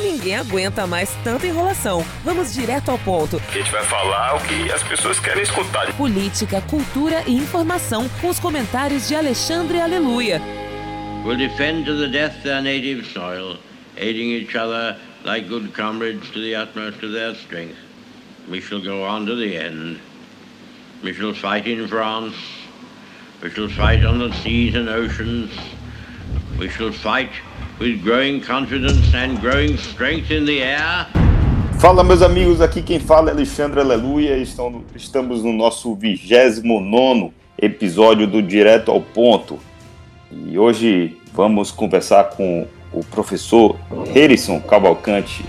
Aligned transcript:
Ninguém 0.00 0.36
aguenta 0.36 0.86
mais 0.86 1.10
tanta 1.24 1.46
enrolação. 1.46 2.04
Vamos 2.24 2.54
direto 2.54 2.90
ao 2.90 2.98
ponto. 2.98 3.40
A 3.48 3.52
gente 3.52 3.70
vai 3.70 3.84
falar 3.84 4.36
o 4.36 4.40
que 4.40 4.70
as 4.70 4.82
pessoas 4.84 5.18
querem 5.18 5.42
escutar. 5.42 5.92
Política, 5.94 6.60
cultura 6.60 7.24
e 7.26 7.34
informação 7.34 8.08
com 8.20 8.28
os 8.28 8.38
comentários 8.38 9.08
de 9.08 9.16
Alexandre 9.16 9.80
Aleluia. 9.80 10.40
Will 11.24 11.36
defend 11.36 11.84
to 11.84 11.98
the 11.98 12.06
death 12.06 12.42
their 12.42 12.62
native 12.62 13.04
soil, 13.12 13.58
aiding 13.96 14.30
each 14.30 14.56
other 14.56 14.96
like 15.24 15.48
good 15.48 15.72
comrades 15.74 16.30
to 16.30 16.40
the 16.40 16.54
utmost 16.54 17.02
of 17.02 17.12
their 17.12 17.34
strength. 17.34 17.76
We 18.48 18.60
shall 18.60 18.80
go 18.80 19.04
on 19.04 19.26
to 19.26 19.34
the 19.34 19.56
end. 19.56 19.98
We 21.02 21.12
shall 21.12 21.34
fight 21.34 21.66
in 21.66 21.88
France. 21.88 22.36
We 23.42 23.50
shall 23.50 23.68
fight 23.68 24.04
on 24.04 24.18
the 24.20 24.32
seas 24.42 24.76
and 24.76 24.88
oceans. 24.88 25.50
We 26.58 26.68
shall 26.68 26.92
fight 26.92 27.30
with 27.80 28.02
growing 28.02 28.40
confidence 28.40 29.14
and 29.14 29.40
growing 29.40 29.76
strength 29.76 30.30
in 30.30 30.44
the 30.44 30.60
air. 30.60 31.06
Fala, 31.78 32.02
meus 32.02 32.22
amigos, 32.22 32.60
aqui 32.60 32.82
quem 32.82 32.98
fala 32.98 33.30
é 33.30 33.32
Alexandre 33.32 33.80
Aleluia. 33.80 34.36
Estamos 34.96 35.44
no 35.44 35.52
nosso 35.52 35.94
29 35.94 37.32
episódio 37.56 38.26
do 38.26 38.42
Direto 38.42 38.90
ao 38.90 39.00
Ponto. 39.00 39.58
E 40.32 40.58
hoje 40.58 41.16
vamos 41.32 41.70
conversar 41.70 42.30
com 42.30 42.66
o 42.92 43.04
professor 43.04 43.78
Harrison 44.12 44.60
Cavalcante. 44.60 45.44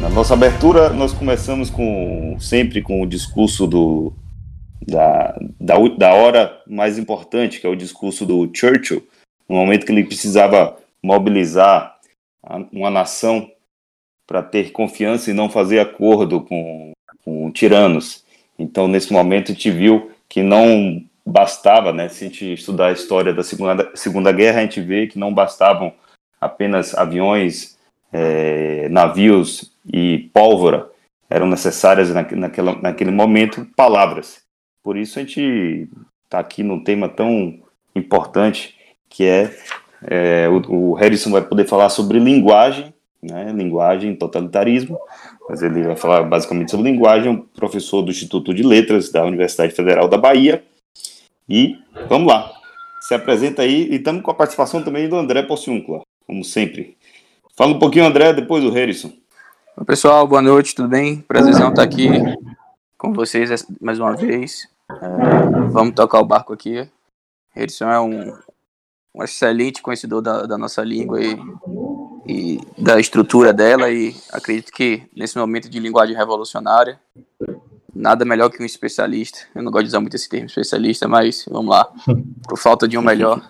Na 0.00 0.10
nossa 0.10 0.34
abertura, 0.34 0.90
nós 0.90 1.14
começamos 1.14 1.70
com 1.70 2.36
sempre 2.38 2.82
com 2.82 3.00
o 3.00 3.06
discurso 3.06 3.66
do, 3.66 4.12
da, 4.86 5.34
da, 5.58 5.76
da 5.96 6.12
hora 6.12 6.60
mais 6.68 6.98
importante, 6.98 7.60
que 7.60 7.66
é 7.66 7.70
o 7.70 7.74
discurso 7.74 8.26
do 8.26 8.50
Churchill, 8.52 9.02
no 9.48 9.56
momento 9.56 9.86
que 9.86 9.92
ele 9.92 10.04
precisava 10.04 10.76
mobilizar 11.06 11.96
uma 12.72 12.90
nação 12.90 13.48
para 14.26 14.42
ter 14.42 14.72
confiança 14.72 15.30
e 15.30 15.34
não 15.34 15.48
fazer 15.48 15.78
acordo 15.78 16.40
com, 16.40 16.92
com 17.24 17.50
tiranos. 17.52 18.24
Então, 18.58 18.88
nesse 18.88 19.12
momento, 19.12 19.52
a 19.52 19.54
gente 19.54 19.70
viu 19.70 20.10
que 20.28 20.42
não 20.42 21.04
bastava, 21.24 21.92
né? 21.92 22.08
Se 22.08 22.24
a 22.24 22.28
gente 22.28 22.52
estudar 22.52 22.88
a 22.88 22.92
história 22.92 23.32
da 23.32 23.42
Segunda, 23.44 23.90
segunda 23.94 24.32
Guerra, 24.32 24.58
a 24.58 24.62
gente 24.62 24.80
vê 24.80 25.06
que 25.06 25.18
não 25.18 25.32
bastavam 25.32 25.92
apenas 26.40 26.94
aviões, 26.94 27.78
é, 28.12 28.88
navios 28.88 29.72
e 29.92 30.28
pólvora. 30.32 30.90
Eram 31.30 31.46
necessárias 31.46 32.12
na, 32.12 32.22
naquela, 32.22 32.74
naquele 32.76 33.10
momento 33.12 33.66
palavras. 33.76 34.42
Por 34.82 34.96
isso 34.96 35.18
a 35.18 35.22
gente 35.22 35.88
está 36.24 36.40
aqui 36.40 36.62
num 36.62 36.82
tema 36.82 37.08
tão 37.08 37.60
importante 37.94 38.74
que 39.08 39.24
é 39.24 39.56
é, 40.08 40.48
o, 40.48 40.92
o 40.92 40.94
Harrison 40.94 41.30
vai 41.30 41.42
poder 41.42 41.66
falar 41.66 41.88
sobre 41.88 42.18
linguagem, 42.20 42.94
né, 43.20 43.52
linguagem 43.52 44.14
totalitarismo, 44.14 44.98
mas 45.48 45.62
ele 45.62 45.82
vai 45.82 45.96
falar 45.96 46.22
basicamente 46.22 46.70
sobre 46.70 46.90
linguagem, 46.90 47.30
um 47.30 47.38
professor 47.38 48.02
do 48.02 48.10
Instituto 48.10 48.54
de 48.54 48.62
Letras 48.62 49.10
da 49.10 49.24
Universidade 49.24 49.74
Federal 49.74 50.08
da 50.08 50.16
Bahia. 50.16 50.62
E 51.48 51.76
vamos 52.08 52.28
lá, 52.28 52.52
se 53.00 53.14
apresenta 53.14 53.62
aí 53.62 53.88
e 53.90 53.96
estamos 53.96 54.22
com 54.22 54.30
a 54.30 54.34
participação 54.34 54.82
também 54.82 55.08
do 55.08 55.16
André 55.16 55.42
Possiuncula, 55.42 56.02
como 56.26 56.44
sempre. 56.44 56.96
Fala 57.56 57.72
um 57.72 57.78
pouquinho, 57.78 58.04
André, 58.04 58.32
depois 58.32 58.62
o 58.64 58.70
Harrison. 58.70 59.10
Oi, 59.76 59.84
pessoal, 59.84 60.26
boa 60.26 60.42
noite, 60.42 60.74
tudo 60.74 60.88
bem? 60.88 61.18
Prazerzão 61.20 61.70
estar 61.70 61.82
aqui 61.82 62.08
com 62.96 63.12
vocês 63.12 63.66
mais 63.80 63.98
uma 63.98 64.14
vez. 64.14 64.68
É, 64.90 65.68
vamos 65.70 65.94
tocar 65.94 66.20
o 66.20 66.24
barco 66.24 66.52
aqui. 66.52 66.88
Harrison 67.54 67.90
é 67.90 68.00
um, 68.00 68.36
um 69.16 69.24
excelente 69.24 69.80
conhecedor 69.80 70.20
da, 70.20 70.42
da 70.42 70.58
nossa 70.58 70.82
língua 70.82 71.18
e, 71.24 71.38
e, 72.26 72.60
da 72.76 73.00
estrutura 73.00 73.52
dela 73.52 73.90
e 73.90 74.14
acredito 74.30 74.70
que 74.70 75.04
nesse 75.16 75.38
momento 75.38 75.70
de 75.70 75.80
linguagem 75.80 76.14
revolucionária 76.14 77.00
nada 77.94 78.26
melhor 78.26 78.50
que 78.50 78.62
um 78.62 78.66
especialista. 78.66 79.38
Eu 79.54 79.62
não 79.62 79.72
gosto 79.72 79.84
de 79.84 79.88
usar 79.88 80.00
muito 80.00 80.14
esse 80.14 80.28
termo 80.28 80.46
especialista 80.46 81.08
mas 81.08 81.46
vamos 81.48 81.70
lá. 81.70 81.90
Por 82.46 82.58
falta 82.58 82.86
de 82.86 82.98
um 82.98 83.02
melhor. 83.02 83.40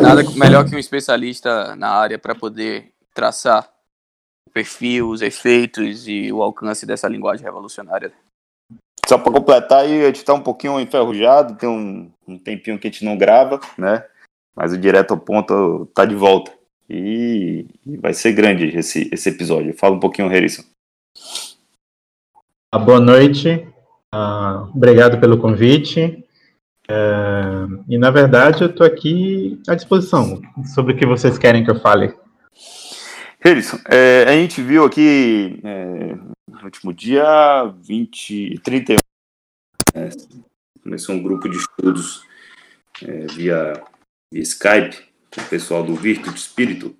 Nada 0.00 0.22
melhor 0.36 0.64
que 0.64 0.74
um 0.74 0.78
especialista 0.78 1.76
na 1.76 1.90
área 1.90 2.18
para 2.18 2.34
poder 2.34 2.90
traçar 3.14 3.68
o 4.46 4.50
perfil 4.50 5.10
os 5.10 5.20
efeitos 5.20 6.08
e 6.08 6.32
o 6.32 6.42
alcance 6.42 6.86
dessa 6.86 7.06
linguagem 7.06 7.44
revolucionária. 7.44 8.10
Só 9.06 9.18
para 9.18 9.32
completar 9.32 9.80
aí 9.80 10.02
a 10.02 10.06
gente 10.06 10.16
está 10.16 10.32
um 10.32 10.40
pouquinho 10.40 10.80
enferrujado 10.80 11.56
tem 11.56 11.68
um, 11.68 12.10
um 12.26 12.38
tempinho 12.38 12.78
que 12.78 12.88
a 12.88 12.90
gente 12.90 13.04
não 13.04 13.16
grava 13.16 13.60
né 13.76 14.04
mas 14.58 14.72
o 14.72 14.78
Direto 14.78 15.12
ao 15.12 15.20
Ponto 15.20 15.86
tá 15.94 16.04
de 16.04 16.16
volta. 16.16 16.50
E, 16.90 17.64
e 17.86 17.96
vai 17.96 18.12
ser 18.12 18.32
grande 18.32 18.76
esse, 18.76 19.08
esse 19.12 19.28
episódio. 19.28 19.72
Fala 19.72 19.94
um 19.94 20.00
pouquinho, 20.00 20.26
Harrison. 20.26 20.64
Ah, 22.72 22.78
boa 22.78 22.98
noite. 22.98 23.68
Uh, 24.12 24.68
obrigado 24.74 25.20
pelo 25.20 25.38
convite. 25.38 26.24
Uh, 26.90 27.84
e, 27.88 27.96
na 27.96 28.10
verdade, 28.10 28.62
eu 28.62 28.70
estou 28.70 28.84
aqui 28.84 29.62
à 29.68 29.76
disposição 29.76 30.42
sobre 30.74 30.94
o 30.94 30.96
que 30.96 31.06
vocês 31.06 31.38
querem 31.38 31.64
que 31.64 31.70
eu 31.70 31.78
fale. 31.78 32.12
Harrison, 33.38 33.78
é, 33.88 34.24
a 34.24 34.32
gente 34.32 34.60
viu 34.60 34.84
aqui 34.84 35.60
é, 35.62 36.16
no 36.48 36.64
último 36.64 36.92
dia 36.92 37.72
20, 37.82 38.58
31, 38.64 38.96
é, 39.94 40.08
começou 40.82 41.14
um 41.14 41.22
grupo 41.22 41.48
de 41.48 41.56
estudos 41.56 42.24
é, 43.00 43.26
via 43.28 43.80
Skype 44.32 44.96
com 45.34 45.40
o 45.40 45.48
pessoal 45.48 45.82
do 45.82 45.94
Virtu 45.94 46.30
de 46.32 46.38
Espírito 46.38 46.94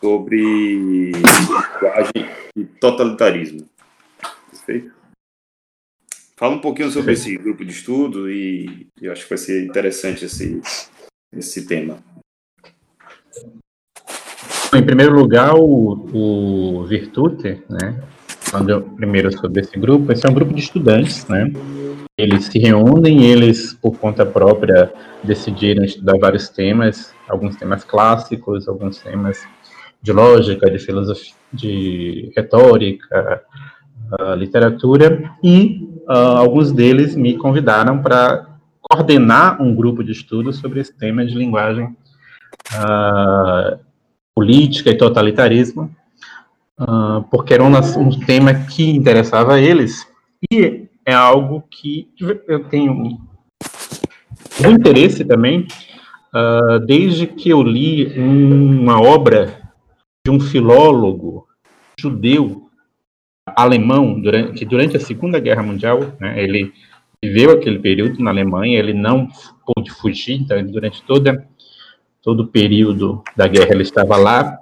sobre 0.00 1.12
linguagem 1.12 2.30
e 2.56 2.64
totalitarismo. 2.64 3.68
Perfeito? 4.50 4.92
Fala 6.36 6.56
um 6.56 6.60
pouquinho 6.60 6.90
sobre 6.90 7.12
esse 7.12 7.36
grupo 7.36 7.64
de 7.64 7.70
estudo 7.70 8.30
e 8.30 8.88
eu 9.00 9.12
acho 9.12 9.22
que 9.22 9.28
vai 9.28 9.38
ser 9.38 9.64
interessante 9.64 10.24
esse, 10.24 10.60
esse 11.32 11.66
tema. 11.66 12.02
Em 14.74 14.84
primeiro 14.84 15.14
lugar, 15.14 15.54
o, 15.54 16.80
o 16.80 16.86
Virtute, 16.86 17.62
né, 17.68 18.02
falando 18.40 18.82
primeiro 18.96 19.30
sobre 19.30 19.60
esse 19.60 19.78
grupo, 19.78 20.10
esse 20.10 20.26
é 20.26 20.30
um 20.30 20.34
grupo 20.34 20.52
de 20.54 20.62
estudantes, 20.62 21.26
né, 21.28 21.52
eles 22.16 22.44
se 22.44 22.58
reúnem, 22.58 23.24
eles, 23.24 23.74
por 23.74 23.98
conta 23.98 24.24
própria, 24.26 24.92
decidiram 25.22 25.84
estudar 25.84 26.18
vários 26.18 26.48
temas, 26.48 27.14
alguns 27.28 27.56
temas 27.56 27.84
clássicos, 27.84 28.68
alguns 28.68 28.98
temas 28.98 29.46
de 30.02 30.12
lógica, 30.12 30.70
de 30.70 30.78
filosofia, 30.78 31.34
de 31.52 32.32
retórica, 32.36 33.42
uh, 34.20 34.34
literatura, 34.34 35.32
e 35.42 35.88
uh, 36.08 36.36
alguns 36.38 36.70
deles 36.72 37.16
me 37.16 37.36
convidaram 37.36 38.02
para 38.02 38.46
coordenar 38.80 39.62
um 39.62 39.74
grupo 39.74 40.04
de 40.04 40.12
estudos 40.12 40.56
sobre 40.56 40.80
esse 40.80 40.92
tema 40.92 41.24
de 41.24 41.34
linguagem 41.34 41.96
uh, 42.74 43.78
política 44.34 44.90
e 44.90 44.98
totalitarismo, 44.98 45.94
porque 47.30 47.54
era 47.54 47.62
um, 47.62 47.68
um 47.68 48.10
tema 48.26 48.52
que 48.54 48.90
interessava 48.90 49.54
a 49.54 49.60
eles, 49.60 50.08
e 50.50 50.81
é 51.04 51.12
algo 51.12 51.62
que 51.70 52.08
eu 52.46 52.64
tenho 52.64 52.92
um 52.92 54.70
interesse 54.70 55.24
também, 55.24 55.66
uh, 56.34 56.78
desde 56.80 57.26
que 57.26 57.50
eu 57.50 57.62
li 57.62 58.06
uma 58.18 59.00
obra 59.00 59.60
de 60.24 60.30
um 60.30 60.38
filólogo 60.40 61.46
judeu 61.98 62.68
alemão, 63.46 64.20
durante, 64.20 64.52
que 64.52 64.64
durante 64.64 64.96
a 64.96 65.00
Segunda 65.00 65.40
Guerra 65.40 65.62
Mundial, 65.62 66.14
né, 66.20 66.42
ele 66.42 66.72
viveu 67.22 67.52
aquele 67.52 67.78
período 67.78 68.22
na 68.22 68.30
Alemanha, 68.30 68.78
ele 68.78 68.94
não 68.94 69.28
pôde 69.66 69.90
fugir, 69.90 70.40
então 70.40 70.64
durante 70.64 71.02
toda, 71.02 71.46
todo 72.20 72.44
o 72.44 72.48
período 72.48 73.22
da 73.36 73.46
guerra 73.46 73.72
ele 73.72 73.82
estava 73.82 74.16
lá, 74.16 74.58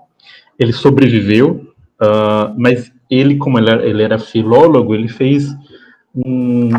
ele 0.58 0.72
sobreviveu, 0.72 1.72
uh, 2.00 2.54
mas 2.56 2.92
ele, 3.10 3.36
como 3.36 3.58
ele 3.58 3.70
era, 3.70 3.86
ele 3.86 4.02
era 4.02 4.18
filólogo, 4.18 4.94
ele 4.94 5.08
fez 5.08 5.54
um 6.14 6.70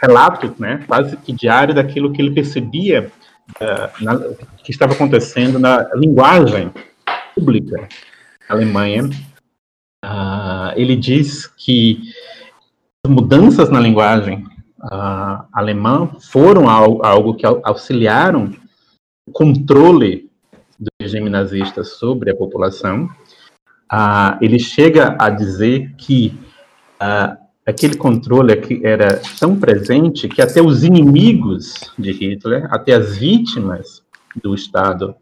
relato, 0.00 0.54
né, 0.58 0.84
quase 0.86 1.16
que 1.16 1.32
diário 1.32 1.74
daquilo 1.74 2.12
que 2.12 2.22
ele 2.22 2.34
percebia 2.34 3.10
uh, 3.60 4.04
na, 4.04 4.18
que 4.62 4.70
estava 4.70 4.92
acontecendo 4.92 5.58
na 5.58 5.88
linguagem 5.94 6.72
pública 7.34 7.88
Alemanha. 8.48 9.10
Uh, 10.04 10.70
ele 10.76 10.94
diz 10.94 11.46
que 11.46 12.00
as 13.04 13.12
mudanças 13.12 13.70
na 13.70 13.80
linguagem 13.80 14.44
uh, 14.80 15.44
alemã 15.52 16.08
foram 16.30 16.68
algo, 16.68 17.04
algo 17.04 17.34
que 17.34 17.44
auxiliaram 17.44 18.52
o 19.28 19.32
controle 19.32 20.30
do 20.78 20.88
regime 21.00 21.28
nazista 21.28 21.82
sobre 21.82 22.30
a 22.30 22.36
população. 22.36 23.08
ele 24.40 24.58
chega 24.58 25.16
a 25.18 25.28
dizer 25.28 25.94
que 25.96 26.38
Uh, 26.96 27.45
aquele 27.66 27.96
controle 27.96 28.52
era 28.84 29.20
tão 29.40 29.56
presente 29.56 30.28
que 30.28 30.40
até 30.40 30.62
os 30.62 30.84
inimigos 30.84 31.74
de 31.98 32.12
Hitler, 32.12 32.68
até 32.70 32.94
as 32.94 33.16
vítimas 33.16 34.02
do 34.40 34.54
Estado 34.54 35.16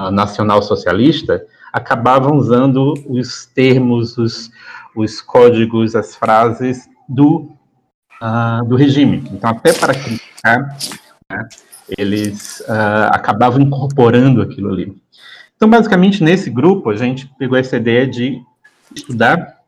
uh, 0.00 0.10
nacional 0.10 0.62
socialista, 0.62 1.44
acabavam 1.70 2.36
usando 2.36 2.94
os 3.06 3.44
termos, 3.46 4.16
os, 4.16 4.50
os 4.96 5.20
códigos, 5.20 5.94
as 5.94 6.16
frases 6.16 6.88
do, 7.06 7.50
uh, 8.22 8.64
do 8.66 8.76
regime. 8.76 9.22
Então, 9.30 9.50
até 9.50 9.72
para 9.72 9.94
criticar, 9.94 10.76
né, 11.30 11.48
eles 11.98 12.60
uh, 12.60 13.10
acabavam 13.12 13.60
incorporando 13.60 14.40
aquilo 14.40 14.70
ali. 14.70 14.96
Então, 15.54 15.68
basicamente, 15.68 16.24
nesse 16.24 16.48
grupo, 16.48 16.88
a 16.88 16.96
gente 16.96 17.30
pegou 17.38 17.58
essa 17.58 17.76
ideia 17.76 18.06
de 18.06 18.40
estudar, 18.96 19.59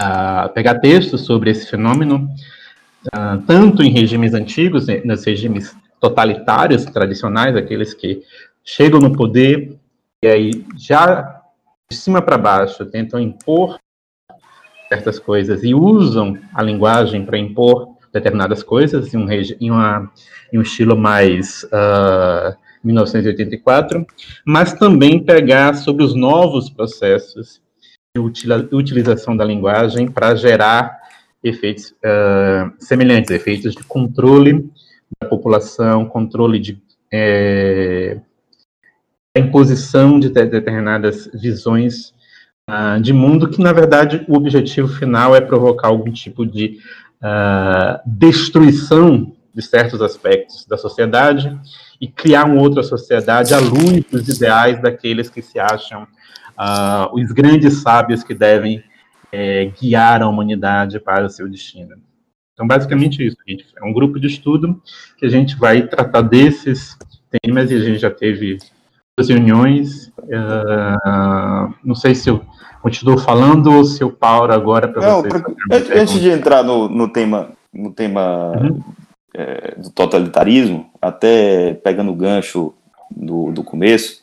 uh, 0.00 0.48
pegar 0.52 0.76
textos 0.76 1.22
sobre 1.22 1.50
esse 1.50 1.68
fenômeno, 1.68 2.30
uh, 3.06 3.42
tanto 3.46 3.82
em 3.82 3.90
regimes 3.90 4.34
antigos, 4.34 4.86
né, 4.86 5.00
nos 5.04 5.24
regimes 5.24 5.76
totalitários 6.00 6.84
tradicionais, 6.84 7.56
aqueles 7.56 7.92
que 7.94 8.22
chegam 8.64 9.00
no 9.00 9.12
poder 9.12 9.76
e 10.22 10.26
aí 10.26 10.66
já 10.76 11.42
de 11.90 11.96
cima 11.96 12.20
para 12.20 12.36
baixo 12.36 12.84
tentam 12.86 13.18
impor 13.18 13.78
certas 14.88 15.18
coisas 15.18 15.62
e 15.64 15.74
usam 15.74 16.38
a 16.54 16.62
linguagem 16.62 17.24
para 17.24 17.38
impor 17.38 17.96
determinadas 18.12 18.62
coisas 18.62 19.12
em 19.12 19.18
um, 19.18 19.30
em 19.30 19.70
uma, 19.70 20.10
em 20.52 20.58
um 20.58 20.62
estilo 20.62 20.96
mais 20.96 21.64
uh, 21.64 22.56
1984, 22.82 24.06
mas 24.44 24.72
também 24.72 25.22
pegar 25.22 25.74
sobre 25.74 26.04
os 26.04 26.14
novos 26.14 26.70
processos 26.70 27.60
utilização 28.18 29.36
da 29.36 29.44
linguagem 29.44 30.10
para 30.10 30.34
gerar 30.34 30.98
efeitos 31.42 31.90
uh, 31.90 32.72
semelhantes, 32.78 33.30
efeitos 33.30 33.74
de 33.74 33.84
controle 33.84 34.68
da 35.20 35.28
população, 35.28 36.06
controle 36.06 36.58
de 36.58 36.82
é, 37.12 38.18
imposição 39.36 40.18
de 40.18 40.28
determinadas 40.28 41.30
visões 41.32 42.12
uh, 42.68 43.00
de 43.00 43.12
mundo, 43.12 43.48
que 43.48 43.62
na 43.62 43.72
verdade 43.72 44.24
o 44.28 44.36
objetivo 44.36 44.88
final 44.88 45.34
é 45.34 45.40
provocar 45.40 45.88
algum 45.88 46.12
tipo 46.12 46.44
de 46.44 46.78
uh, 47.22 48.00
destruição 48.06 49.32
de 49.54 49.62
certos 49.62 50.02
aspectos 50.02 50.66
da 50.66 50.76
sociedade 50.76 51.58
e 52.00 52.06
criar 52.06 52.44
uma 52.44 52.60
outra 52.60 52.82
sociedade 52.82 53.54
à 53.54 53.58
luz 53.58 54.04
dos 54.10 54.28
ideais 54.28 54.80
daqueles 54.80 55.28
que 55.28 55.42
se 55.42 55.58
acham 55.58 56.06
uh, 56.58 57.14
os 57.14 57.32
grandes 57.32 57.82
sábios 57.82 58.22
que 58.22 58.34
devem 58.34 58.82
é, 59.30 59.66
guiar 59.80 60.22
a 60.22 60.28
humanidade 60.28 60.98
para 60.98 61.26
o 61.26 61.30
seu 61.30 61.48
destino. 61.48 61.96
Então, 62.52 62.66
basicamente 62.66 63.24
isso, 63.24 63.36
gente. 63.46 63.66
É 63.76 63.84
um 63.84 63.92
grupo 63.92 64.18
de 64.18 64.26
estudo 64.26 64.82
que 65.16 65.24
a 65.24 65.28
gente 65.28 65.56
vai 65.56 65.86
tratar 65.86 66.22
desses 66.22 66.96
temas 67.30 67.70
e 67.70 67.74
a 67.74 67.80
gente 67.80 67.98
já 67.98 68.10
teve 68.10 68.58
duas 69.16 69.28
reuniões. 69.28 70.08
Uh, 70.18 71.74
não 71.84 71.94
sei 71.94 72.14
se 72.14 72.28
eu 72.28 72.44
continuo 72.82 73.18
falando 73.18 73.72
ou 73.72 73.84
se 73.84 74.02
eu 74.02 74.10
paro 74.10 74.52
agora 74.52 74.88
para 74.88 75.14
vocês. 75.14 75.32
Pra, 75.32 76.00
antes 76.00 76.20
de 76.20 76.30
entrar 76.30 76.64
no, 76.64 76.88
no 76.88 77.08
tema, 77.08 77.52
no 77.72 77.92
tema 77.92 78.52
uhum 78.60 78.82
é, 79.38 79.74
do 79.76 79.90
totalitarismo, 79.90 80.90
até 81.00 81.74
pegando 81.74 82.10
o 82.10 82.16
gancho 82.16 82.74
do, 83.10 83.52
do 83.52 83.62
começo 83.62 84.22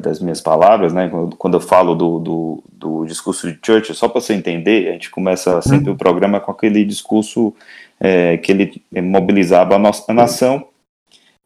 das 0.00 0.20
minhas 0.20 0.40
palavras, 0.40 0.92
né, 0.92 1.10
quando 1.38 1.54
eu 1.54 1.60
falo 1.60 1.94
do, 1.94 2.18
do, 2.18 2.64
do 2.72 3.04
discurso 3.04 3.50
de 3.50 3.58
Churchill, 3.64 3.94
só 3.94 4.08
para 4.08 4.20
você 4.20 4.32
entender, 4.32 4.88
a 4.88 4.92
gente 4.92 5.10
começa 5.10 5.60
sempre 5.60 5.90
o 5.90 5.96
programa 5.96 6.40
com 6.40 6.50
aquele 6.50 6.84
discurso 6.84 7.54
é, 8.00 8.36
que 8.38 8.52
ele 8.52 8.82
mobilizava 9.02 9.74
a, 9.74 9.78
nossa, 9.78 10.04
a 10.10 10.14
nação 10.14 10.68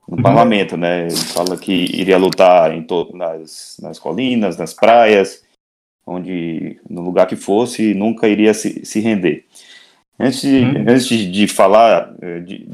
no 0.06 0.16
uhum. 0.16 0.22
parlamento, 0.22 0.76
né? 0.76 1.06
Ele 1.06 1.16
fala 1.16 1.56
que 1.56 1.72
iria 1.72 2.18
lutar 2.18 2.72
em 2.72 2.86
nas, 3.14 3.76
nas 3.80 3.98
colinas, 3.98 4.56
nas 4.56 4.74
praias, 4.74 5.42
onde 6.06 6.78
no 6.88 7.02
lugar 7.02 7.26
que 7.26 7.36
fosse, 7.36 7.94
nunca 7.94 8.28
iria 8.28 8.52
se, 8.52 8.84
se 8.84 9.00
render. 9.00 9.46
Antes 10.18 10.42
de, 10.42 10.64
hum. 10.64 10.84
antes 10.86 11.06
de, 11.06 11.48
falar, 11.48 12.12
eh, 12.20 12.40
de, 12.40 12.68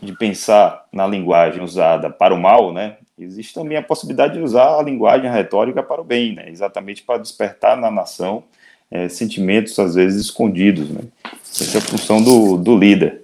de, 0.00 0.16
pensar 0.16 0.86
na 0.90 1.06
linguagem 1.06 1.62
usada 1.62 2.08
para 2.08 2.32
o 2.32 2.40
mal, 2.40 2.72
né, 2.72 2.96
existe 3.18 3.54
também 3.54 3.78
a 3.78 3.82
possibilidade 3.82 4.34
de 4.34 4.40
usar 4.40 4.78
a 4.78 4.82
linguagem 4.82 5.30
retórica 5.30 5.82
para 5.82 6.00
o 6.00 6.04
bem, 6.04 6.34
né, 6.34 6.50
exatamente 6.50 7.02
para 7.02 7.18
despertar 7.18 7.76
na 7.76 7.90
nação 7.90 8.44
é, 8.90 9.08
sentimentos, 9.08 9.78
às 9.78 9.94
vezes, 9.94 10.26
escondidos. 10.26 10.90
Né. 10.90 11.00
Essa 11.42 11.78
é 11.78 11.80
a 11.80 11.84
função 11.84 12.22
do, 12.22 12.56
do 12.56 12.76
líder. 12.76 13.22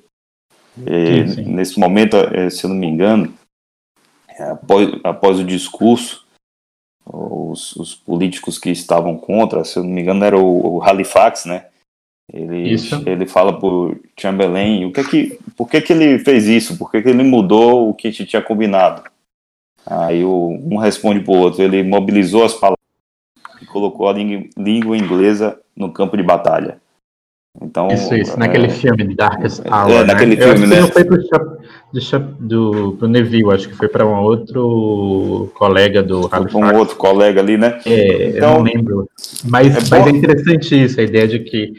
É, 0.86 1.26
sim, 1.26 1.34
sim. 1.34 1.44
Nesse 1.44 1.78
momento, 1.78 2.16
se 2.50 2.64
eu 2.64 2.70
não 2.70 2.76
me 2.76 2.86
engano, 2.86 3.32
após, 4.38 4.88
após 5.04 5.38
o 5.38 5.44
discurso, 5.44 6.26
os, 7.04 7.76
os, 7.76 7.94
políticos 7.94 8.58
que 8.58 8.70
estavam 8.70 9.16
contra, 9.16 9.64
se 9.64 9.78
eu 9.78 9.84
não 9.84 9.90
me 9.90 10.00
engano, 10.00 10.24
era 10.24 10.38
o, 10.38 10.76
o 10.76 10.82
Halifax, 10.82 11.44
né? 11.44 11.66
Ele, 12.32 12.76
ele 13.04 13.26
fala 13.26 13.58
por 13.58 14.00
Chamberlain, 14.18 14.86
o 14.86 14.92
que 14.92 15.00
é 15.00 15.04
que, 15.04 15.38
por 15.56 15.68
que, 15.68 15.80
que 15.80 15.92
ele 15.92 16.18
fez 16.20 16.46
isso? 16.46 16.78
Por 16.78 16.90
que, 16.90 17.02
que 17.02 17.08
ele 17.08 17.22
mudou 17.22 17.90
o 17.90 17.94
que 17.94 18.08
a 18.08 18.10
gente 18.10 18.24
tinha 18.24 18.40
combinado? 18.40 19.02
Aí 19.86 20.24
o, 20.24 20.58
um 20.70 20.76
responde 20.76 21.20
para 21.20 21.32
o 21.32 21.38
outro, 21.38 21.62
ele 21.62 21.82
mobilizou 21.82 22.44
as 22.44 22.54
palavras 22.54 22.78
e 23.60 23.66
colocou 23.66 24.08
a 24.08 24.12
língua, 24.12 24.96
inglesa 24.96 25.58
no 25.76 25.92
campo 25.92 26.16
de 26.16 26.22
batalha. 26.22 26.78
Então, 27.60 27.88
isso, 27.88 28.14
isso, 28.14 28.38
naquele 28.38 28.66
é, 28.66 28.70
filme 28.70 29.14
Darkest 29.14 29.60
é, 29.64 29.68
Hour. 29.68 29.90
É, 29.90 29.98
né? 29.98 30.04
naquele 30.04 30.36
filme, 30.36 30.66
né? 30.66 30.80
Não 30.80 30.88
foi 30.88 31.04
pro, 31.04 31.18
do, 31.18 32.18
do, 32.40 32.96
pro 32.98 33.08
Neville, 33.08 33.52
acho 33.52 33.68
que 33.68 33.76
foi 33.76 33.88
para 33.88 34.06
um 34.06 34.22
outro 34.22 35.50
colega 35.54 36.02
do 36.02 36.30
Halifax. 36.32 36.54
Um 36.54 36.76
outro 36.76 36.96
colega 36.96 37.40
ali, 37.40 37.58
né? 37.58 37.78
É, 37.84 38.30
então, 38.30 38.52
eu 38.52 38.56
não 38.56 38.62
lembro. 38.62 39.08
Mas 39.44 39.76
é, 39.76 39.80
mas 39.90 40.06
é 40.06 40.10
interessante 40.10 40.82
isso, 40.82 40.98
a 40.98 41.02
ideia 41.02 41.28
de 41.28 41.40
que 41.40 41.74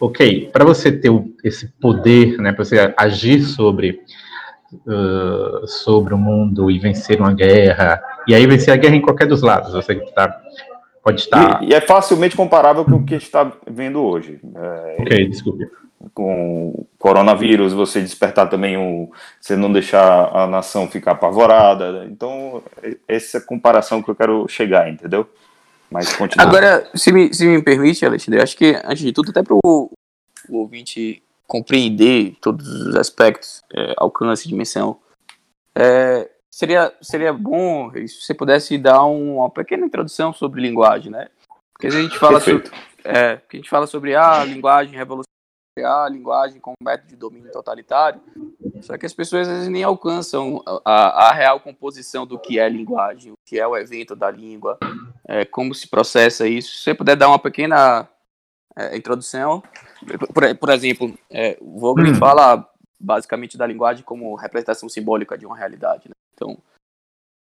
ok, 0.00 0.50
para 0.52 0.64
você 0.64 0.90
ter 0.90 1.10
esse 1.44 1.68
poder, 1.80 2.38
né, 2.38 2.52
para 2.52 2.64
você 2.64 2.92
agir 2.96 3.42
sobre 3.42 4.00
uh, 4.72 5.66
sobre 5.66 6.14
o 6.14 6.18
mundo 6.18 6.70
e 6.70 6.78
vencer 6.78 7.20
uma 7.20 7.32
guerra, 7.32 8.02
e 8.26 8.34
aí 8.34 8.46
vencer 8.46 8.72
a 8.72 8.76
guerra 8.76 8.96
em 8.96 9.00
qualquer 9.00 9.26
dos 9.26 9.42
lados, 9.42 9.72
você 9.72 9.94
tá, 10.12 10.40
pode 11.02 11.20
estar... 11.20 11.62
E, 11.62 11.68
e 11.68 11.74
é 11.74 11.80
facilmente 11.80 12.36
comparável 12.36 12.84
com 12.84 12.96
o 12.96 13.04
que 13.04 13.14
a 13.14 13.18
gente 13.18 13.26
está 13.26 13.52
vendo 13.70 14.02
hoje. 14.02 14.40
É, 14.54 14.96
ok, 15.00 15.28
desculpe. 15.28 15.70
Com 16.14 16.70
o 16.70 16.86
coronavírus, 16.98 17.72
você 17.72 18.00
despertar 18.00 18.48
também 18.50 18.76
o... 18.76 19.10
você 19.40 19.54
não 19.54 19.72
deixar 19.72 20.34
a 20.34 20.46
nação 20.46 20.88
ficar 20.88 21.12
apavorada, 21.12 22.04
então 22.10 22.62
essa 23.06 23.38
é 23.38 23.40
a 23.40 23.44
comparação 23.44 24.02
que 24.02 24.10
eu 24.10 24.14
quero 24.14 24.48
chegar, 24.48 24.90
entendeu? 24.90 25.28
Mas 25.88 26.16
continua. 26.16 26.46
Agora, 26.46 26.88
se 26.94 27.12
me, 27.12 27.32
se 27.34 27.46
me 27.46 27.62
permite, 27.62 28.04
Alexandre, 28.04 28.42
acho 28.42 28.56
que, 28.56 28.80
antes 28.84 29.04
de 29.04 29.12
tudo, 29.12 29.30
até 29.30 29.42
para 29.42 29.54
o 29.54 29.90
ouvinte 30.50 31.22
compreender 31.52 32.34
todos 32.40 32.66
os 32.66 32.96
aspectos, 32.96 33.62
é, 33.74 33.92
alcance, 33.98 34.48
dimensão, 34.48 34.98
é, 35.74 36.30
seria, 36.50 36.90
seria 37.02 37.30
bom 37.30 37.92
se 37.92 38.22
você 38.22 38.32
pudesse 38.32 38.78
dar 38.78 39.04
um, 39.04 39.36
uma 39.36 39.50
pequena 39.50 39.84
introdução 39.84 40.32
sobre 40.32 40.62
linguagem, 40.62 41.12
né? 41.12 41.28
Porque 41.74 41.88
a 41.88 41.90
gente 41.90 42.18
fala 42.18 42.40
sobre, 42.40 42.70
é, 43.04 43.38
a 43.52 43.56
gente 43.56 43.68
fala 43.68 43.86
sobre 43.86 44.14
a 44.14 44.40
ah, 44.40 44.44
linguagem 44.46 44.96
revolucionária, 44.96 45.26
a 45.76 46.08
linguagem 46.08 46.58
como 46.58 46.74
método 46.82 47.10
de 47.10 47.16
domínio 47.16 47.52
totalitário, 47.52 48.22
só 48.80 48.96
que 48.96 49.04
as 49.04 49.12
pessoas 49.12 49.46
às 49.46 49.54
vezes 49.54 49.68
nem 49.68 49.82
alcançam 49.82 50.62
a, 50.82 51.28
a 51.28 51.32
real 51.34 51.60
composição 51.60 52.26
do 52.26 52.38
que 52.38 52.58
é 52.58 52.66
linguagem, 52.66 53.30
o 53.30 53.34
que 53.46 53.60
é 53.60 53.66
o 53.66 53.76
evento 53.76 54.16
da 54.16 54.30
língua, 54.30 54.78
é, 55.28 55.44
como 55.44 55.74
se 55.74 55.86
processa 55.86 56.48
isso. 56.48 56.78
Se 56.78 56.84
você 56.84 56.94
puder 56.94 57.14
dar 57.14 57.28
uma 57.28 57.38
pequena 57.38 58.08
é, 58.76 58.96
introdução, 58.96 59.62
por, 60.32 60.54
por 60.56 60.70
exemplo, 60.70 61.16
é, 61.30 61.56
o 61.60 61.78
Vogel 61.78 62.12
hum. 62.12 62.14
fala 62.14 62.68
basicamente 62.98 63.58
da 63.58 63.66
linguagem 63.66 64.04
como 64.04 64.34
representação 64.34 64.88
simbólica 64.88 65.36
de 65.36 65.44
uma 65.44 65.56
realidade. 65.56 66.08
Né? 66.08 66.14
Então, 66.34 66.56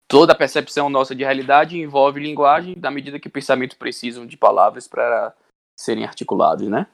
toda 0.07 0.33
a 0.33 0.35
percepção 0.35 0.89
nossa 0.89 1.13
de 1.13 1.23
realidade 1.23 1.77
envolve 1.77 2.19
linguagem, 2.19 2.75
na 2.75 2.91
medida 2.91 3.19
que 3.19 3.29
pensamentos 3.29 3.77
precisam 3.77 4.25
de 4.25 4.37
palavras 4.37 4.87
para 4.87 5.33
serem 5.77 6.05
articulados, 6.05 6.67
né? 6.67 6.87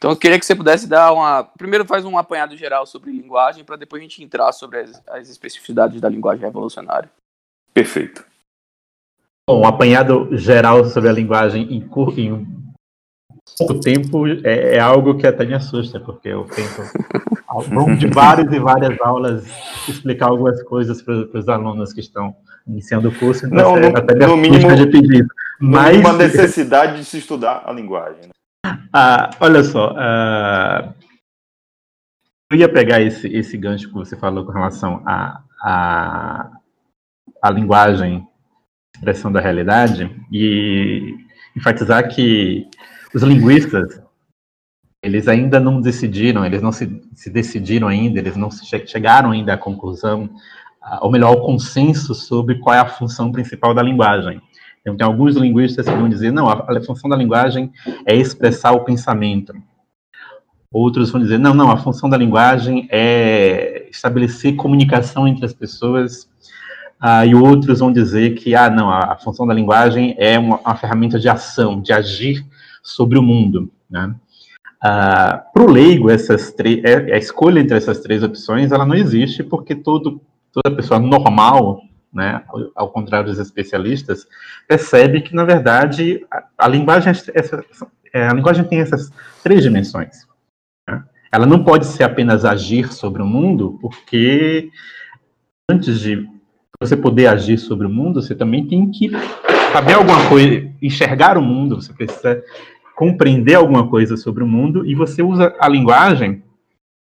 Então 0.00 0.12
eu 0.12 0.16
queria 0.16 0.38
que 0.38 0.46
você 0.46 0.56
pudesse 0.56 0.86
dar 0.86 1.12
uma. 1.12 1.44
Primeiro 1.44 1.84
faz 1.84 2.06
um 2.06 2.16
apanhado 2.16 2.56
geral 2.56 2.86
sobre 2.86 3.12
linguagem, 3.12 3.64
para 3.64 3.76
depois 3.76 4.00
a 4.00 4.02
gente 4.02 4.24
entrar 4.24 4.50
sobre 4.52 4.78
as, 4.78 5.02
as, 5.06 5.28
especificidades 5.28 6.00
da 6.00 6.08
linguagem 6.08 6.42
revolucionária. 6.42 7.10
Perfeito. 7.74 8.24
Bom, 9.46 9.60
um 9.60 9.66
apanhado 9.66 10.34
geral 10.38 10.86
sobre 10.86 11.10
a 11.10 11.12
linguagem 11.12 11.64
em, 11.64 11.76
em 11.76 12.59
pouco 13.58 13.80
tempo 13.80 14.26
é, 14.26 14.76
é, 14.76 14.78
algo 14.78 15.16
que 15.16 15.26
até 15.26 15.44
me 15.44 15.54
assusta, 15.54 16.00
porque 16.00 16.28
eu 16.28 16.44
tento, 16.44 16.82
ao 17.46 17.64
longo 17.68 17.96
de 17.96 18.06
várias 18.06 18.52
e 18.52 18.58
várias 18.58 19.00
aulas, 19.00 19.44
explicar 19.88 20.28
algumas 20.28 20.62
coisas 20.62 21.02
para 21.02 21.38
os 21.38 21.48
alunos 21.48 21.92
que 21.92 22.00
estão 22.00 22.34
iniciando 22.66 23.08
o 23.08 23.14
curso. 23.14 23.46
Então 23.46 23.76
Não, 23.76 23.90
no, 23.90 23.96
até 23.96 24.14
no 24.26 24.36
mínimo, 24.36 24.74
de 24.74 24.86
pedir. 24.86 25.26
Mas... 25.60 25.98
uma 25.98 26.12
necessidade 26.12 26.98
de 26.98 27.04
se 27.04 27.18
estudar 27.18 27.62
a 27.66 27.72
linguagem. 27.72 28.22
Né? 28.22 28.78
Ah, 28.92 29.30
olha 29.40 29.62
só, 29.62 29.94
ah, 29.96 30.92
eu 32.50 32.58
ia 32.58 32.68
pegar 32.68 33.00
esse, 33.00 33.28
esse 33.28 33.56
gancho 33.56 33.88
que 33.88 33.94
você 33.94 34.16
falou 34.16 34.44
com 34.44 34.52
relação 34.52 35.02
à 35.06 35.42
a, 35.62 35.70
a, 35.70 36.50
a, 37.42 37.50
linguagem 37.50 38.26
expressão 38.96 39.30
da 39.30 39.40
realidade 39.40 40.10
e 40.32 41.14
enfatizar 41.56 42.08
que 42.08 42.66
os 43.14 43.22
linguistas 43.22 44.00
eles 45.02 45.28
ainda 45.28 45.58
não 45.58 45.80
decidiram, 45.80 46.44
eles 46.44 46.60
não 46.60 46.72
se, 46.72 47.02
se 47.14 47.30
decidiram 47.30 47.88
ainda, 47.88 48.18
eles 48.18 48.36
não 48.36 48.50
che 48.50 48.86
chegaram 48.86 49.30
ainda 49.30 49.54
à 49.54 49.56
conclusão, 49.56 50.28
ou 51.00 51.10
melhor, 51.10 51.28
ao 51.28 51.44
consenso 51.44 52.14
sobre 52.14 52.56
qual 52.56 52.74
é 52.74 52.78
a 52.78 52.86
função 52.86 53.32
principal 53.32 53.74
da 53.74 53.82
linguagem. 53.82 54.40
Então, 54.80 54.96
tem 54.96 55.06
alguns 55.06 55.36
linguistas 55.36 55.86
que 55.86 55.94
vão 55.94 56.08
dizer, 56.08 56.32
não, 56.32 56.48
a, 56.48 56.54
a 56.54 56.82
função 56.82 57.08
da 57.08 57.16
linguagem 57.16 57.72
é 58.06 58.14
expressar 58.14 58.72
o 58.72 58.84
pensamento. 58.84 59.54
Outros 60.72 61.10
vão 61.10 61.20
dizer, 61.20 61.38
não, 61.38 61.52
não, 61.52 61.70
a 61.70 61.76
função 61.76 62.08
da 62.08 62.16
linguagem 62.16 62.86
é 62.90 63.88
estabelecer 63.90 64.56
comunicação 64.56 65.26
entre 65.26 65.44
as 65.44 65.52
pessoas. 65.52 66.28
Ah, 66.98 67.26
e 67.26 67.34
outros 67.34 67.80
vão 67.80 67.92
dizer 67.92 68.34
que, 68.34 68.54
ah, 68.54 68.70
não, 68.70 68.90
a, 68.90 69.12
a 69.12 69.16
função 69.16 69.46
da 69.46 69.54
linguagem 69.54 70.14
é 70.18 70.38
uma, 70.38 70.58
uma, 70.58 70.76
ferramenta 70.76 71.18
de 71.18 71.28
ação, 71.28 71.80
de 71.80 71.92
agir 71.92 72.46
sobre 72.82 73.18
o 73.18 73.22
mundo. 73.22 73.70
Né? 73.88 74.14
Ah, 74.82 75.44
Para 75.52 75.62
o 75.62 75.70
leigo, 75.70 76.10
essas 76.10 76.54
é, 76.84 77.14
a 77.14 77.18
escolha 77.18 77.60
entre 77.60 77.76
essas 77.76 78.00
três 78.00 78.22
opções, 78.22 78.72
ela 78.72 78.86
não 78.86 78.94
existe, 78.94 79.42
porque 79.42 79.74
todo, 79.74 80.20
toda 80.52 80.74
pessoa 80.74 80.98
normal, 80.98 81.82
né, 82.12 82.42
ao 82.74 82.90
contrário 82.90 83.28
dos 83.28 83.38
especialistas, 83.38 84.26
percebe 84.66 85.20
que, 85.20 85.34
na 85.34 85.44
verdade, 85.44 86.26
a, 86.30 86.44
a 86.58 86.68
linguagem, 86.68 87.10
essa, 87.10 87.64
é, 88.12 88.26
a 88.26 88.32
linguagem 88.32 88.64
tem 88.64 88.80
essas 88.80 89.10
três 89.42 89.62
dimensões. 89.62 90.26
Né? 90.88 91.02
Ela 91.30 91.46
não 91.46 91.62
pode 91.62 91.86
ser 91.86 92.02
apenas 92.02 92.44
agir 92.44 92.92
sobre 92.92 93.22
o 93.22 93.26
mundo, 93.26 93.78
porque 93.80 94.70
antes 95.70 96.00
de 96.00 96.26
você 96.80 96.96
poder 96.96 97.26
agir 97.26 97.58
sobre 97.58 97.86
o 97.86 97.90
mundo, 97.90 98.22
você 98.22 98.34
também 98.34 98.66
tem 98.66 98.90
que 98.90 99.10
saber 99.72 99.94
alguma 99.94 100.28
coisa, 100.28 100.68
enxergar 100.82 101.38
o 101.38 101.42
mundo, 101.42 101.80
você 101.80 101.92
precisa 101.92 102.42
compreender 102.96 103.54
alguma 103.54 103.88
coisa 103.88 104.16
sobre 104.16 104.42
o 104.42 104.46
mundo 104.46 104.84
e 104.84 104.94
você 104.94 105.22
usa 105.22 105.54
a 105.58 105.68
linguagem 105.68 106.42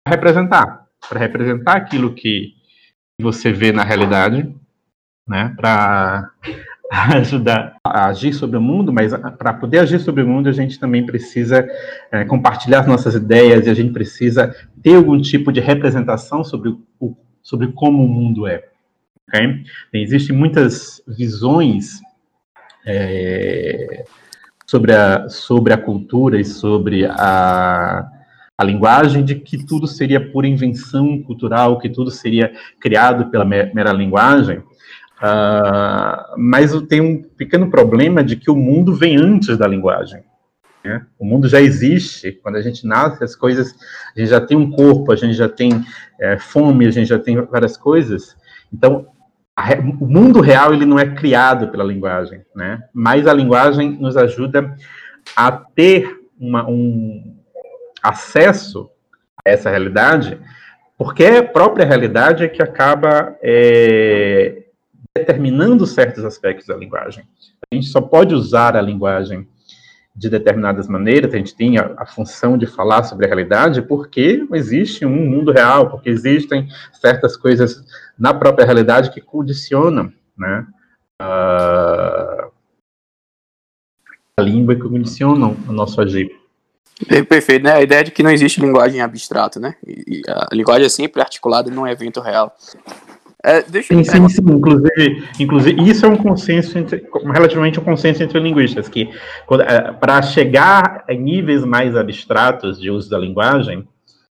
para 0.05 0.15
representar, 0.15 0.87
para 1.09 1.19
representar 1.19 1.77
aquilo 1.77 2.15
que 2.15 2.55
você 3.21 3.53
vê 3.53 3.73
na 3.73 3.83
realidade, 3.83 4.55
né, 5.29 5.53
para 5.57 6.31
ajudar 7.17 7.77
a 7.85 8.07
agir 8.07 8.33
sobre 8.33 8.57
o 8.57 8.63
mundo, 8.63 8.93
mas 8.93 9.13
para 9.39 9.53
poder 9.55 9.81
agir 9.81 9.99
sobre 9.99 10.23
o 10.23 10.27
mundo, 10.27 10.49
a 10.49 10.53
gente 10.53 10.79
também 10.79 11.05
precisa 11.05 11.69
é, 12.11 12.25
compartilhar 12.25 12.81
as 12.81 12.87
nossas 12.87 13.15
ideias 13.15 13.67
e 13.67 13.71
a 13.71 13.75
gente 13.75 13.93
precisa 13.93 14.55
ter 14.83 14.97
algum 14.97 15.21
tipo 15.21 15.53
de 15.53 15.61
representação 15.61 16.45
sobre, 16.45 16.77
o, 17.01 17.17
sobre 17.43 17.73
como 17.73 18.05
o 18.05 18.09
mundo 18.09 18.47
é. 18.47 18.69
Okay? 19.29 19.65
Existem 19.93 20.37
muitas 20.37 21.03
visões 21.07 22.01
é, 22.87 24.05
sobre, 24.67 24.93
a, 24.93 25.29
sobre 25.29 25.73
a 25.73 25.79
cultura 25.79 26.41
e 26.41 26.45
sobre 26.45 27.07
a, 27.07 28.09
a 28.57 28.65
linguagem 28.65 29.25
de 29.25 29.37
que 29.37 29.65
tudo 29.65 29.87
seria 29.87 30.33
pura 30.33 30.47
invenção 30.47 31.23
cultural, 31.23 31.79
que 31.79 31.89
tudo 31.89 32.11
seria 32.11 32.53
criado 32.81 33.31
pela 33.31 33.45
mera 33.45 33.93
linguagem. 33.93 34.59
Uh, 34.59 36.37
mas 36.37 36.73
tem 36.89 37.01
um 37.01 37.23
pequeno 37.23 37.71
problema 37.71 38.25
de 38.25 38.35
que 38.35 38.51
o 38.51 38.57
mundo 38.57 38.95
vem 38.95 39.17
antes 39.17 39.57
da 39.57 39.69
linguagem. 39.69 40.23
Né? 40.85 41.07
O 41.19 41.25
mundo 41.25 41.49
já 41.49 41.61
existe. 41.61 42.33
Quando 42.33 42.57
a 42.57 42.63
gente 42.63 42.87
nasce, 42.87 43.23
as 43.23 43.37
coisas. 43.37 43.75
A 44.17 44.19
gente 44.19 44.31
já 44.31 44.41
tem 44.41 44.57
um 44.57 44.71
corpo, 44.71 45.13
a 45.13 45.17
gente 45.17 45.35
já 45.35 45.49
tem 45.49 45.85
é, 46.21 46.39
fome, 46.39 46.87
a 46.87 46.91
gente 46.91 47.09
já 47.09 47.19
tem 47.19 47.41
várias 47.43 47.77
coisas. 47.77 48.37
Então, 48.73 49.07
o 50.01 50.07
mundo 50.07 50.41
real 50.41 50.73
ele 50.73 50.87
não 50.87 50.99
é 50.99 51.15
criado 51.15 51.69
pela 51.69 51.85
linguagem, 51.85 52.43
né? 52.55 52.83
Mas 52.93 53.27
a 53.27 53.35
linguagem 53.35 53.91
nos 53.93 54.17
ajuda 54.17 54.75
a 55.37 55.53
ter 55.53 56.21
uma, 56.41 56.69
um 56.69 57.37
acesso 58.03 58.91
a 59.45 59.51
essa 59.51 59.71
realidade, 59.71 60.41
porque 60.97 61.25
a 61.25 61.43
própria 61.43 61.85
realidade 61.85 62.45
é 62.45 62.49
que 62.49 62.63
acaba 62.63 63.37
é, 63.43 64.63
determinando 65.17 65.87
certos 65.87 66.25
aspectos 66.25 66.67
da 66.67 66.77
linguagem. 66.77 67.25
A 67.71 67.75
gente 67.75 67.89
só 67.89 68.01
pode 68.01 68.35
usar 68.35 68.77
a 68.77 68.83
linguagem 68.83 69.47
de 70.15 70.29
determinadas 70.29 70.89
maneiras, 70.89 71.33
a 71.33 71.39
gente 71.39 71.55
tem 71.55 71.79
a, 71.79 71.95
a, 71.97 72.07
função 72.07 72.59
de 72.59 72.67
falar 72.67 73.05
sobre 73.05 73.25
a 73.25 73.29
realidade 73.29 73.81
porque 73.81 74.47
existe 74.53 75.07
um 75.07 75.31
mundo 75.31 75.51
real, 75.51 75.91
porque 75.91 76.11
existem 76.11 76.69
certas 76.93 77.37
coisas 77.37 77.83
na 78.19 78.35
própria 78.35 78.67
realidade 78.67 79.11
que 79.11 79.21
condicionam 79.21 80.13
né, 80.37 80.67
a, 81.19 82.49
a 84.39 84.43
língua 84.43 84.75
e 84.75 84.77
que 84.77 84.89
condicionam 84.89 85.57
o 85.67 85.73
nosso 85.73 86.01
agir. 86.01 86.31
Perfeito, 87.29 87.65
né? 87.65 87.73
A 87.73 87.83
ideia 87.83 88.05
de 88.05 88.11
que 88.11 88.23
não 88.23 88.31
existe 88.31 88.61
linguagem 88.61 89.01
abstrata, 89.01 89.59
né? 89.59 89.75
E 89.85 90.23
a 90.29 90.49
linguagem 90.53 90.87
é 90.87 90.89
sempre 90.89 91.21
articulada 91.21 91.71
num 91.71 91.87
evento 91.87 92.21
real. 92.21 92.55
É, 93.45 93.63
deixa 93.63 93.93
sim, 93.93 94.05
sim, 94.05 94.29
sim. 94.29 94.43
Inclusive, 94.43 95.29
inclusive, 95.41 95.91
isso 95.91 96.07
é 96.07 96.09
um 96.09 96.17
consenso 96.17 96.79
entre, 96.79 97.05
relativamente 97.33 97.81
um 97.81 97.85
consenso 97.85 98.23
entre 98.23 98.39
linguistas, 98.39 98.89
que 98.89 99.11
é, 99.67 99.93
para 99.93 100.23
chegar 100.23 101.05
a 101.09 101.13
níveis 101.13 101.65
mais 101.65 101.97
abstratos 101.97 102.81
de 102.81 102.89
uso 102.89 103.11
da 103.11 103.19
linguagem, 103.19 103.87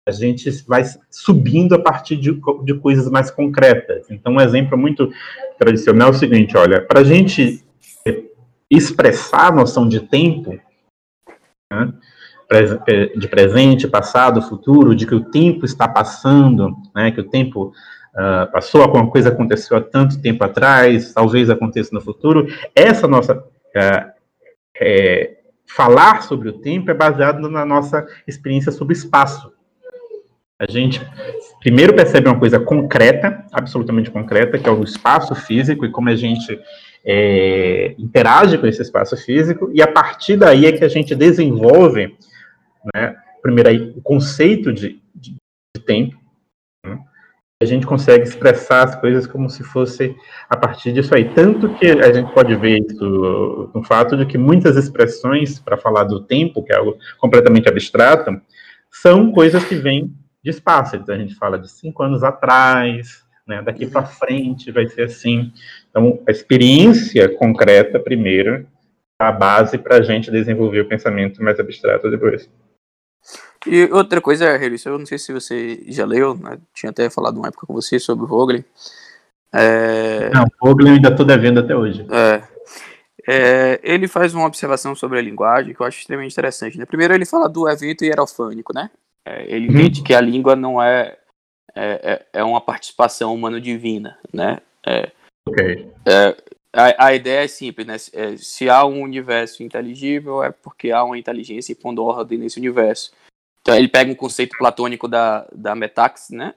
a 0.07 0.13
gente 0.13 0.51
vai 0.67 0.85
subindo 1.11 1.75
a 1.75 1.79
partir 1.79 2.17
de, 2.17 2.41
de 2.65 2.75
coisas 2.75 3.11
mais 3.11 3.31
concretas. 3.31 4.09
Então, 4.11 4.35
um 4.35 4.41
exemplo 4.41 4.79
muito 4.79 5.13
tradicional 5.59 6.09
é 6.09 6.11
o 6.11 6.15
seguinte: 6.15 6.57
olha, 6.57 6.81
para 6.81 7.01
a 7.01 7.05
gente 7.05 7.65
expressar 8.71 9.49
a 9.49 9.55
noção 9.55 9.87
de 9.87 10.01
tempo, 10.01 10.59
né, 11.71 11.93
de 13.17 13.29
presente, 13.29 13.89
passado, 13.89 14.43
futuro, 14.43 14.95
de 14.95 15.07
que 15.07 15.15
o 15.15 15.25
tempo 15.25 15.65
está 15.65 15.89
passando, 15.89 16.75
né, 16.95 17.11
que 17.11 17.21
o 17.21 17.29
tempo 17.29 17.73
uh, 18.15 18.51
passou, 18.51 18.83
alguma 18.83 19.11
coisa 19.11 19.29
aconteceu 19.29 19.77
há 19.77 19.81
tanto 19.81 20.21
tempo 20.21 20.45
atrás, 20.45 21.13
talvez 21.13 21.51
aconteça 21.51 21.91
no 21.93 22.01
futuro. 22.01 22.47
Essa 22.75 23.07
nossa 23.09 23.37
uh, 23.37 24.13
é, 24.81 25.39
falar 25.67 26.23
sobre 26.23 26.49
o 26.49 26.55
tempo 26.55 26.91
é 26.91 26.95
baseado 26.95 27.49
na 27.49 27.65
nossa 27.65 28.07
experiência 28.27 28.73
sobre 28.73 28.95
espaço. 28.95 29.53
A 30.59 30.71
gente 30.71 31.01
primeiro 31.61 31.95
percebe 31.95 32.29
uma 32.29 32.39
coisa 32.39 32.61
concreta, 32.61 33.45
absolutamente 33.53 34.11
concreta, 34.11 34.59
que 34.59 34.69
é 34.69 34.73
o 34.73 34.83
espaço 34.83 35.35
físico 35.35 35.85
e 35.85 35.91
como 35.91 36.09
a 36.09 36.15
gente 36.15 36.59
é, 37.05 37.95
interage 37.99 38.59
com 38.59 38.67
esse 38.67 38.83
espaço 38.83 39.17
físico, 39.17 39.71
e 39.75 39.83
a 39.83 39.87
partir 39.87 40.37
daí 40.37 40.67
é 40.67 40.73
que 40.73 40.85
a 40.85 40.89
gente 40.89 41.15
desenvolve, 41.15 42.17
né, 42.95 43.17
primeiro 43.43 43.71
aí, 43.71 43.93
o 43.97 44.01
conceito 44.03 44.73
de, 44.73 45.01
de, 45.15 45.35
de 45.77 45.83
tempo, 45.85 46.17
a 47.63 47.65
gente 47.65 47.87
consegue 47.87 48.25
expressar 48.25 48.83
as 48.83 48.97
coisas 48.97 49.27
como 49.27 49.49
se 49.49 49.63
fosse 49.63 50.15
a 50.51 50.57
partir 50.57 50.93
disso 50.93 51.15
aí. 51.15 51.29
Tanto 51.33 51.73
que 51.75 51.87
a 51.87 52.13
gente 52.13 52.33
pode 52.33 52.55
ver 52.57 52.81
isso 52.81 53.71
no 53.73 53.85
fato 53.85 54.17
de 54.17 54.27
que 54.27 54.37
muitas 54.37 54.77
expressões 54.77 55.61
para 55.61 55.77
falar 55.77 56.05
do 56.05 56.21
tempo, 56.21 56.63
que 56.65 56.73
é 56.73 56.77
algo 56.77 56.97
completamente 57.19 57.69
abstrato, 57.69 58.37
são 58.91 59.31
coisas 59.31 59.65
que 59.65 59.77
vêm 59.77 60.13
de 60.43 60.51
espaço. 60.51 60.97
Então 60.97 61.15
a 61.15 61.19
gente 61.19 61.37
fala 61.37 61.57
de 61.57 61.71
cinco 61.71 62.03
anos 62.03 62.25
atrás, 62.25 63.23
né, 63.47 63.63
daqui 63.63 63.87
para 63.87 64.05
frente 64.05 64.73
vai 64.73 64.89
ser 64.89 65.03
assim. 65.03 65.53
Então 65.89 66.19
a 66.27 66.33
experiência 66.33 67.29
concreta 67.29 68.01
primeiro 68.01 68.67
é 69.21 69.25
a 69.25 69.31
base 69.31 69.79
para 69.79 69.99
a 69.99 70.03
gente 70.03 70.33
desenvolver 70.33 70.81
o 70.81 70.89
pensamento 70.89 71.43
mais 71.43 71.61
abstrato 71.61 72.11
depois. 72.11 72.51
E 73.67 73.85
outra 73.93 74.21
coisa, 74.21 74.57
Harris, 74.57 74.85
eu 74.85 74.99
não 74.99 75.07
sei 75.07 75.19
se 75.19 75.33
você 75.33 75.83
já 75.87 76.05
leu, 76.05 76.35
né? 76.35 76.59
tinha 76.75 76.91
até 76.91 77.09
falado 77.09 77.39
uma 77.39 77.49
época 77.49 77.67
com 77.67 77.73
você 77.75 77.99
sobre 77.99 78.25
o 78.25 78.29
Vogel. 78.29 78.65
É... 79.55 80.31
Não, 80.31 80.45
o 80.61 80.69
Vogel 80.69 80.89
eu 80.89 80.95
ainda 80.95 81.11
estou 81.11 81.25
devendo 81.25 81.61
até 81.61 81.77
hoje. 81.77 82.07
É. 82.11 82.43
É, 83.29 83.81
ele 83.85 84.09
faz 84.09 84.35
uma 84.35 84.47
observação 84.47 84.95
sobre 84.95 85.19
a 85.19 85.23
linguagem 85.23 85.75
que 85.75 85.81
eu 85.81 85.87
acho 85.87 86.01
extremamente 86.01 86.33
interessante. 86.33 86.77
Né? 86.77 86.85
Primeiro, 86.85 87.15
ele 87.15 87.25
fala 87.25 87.49
do 87.49 87.69
evento 87.69 88.05
hierofânico, 88.05 88.75
né? 88.75 88.91
É, 89.25 89.45
ele 89.55 89.69
uhum. 89.69 89.75
entende 89.75 90.03
que 90.03 90.15
a 90.15 90.21
língua 90.21 90.57
não 90.57 90.83
é, 90.83 91.17
é, 91.75 92.27
é, 92.33 92.41
é 92.41 92.45
uma 92.45 92.61
participação 92.61 93.33
humano-divina, 93.33 94.19
né? 94.33 94.59
É, 94.85 95.13
ok. 95.47 95.93
É, 96.05 96.37
a, 96.73 97.07
a, 97.07 97.15
ideia 97.15 97.45
é 97.45 97.49
simples, 97.49 97.87
né? 97.87 97.97
Se 98.37 98.69
há 98.69 98.85
um 98.85 99.03
universo 99.03 99.63
inteligível, 99.63 100.43
é 100.43 100.51
porque 100.51 100.91
há 100.91 101.05
uma 101.05 101.19
inteligência 101.19 101.77
pondo 101.77 102.03
ordem 102.03 102.39
nesse 102.39 102.59
universo. 102.59 103.13
Então 103.63 103.77
ele 103.77 103.89
pega 103.89 104.11
um 104.11 104.17
conceito 104.17 104.57
platônico 104.59 105.09
da, 105.09 105.47
da 105.53 105.75
metax, 105.75 106.31
né? 106.31 106.55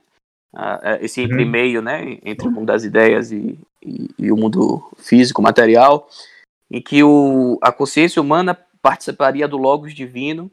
Uh, 0.53 0.97
esse 1.01 1.21
entre 1.21 1.43
uhum. 1.43 1.49
meio, 1.49 1.81
né? 1.81 2.17
Entre 2.23 2.47
o 2.47 2.51
mundo 2.51 2.67
das 2.67 2.83
ideias 2.83 3.31
e, 3.31 3.59
e, 3.81 4.09
e, 4.17 4.31
o 4.31 4.37
mundo 4.37 4.89
físico, 4.97 5.41
material, 5.41 6.07
em 6.71 6.81
que 6.81 7.03
o, 7.03 7.59
a 7.61 7.71
consciência 7.71 8.21
humana 8.21 8.57
participaria 8.81 9.47
do 9.47 9.57
logos 9.57 9.93
divino 9.93 10.49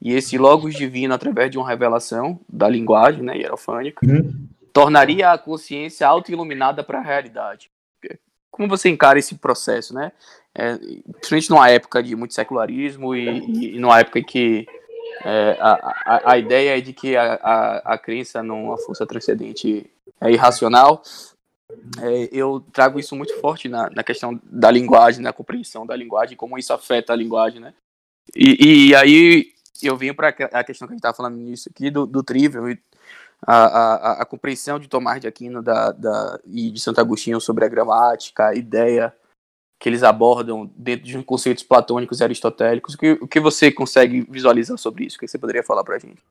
e 0.00 0.12
esse 0.12 0.36
logos 0.36 0.74
divino, 0.74 1.14
através 1.14 1.50
de 1.50 1.58
uma 1.58 1.68
revelação 1.68 2.40
da 2.48 2.68
linguagem, 2.68 3.22
né, 3.22 3.36
hierofânica, 3.36 4.04
uhum. 4.04 4.48
tornaria 4.72 5.30
a 5.30 5.38
consciência 5.38 6.06
auto-iluminada 6.08 6.82
para 6.82 6.98
a 6.98 7.02
realidade. 7.02 7.70
como 8.50 8.68
você 8.68 8.88
encara 8.88 9.18
esse 9.18 9.36
processo, 9.36 9.94
né? 9.94 10.10
É, 10.54 10.76
principalmente 10.76 11.50
numa 11.50 11.68
época 11.68 12.02
de 12.02 12.14
muito 12.14 12.32
secularismo 12.32 13.14
e, 13.14 13.74
e 13.74 13.78
numa 13.78 13.98
época 13.98 14.20
em 14.20 14.24
que 14.24 14.66
é, 15.22 15.56
a, 15.60 15.72
a, 16.06 16.32
a, 16.32 16.38
ideia 16.38 16.78
é 16.78 16.80
de 16.80 16.92
que 16.92 17.16
a, 17.16 17.34
a, 17.34 17.94
a 17.94 17.98
crença 17.98 18.42
numa 18.42 18.76
força 18.78 19.06
transcendente 19.06 19.90
é 20.20 20.30
irracional. 20.30 21.02
É, 22.02 22.28
eu 22.32 22.64
trago 22.72 22.98
isso 22.98 23.14
muito 23.16 23.38
forte 23.40 23.68
na, 23.68 23.90
na 23.90 24.02
questão 24.02 24.40
da 24.44 24.70
linguagem, 24.70 25.22
na 25.22 25.32
compreensão 25.32 25.86
da 25.86 25.96
linguagem, 25.96 26.36
como 26.36 26.58
isso 26.58 26.72
afeta 26.72 27.12
a 27.12 27.16
linguagem, 27.16 27.60
né? 27.60 27.74
E, 28.34 28.88
e 28.88 28.94
aí 28.94 29.52
eu 29.82 29.96
venho 29.96 30.14
para 30.14 30.28
a 30.28 30.64
questão 30.64 30.86
que 30.86 30.92
a 30.92 30.94
gente 30.94 31.00
estava 31.00 31.16
falando 31.16 31.36
nisso 31.36 31.68
aqui, 31.68 31.90
do, 31.90 32.06
do 32.06 32.22
trivial, 32.22 32.64
a, 33.46 33.64
a, 33.64 34.22
a, 34.22 34.24
compreensão 34.24 34.78
de 34.78 34.88
Tomás 34.88 35.20
de 35.20 35.26
Aquino 35.26 35.62
da, 35.62 35.92
da, 35.92 36.40
e 36.46 36.70
de 36.70 36.80
Santo 36.80 37.00
Agostinho 37.00 37.40
sobre 37.40 37.64
a 37.64 37.68
gramática, 37.68 38.48
a 38.48 38.54
ideia 38.54 39.14
que 39.84 39.88
eles 39.90 40.02
abordam 40.02 40.70
dentro 40.74 41.04
de 41.04 41.22
conceitos 41.24 41.62
platônicos 41.62 42.18
e 42.18 42.24
aristotélicos. 42.24 42.94
O 42.94 42.98
que, 42.98 43.12
o 43.20 43.28
que 43.28 43.38
você 43.38 43.70
consegue 43.70 44.26
visualizar 44.30 44.78
sobre 44.78 45.04
isso? 45.04 45.18
O 45.18 45.20
que 45.20 45.28
você 45.28 45.36
poderia 45.36 45.62
falar 45.62 45.84
para 45.84 45.96
a 45.96 45.98
gente? 45.98 46.22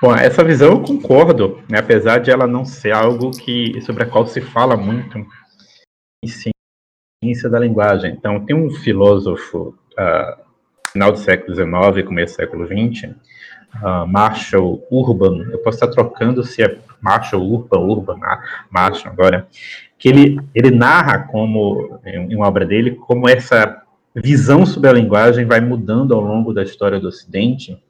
Bom, 0.00 0.14
essa 0.14 0.44
visão 0.44 0.70
eu 0.70 0.82
concordo, 0.82 1.60
né, 1.68 1.80
apesar 1.80 2.18
de 2.18 2.30
ela 2.30 2.46
não 2.46 2.64
ser 2.64 2.92
algo 2.92 3.32
que 3.32 3.80
sobre 3.80 4.04
a 4.04 4.06
qual 4.06 4.24
se 4.24 4.40
fala 4.40 4.76
muito 4.76 5.18
em 6.24 6.28
ciência 6.28 7.50
da 7.50 7.58
linguagem. 7.58 8.12
Então, 8.12 8.46
tem 8.46 8.54
um 8.54 8.70
filósofo 8.70 9.76
uh, 9.98 10.42
final 10.92 11.10
do 11.10 11.18
século 11.18 11.56
XIX, 11.56 12.06
começo 12.06 12.34
do 12.34 12.36
século 12.36 12.66
XX, 12.68 13.10
uh, 13.10 13.16
ah, 13.84 14.06
Marshall 14.06 14.86
Urban, 14.92 15.50
eu 15.50 15.58
posso 15.58 15.78
estar 15.78 15.88
trocando 15.88 16.44
se 16.44 16.62
é 16.62 16.78
Marshall 17.00 17.42
Urban, 17.42 17.80
Urban, 17.80 18.20
ah, 18.22 18.40
Marshall 18.70 19.12
agora, 19.12 19.48
que 20.02 20.08
ele, 20.08 20.36
ele 20.52 20.72
narra 20.72 21.20
como, 21.30 22.00
em 22.04 22.34
uma 22.34 22.48
obra 22.48 22.66
dele, 22.66 22.96
como 22.96 23.28
essa 23.28 23.84
visão 24.12 24.66
sobre 24.66 24.90
a 24.90 24.92
linguagem 24.92 25.46
vai 25.46 25.60
mudando 25.60 26.12
ao 26.12 26.20
longo 26.20 26.52
da 26.52 26.64
história 26.64 26.98
do 26.98 27.06
Ocidente, 27.06 27.80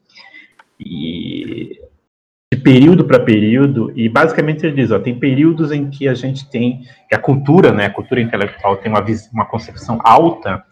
e 0.79 1.81
de 2.53 2.61
período 2.61 3.07
para 3.07 3.19
período, 3.19 3.91
e 3.97 4.11
basicamente 4.11 4.67
ele 4.67 4.77
diz, 4.77 4.91
ó, 4.91 4.99
tem 4.99 5.19
períodos 5.19 5.73
em 5.73 5.89
que 5.89 6.07
a 6.07 6.13
gente 6.13 6.51
tem, 6.51 6.83
que 7.09 7.15
a 7.15 7.19
cultura, 7.19 7.73
né, 7.73 7.87
a 7.87 7.91
cultura 7.91 8.21
intelectual 8.21 8.77
tem 8.77 8.93
uma, 8.93 9.03
uma 9.33 9.47
concepção 9.47 9.99
alta 10.05 10.63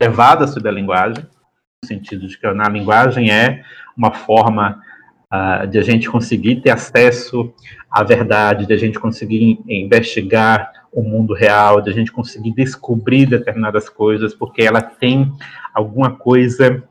elevada 0.00 0.46
sobre 0.46 0.70
a 0.70 0.72
linguagem, 0.72 1.26
no 1.82 1.86
sentido 1.86 2.26
de 2.26 2.38
que 2.38 2.50
na 2.54 2.70
linguagem 2.70 3.30
é 3.30 3.62
uma 3.94 4.14
forma 4.14 4.82
uh, 5.32 5.66
de 5.66 5.78
a 5.78 5.82
gente 5.82 6.10
conseguir 6.10 6.56
ter 6.56 6.70
acesso 6.70 7.52
à 7.90 8.02
verdade, 8.02 8.66
de 8.66 8.72
a 8.72 8.76
gente 8.76 8.98
conseguir 8.98 9.60
investigar 9.68 10.72
o 10.92 11.02
mundo 11.02 11.34
real, 11.34 11.80
de 11.80 11.90
a 11.90 11.92
gente 11.92 12.10
conseguir 12.10 12.52
descobrir 12.52 13.26
determinadas 13.26 13.88
coisas, 13.88 14.34
porque 14.34 14.62
ela 14.62 14.80
tem 14.80 15.32
alguma 15.74 16.10
coisa 16.10 16.82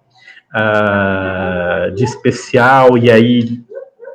uh, 0.53 1.91
de 1.93 2.03
especial, 2.03 2.97
e 2.97 3.11
aí 3.11 3.61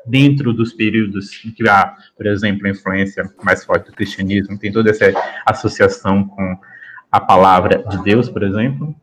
dentro 0.07 0.53
dos 0.53 0.73
períodos 0.73 1.45
em 1.45 1.51
que 1.51 1.69
há, 1.69 1.95
por 2.17 2.27
exemplo, 2.27 2.67
a 2.67 2.71
influência 2.71 3.25
mais 3.43 3.65
forte 3.65 3.87
do 3.87 3.97
cristianismo, 3.97 4.59
tem 4.59 4.73
toda 4.73 4.91
essa 4.91 5.13
associação 5.47 6.25
com 6.25 6.59
a 7.11 7.21
palavra 7.21 7.85
de 7.89 8.03
Deus, 8.03 8.29
por 8.29 8.43
exemplo, 8.43 8.95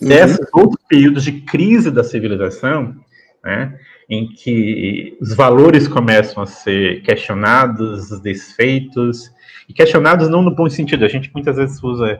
uhum. 0.00 0.08
desses 0.08 0.46
outros 0.52 0.84
períodos 0.88 1.24
de 1.24 1.40
crise 1.40 1.90
da 1.90 2.04
civilização, 2.04 2.94
né, 3.42 3.78
em 4.08 4.26
que 4.26 5.16
os 5.20 5.34
valores 5.34 5.86
começam 5.86 6.42
a 6.42 6.46
ser 6.46 7.02
questionados, 7.02 8.20
desfeitos, 8.20 9.30
e 9.68 9.72
questionados 9.74 10.28
não 10.28 10.40
no 10.40 10.54
bom 10.54 10.68
sentido, 10.68 11.04
a 11.04 11.08
gente 11.08 11.30
muitas 11.34 11.56
vezes 11.56 11.82
usa 11.82 12.18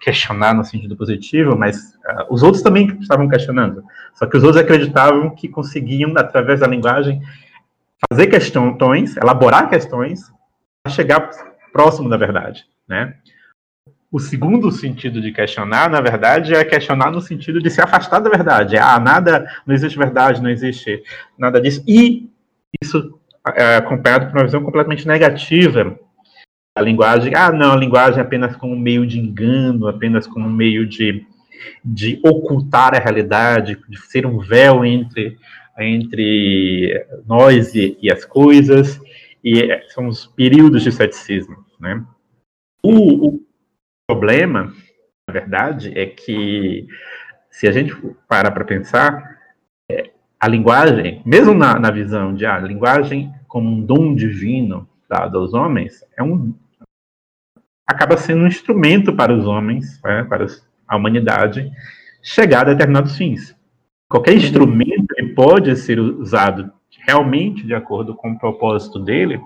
questionar 0.00 0.54
no 0.54 0.64
sentido 0.64 0.96
positivo, 0.96 1.56
mas 1.56 1.94
uh, 1.94 2.26
os 2.30 2.42
outros 2.42 2.62
também 2.62 2.86
estavam 3.00 3.28
questionando, 3.28 3.84
só 4.14 4.26
que 4.26 4.36
os 4.36 4.42
outros 4.42 4.62
acreditavam 4.62 5.30
que 5.34 5.48
conseguiam, 5.48 6.12
através 6.16 6.60
da 6.60 6.66
linguagem, 6.66 7.20
fazer 8.08 8.26
questões, 8.26 9.16
elaborar 9.16 9.68
questões, 9.68 10.32
chegar 10.88 11.30
próximo 11.72 12.08
da 12.08 12.16
verdade, 12.16 12.64
né? 12.88 13.14
O 14.10 14.18
segundo 14.18 14.72
sentido 14.72 15.20
de 15.20 15.32
questionar, 15.32 15.90
na 15.90 16.00
verdade, 16.00 16.54
é 16.54 16.64
questionar 16.64 17.10
no 17.10 17.20
sentido 17.20 17.60
de 17.60 17.70
se 17.70 17.80
afastar 17.80 18.20
da 18.20 18.30
verdade. 18.30 18.74
É, 18.74 18.80
ah, 18.80 18.98
nada, 18.98 19.46
não 19.66 19.74
existe 19.74 19.98
verdade, 19.98 20.42
não 20.42 20.48
existe 20.48 21.02
nada 21.36 21.60
disso. 21.60 21.84
E 21.86 22.30
isso 22.82 23.20
é 23.54 23.76
acompanhado 23.76 24.26
por 24.26 24.36
uma 24.36 24.44
visão 24.44 24.62
completamente 24.62 25.06
negativa 25.06 25.98
da 26.74 26.82
linguagem. 26.82 27.34
Ah, 27.36 27.52
não, 27.52 27.72
a 27.72 27.76
linguagem 27.76 28.18
é 28.18 28.22
apenas 28.22 28.56
como 28.56 28.74
meio 28.74 29.06
de 29.06 29.18
engano, 29.18 29.86
apenas 29.86 30.26
como 30.26 30.48
meio 30.48 30.86
de, 30.86 31.26
de 31.84 32.18
ocultar 32.24 32.94
a 32.94 32.98
realidade, 32.98 33.78
de 33.86 34.00
ser 34.00 34.24
um 34.24 34.38
véu 34.38 34.86
entre, 34.86 35.36
entre 35.78 37.06
nós 37.26 37.74
e, 37.74 37.98
e 38.00 38.10
as 38.10 38.24
coisas. 38.24 38.98
E 39.44 39.68
são 39.90 40.08
os 40.08 40.26
períodos 40.26 40.82
de 40.82 40.92
ceticismo, 40.92 41.56
né? 41.78 42.02
O, 42.82 43.28
o, 43.28 43.47
problema, 44.08 44.72
na 45.28 45.32
verdade, 45.32 45.92
é 45.94 46.06
que 46.06 46.86
se 47.50 47.68
a 47.68 47.72
gente 47.72 47.94
parar 48.26 48.50
para 48.50 48.64
pensar, 48.64 49.38
é, 49.90 50.10
a 50.40 50.48
linguagem, 50.48 51.20
mesmo 51.26 51.52
na, 51.52 51.78
na 51.78 51.90
visão 51.90 52.34
de 52.34 52.46
ah, 52.46 52.56
a 52.56 52.60
linguagem 52.60 53.30
como 53.46 53.68
um 53.68 53.84
dom 53.84 54.14
divino 54.14 54.88
dado 55.08 55.36
aos 55.38 55.52
homens, 55.52 56.02
é 56.16 56.22
um 56.22 56.54
acaba 57.86 58.16
sendo 58.16 58.44
um 58.44 58.46
instrumento 58.46 59.14
para 59.14 59.32
os 59.32 59.46
homens, 59.46 60.00
né, 60.04 60.24
para 60.24 60.46
a 60.86 60.96
humanidade, 60.96 61.70
chegar 62.22 62.60
a 62.60 62.72
determinados 62.74 63.16
fins. 63.16 63.56
Qualquer 64.08 64.32
uhum. 64.32 64.38
instrumento 64.38 65.06
ele 65.16 65.34
pode 65.34 65.74
ser 65.76 65.98
usado 65.98 66.70
realmente 67.06 67.66
de 67.66 67.74
acordo 67.74 68.14
com 68.14 68.32
o 68.32 68.38
propósito 68.38 68.98
dele, 68.98 69.40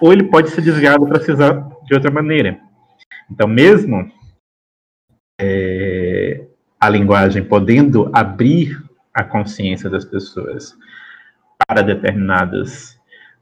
ou 0.00 0.12
ele 0.12 0.24
pode 0.24 0.50
ser 0.50 0.60
desviado 0.60 1.06
para 1.06 1.20
se 1.20 1.32
usar 1.32 1.66
de 1.84 1.94
outra 1.94 2.10
maneira. 2.10 2.67
Então, 3.30 3.46
mesmo 3.46 4.10
é, 5.40 6.46
a 6.80 6.88
linguagem 6.88 7.44
podendo 7.44 8.10
abrir 8.12 8.82
a 9.12 9.24
consciência 9.24 9.90
das 9.90 10.04
pessoas 10.04 10.76
para 11.66 11.82
determinadas, 11.82 12.98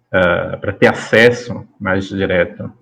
uh, 0.09 0.59
para 0.59 0.73
ter 0.73 0.89
acesso 0.89 1.67
mais 1.79 2.09
direto 2.09 2.73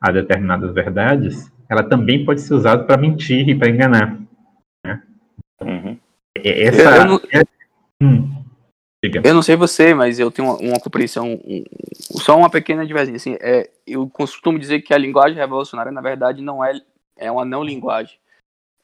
a 0.00 0.10
determinadas 0.10 0.74
verdades, 0.74 1.52
ela 1.68 1.82
também 1.82 2.24
pode 2.24 2.40
ser 2.40 2.54
usada 2.54 2.84
para 2.84 3.00
mentir 3.00 3.48
e 3.48 3.54
para 3.54 3.70
enganar. 3.70 4.18
Né? 4.84 5.02
Uhum. 5.62 5.98
Essa, 6.36 6.96
eu, 6.96 7.04
não, 7.06 7.20
é, 7.32 7.42
hum, 8.02 8.43
eu, 9.22 9.34
não, 9.34 9.42
sei 9.42 9.56
você, 9.56 9.94
mas 9.94 10.18
eu 10.18 10.30
tenho 10.30 10.48
uma, 10.48 10.56
uma 10.58 10.80
compreensão, 10.80 11.40
um, 11.44 11.64
só 12.20 12.36
uma 12.36 12.50
pequena 12.50 12.86
divergência. 12.86 13.32
Assim, 13.32 13.38
é, 13.40 13.70
eu 13.86 14.08
costumo 14.08 14.58
dizer 14.58 14.82
que 14.82 14.94
a 14.94 14.98
linguagem 14.98 15.36
revolucionária, 15.36 15.92
na 15.92 16.00
verdade, 16.00 16.42
não 16.42 16.64
é, 16.64 16.80
é 17.16 17.30
uma 17.30 17.44
não 17.44 17.62
linguagem. 17.62 18.18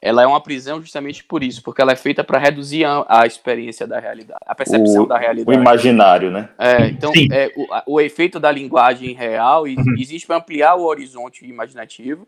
Ela 0.03 0.23
é 0.23 0.27
uma 0.27 0.43
prisão 0.43 0.81
justamente 0.81 1.23
por 1.23 1.43
isso, 1.43 1.63
porque 1.63 1.83
ela 1.83 1.93
é 1.93 1.97
feita 1.97 2.25
para 2.25 2.39
reduzir 2.39 2.87
a, 2.87 3.05
a, 3.07 3.27
experiência 3.27 3.87
da 3.87 4.01
realidade, 4.01 4.41
a 4.47 4.55
percepção 4.55 5.05
o, 5.05 5.07
da 5.07 5.19
realidade. 5.19 5.59
O 5.59 5.61
imaginário, 5.61 6.31
né? 6.31 6.49
É, 6.59 6.87
então, 6.87 7.13
é, 7.31 7.53
o, 7.55 7.95
o, 7.95 8.01
efeito 8.01 8.41
da 8.41 8.51
linguagem 8.51 9.13
real 9.13 9.65
uhum. 9.65 9.95
existe 9.99 10.27
para 10.27 10.37
ampliar 10.37 10.75
o 10.77 10.85
horizonte 10.85 11.45
imaginativo 11.45 12.27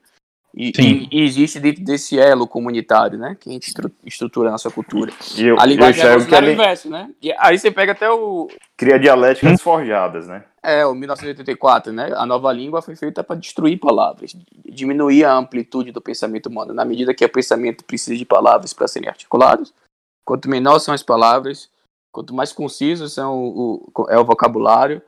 e, 0.55 0.71
e, 0.79 1.09
e, 1.11 1.23
existe 1.23 1.59
dentro 1.59 1.83
desse 1.83 2.19
elo 2.19 2.47
comunitário, 2.47 3.19
né? 3.19 3.37
Que 3.41 3.49
a 3.49 3.53
gente 3.53 3.73
estrutura 4.05 4.51
a 4.51 4.53
nossa 4.53 4.71
cultura. 4.71 5.11
Eu, 5.39 5.59
a 5.59 5.65
linguagem 5.65 6.05
eu 6.05 6.11
é 6.11 6.17
o 6.17 6.51
inverso, 6.51 6.91
né? 6.91 7.11
E 7.23 7.33
aí 7.39 7.59
você 7.59 7.71
pega 7.71 7.93
até 7.93 8.11
o. 8.11 8.49
Cria 8.77 8.99
dialéticas 8.99 9.53
hum? 9.53 9.59
forjadas, 9.59 10.29
né? 10.29 10.45
É, 10.63 10.85
o 10.85 10.95
1984, 10.95 11.93
né? 11.93 12.13
A 12.15 12.27
nova 12.27 12.53
língua 12.53 12.83
foi 12.83 12.95
feita 12.95 13.25
para 13.25 13.37
destruir 13.37 13.79
palavras, 13.79 14.37
diminuir 14.67 15.25
a 15.25 15.35
amplitude 15.35 15.91
do 15.91 16.03
pensamento 16.03 16.47
humano. 16.47 16.75
Na 16.75 16.85
medida 16.85 17.15
que 17.15 17.25
o 17.25 17.29
pensamento 17.29 17.83
precisa 17.85 18.17
de 18.17 18.25
palavras 18.27 18.75
para 18.75 18.87
serem 18.87 19.09
articulados, 19.09 19.73
quanto 20.25 20.51
menor 20.51 20.79
são 20.81 20.93
as 20.93 21.03
palavras, 21.03 21.71
quanto 22.13 22.35
mais 22.35 22.53
concisos 22.53 23.15
são 23.15 23.43
o, 23.43 23.93
é 24.11 24.19
o 24.19 24.25
vocabulário, 24.25 25.01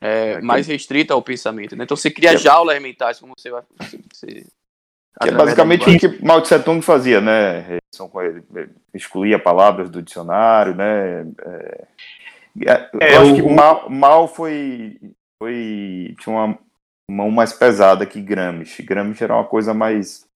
é, 0.00 0.40
mais 0.40 0.66
restrito 0.66 1.12
é 1.12 1.16
o 1.16 1.22
pensamento. 1.22 1.76
Né? 1.76 1.84
Então 1.84 1.96
você 1.96 2.10
cria 2.10 2.36
jaulas 2.36 2.80
mentais, 2.82 3.20
como 3.20 3.34
você 3.36 3.50
vai. 3.50 3.62
Você, 4.12 4.46
que 5.20 5.28
é 5.28 5.32
basicamente 5.32 5.88
o 5.88 5.98
que 5.98 6.24
Mao 6.24 6.40
Tse 6.40 6.58
Tung 6.60 6.80
fazia, 6.82 7.20
né? 7.20 7.78
Excluía 8.94 9.38
palavras 9.38 9.90
do 9.90 10.02
dicionário, 10.02 10.74
né? 10.74 11.26
É, 11.44 11.86
é, 12.66 12.90
eu 12.92 13.00
é, 13.00 13.16
acho 13.16 13.32
o, 13.32 13.34
que 13.36 13.42
Mao, 13.42 13.90
Mao 13.90 14.28
foi, 14.28 14.98
foi 15.42 16.14
tinha 16.20 16.34
uma 16.34 16.58
mão 17.10 17.30
mais 17.30 17.52
pesada 17.52 18.06
que 18.06 18.20
Gramsci. 18.20 18.82
Gramsci 18.82 19.24
era 19.24 19.34
uma 19.34 19.44
coisa 19.44 19.74
mais 19.74 20.28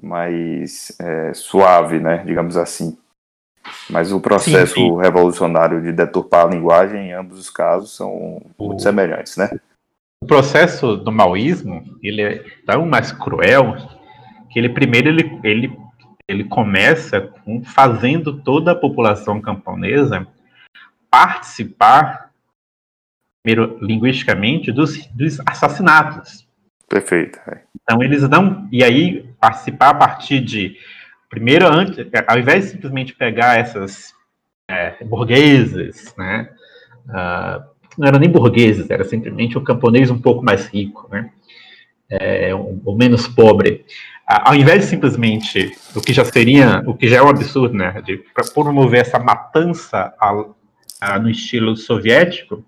mais 0.00 0.94
é, 1.00 1.32
suave, 1.32 1.98
né? 1.98 2.22
Digamos 2.24 2.56
assim. 2.56 2.98
Mas 3.90 4.12
o 4.12 4.20
processo 4.20 4.74
sim, 4.74 4.88
sim. 4.88 5.00
revolucionário 5.00 5.82
de 5.82 5.92
deturpar 5.92 6.46
a 6.46 6.50
linguagem, 6.50 7.08
em 7.08 7.12
ambos 7.12 7.38
os 7.38 7.50
casos, 7.50 7.96
são 7.96 8.40
muito 8.58 8.82
semelhantes, 8.82 9.36
né? 9.36 9.50
O 10.22 10.26
processo 10.26 10.96
do 10.96 11.12
maoísmo 11.12 11.98
ele 12.02 12.22
é 12.22 12.44
tão 12.64 12.86
mais 12.86 13.12
cruel 13.12 13.76
que 14.50 14.58
ele 14.58 14.68
primeiro 14.68 15.08
ele, 15.08 15.40
ele, 15.44 15.78
ele 16.26 16.44
começa 16.44 17.20
com, 17.20 17.62
fazendo 17.62 18.40
toda 18.40 18.72
a 18.72 18.76
população 18.76 19.40
camponesa 19.40 20.26
participar 21.10 22.30
primeiro, 23.42 23.78
linguisticamente 23.80 24.72
dos, 24.72 25.06
dos 25.08 25.38
assassinatos. 25.46 26.46
Perfeito. 26.88 27.38
É. 27.48 27.62
Então 27.82 28.02
eles 28.02 28.28
não 28.28 28.68
e 28.72 28.82
aí 28.82 29.28
participar 29.40 29.90
a 29.90 29.94
partir 29.94 30.40
de 30.40 30.76
primeiro 31.28 31.66
antes, 31.66 31.98
ao 32.26 32.38
invés 32.38 32.64
de 32.64 32.70
simplesmente 32.72 33.14
pegar 33.14 33.58
essas 33.58 34.14
é, 34.68 35.04
burgueses, 35.04 36.14
né? 36.16 36.50
Uh, 37.08 37.75
não 37.96 38.06
eram 38.06 38.18
nem 38.18 38.30
burgueses, 38.30 38.90
era 38.90 39.04
simplesmente 39.04 39.56
um 39.58 39.64
camponês 39.64 40.10
um 40.10 40.18
pouco 40.18 40.44
mais 40.44 40.66
rico, 40.66 41.08
né? 41.10 41.30
É, 42.08 42.54
ou 42.54 42.96
menos 42.96 43.26
pobre. 43.26 43.84
ao 44.26 44.54
invés 44.54 44.82
de 44.82 44.86
simplesmente 44.86 45.72
o 45.94 46.00
que 46.00 46.12
já 46.12 46.24
seria, 46.24 46.82
o 46.86 46.94
que 46.94 47.08
já 47.08 47.16
é 47.16 47.22
um 47.22 47.28
absurdo, 47.28 47.74
né? 47.74 48.00
De 48.02 48.22
promover 48.54 49.00
essa 49.00 49.18
matança 49.18 50.14
ao, 50.18 50.56
a, 51.00 51.18
no 51.18 51.28
estilo 51.28 51.76
soviético, 51.76 52.64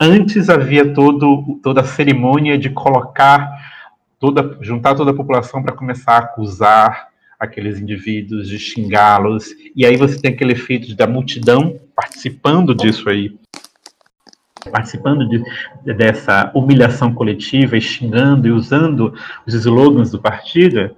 antes 0.00 0.48
havia 0.48 0.92
todo, 0.92 1.60
toda 1.62 1.82
a 1.82 1.84
cerimônia 1.84 2.56
de 2.56 2.70
colocar 2.70 3.50
toda, 4.18 4.56
juntar 4.60 4.94
toda 4.94 5.10
a 5.10 5.14
população 5.14 5.62
para 5.62 5.74
começar 5.74 6.12
a 6.12 6.18
acusar 6.18 7.08
aqueles 7.38 7.80
indivíduos, 7.80 8.48
de 8.48 8.56
xingá-los, 8.56 9.50
e 9.74 9.84
aí 9.84 9.96
você 9.96 10.20
tem 10.20 10.32
aquele 10.32 10.52
efeito 10.52 10.94
da 10.94 11.08
multidão 11.08 11.76
participando 11.94 12.72
disso 12.72 13.08
aí, 13.08 13.34
participando 14.70 15.28
de, 15.28 15.42
dessa 15.94 16.50
humilhação 16.54 17.12
coletiva 17.12 17.78
xingando 17.80 18.46
e 18.48 18.50
usando 18.50 19.14
os 19.46 19.54
slogans 19.54 20.10
do 20.10 20.20
partido, 20.20 20.94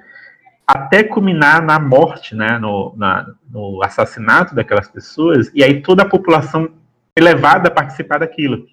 até 0.67 1.03
culminar 1.03 1.63
na 1.63 1.79
morte, 1.79 2.35
né, 2.35 2.59
no, 2.59 2.95
na, 2.97 3.27
no 3.51 3.83
assassinato 3.83 4.55
daquelas 4.55 4.89
pessoas, 4.89 5.51
e 5.55 5.63
aí 5.63 5.83
toda 5.83 6.03
a 6.03 6.09
população 6.09 6.69
é 7.17 7.21
levada 7.21 7.69
a 7.69 7.71
participar 7.71 8.19
daquilo. 8.19 8.67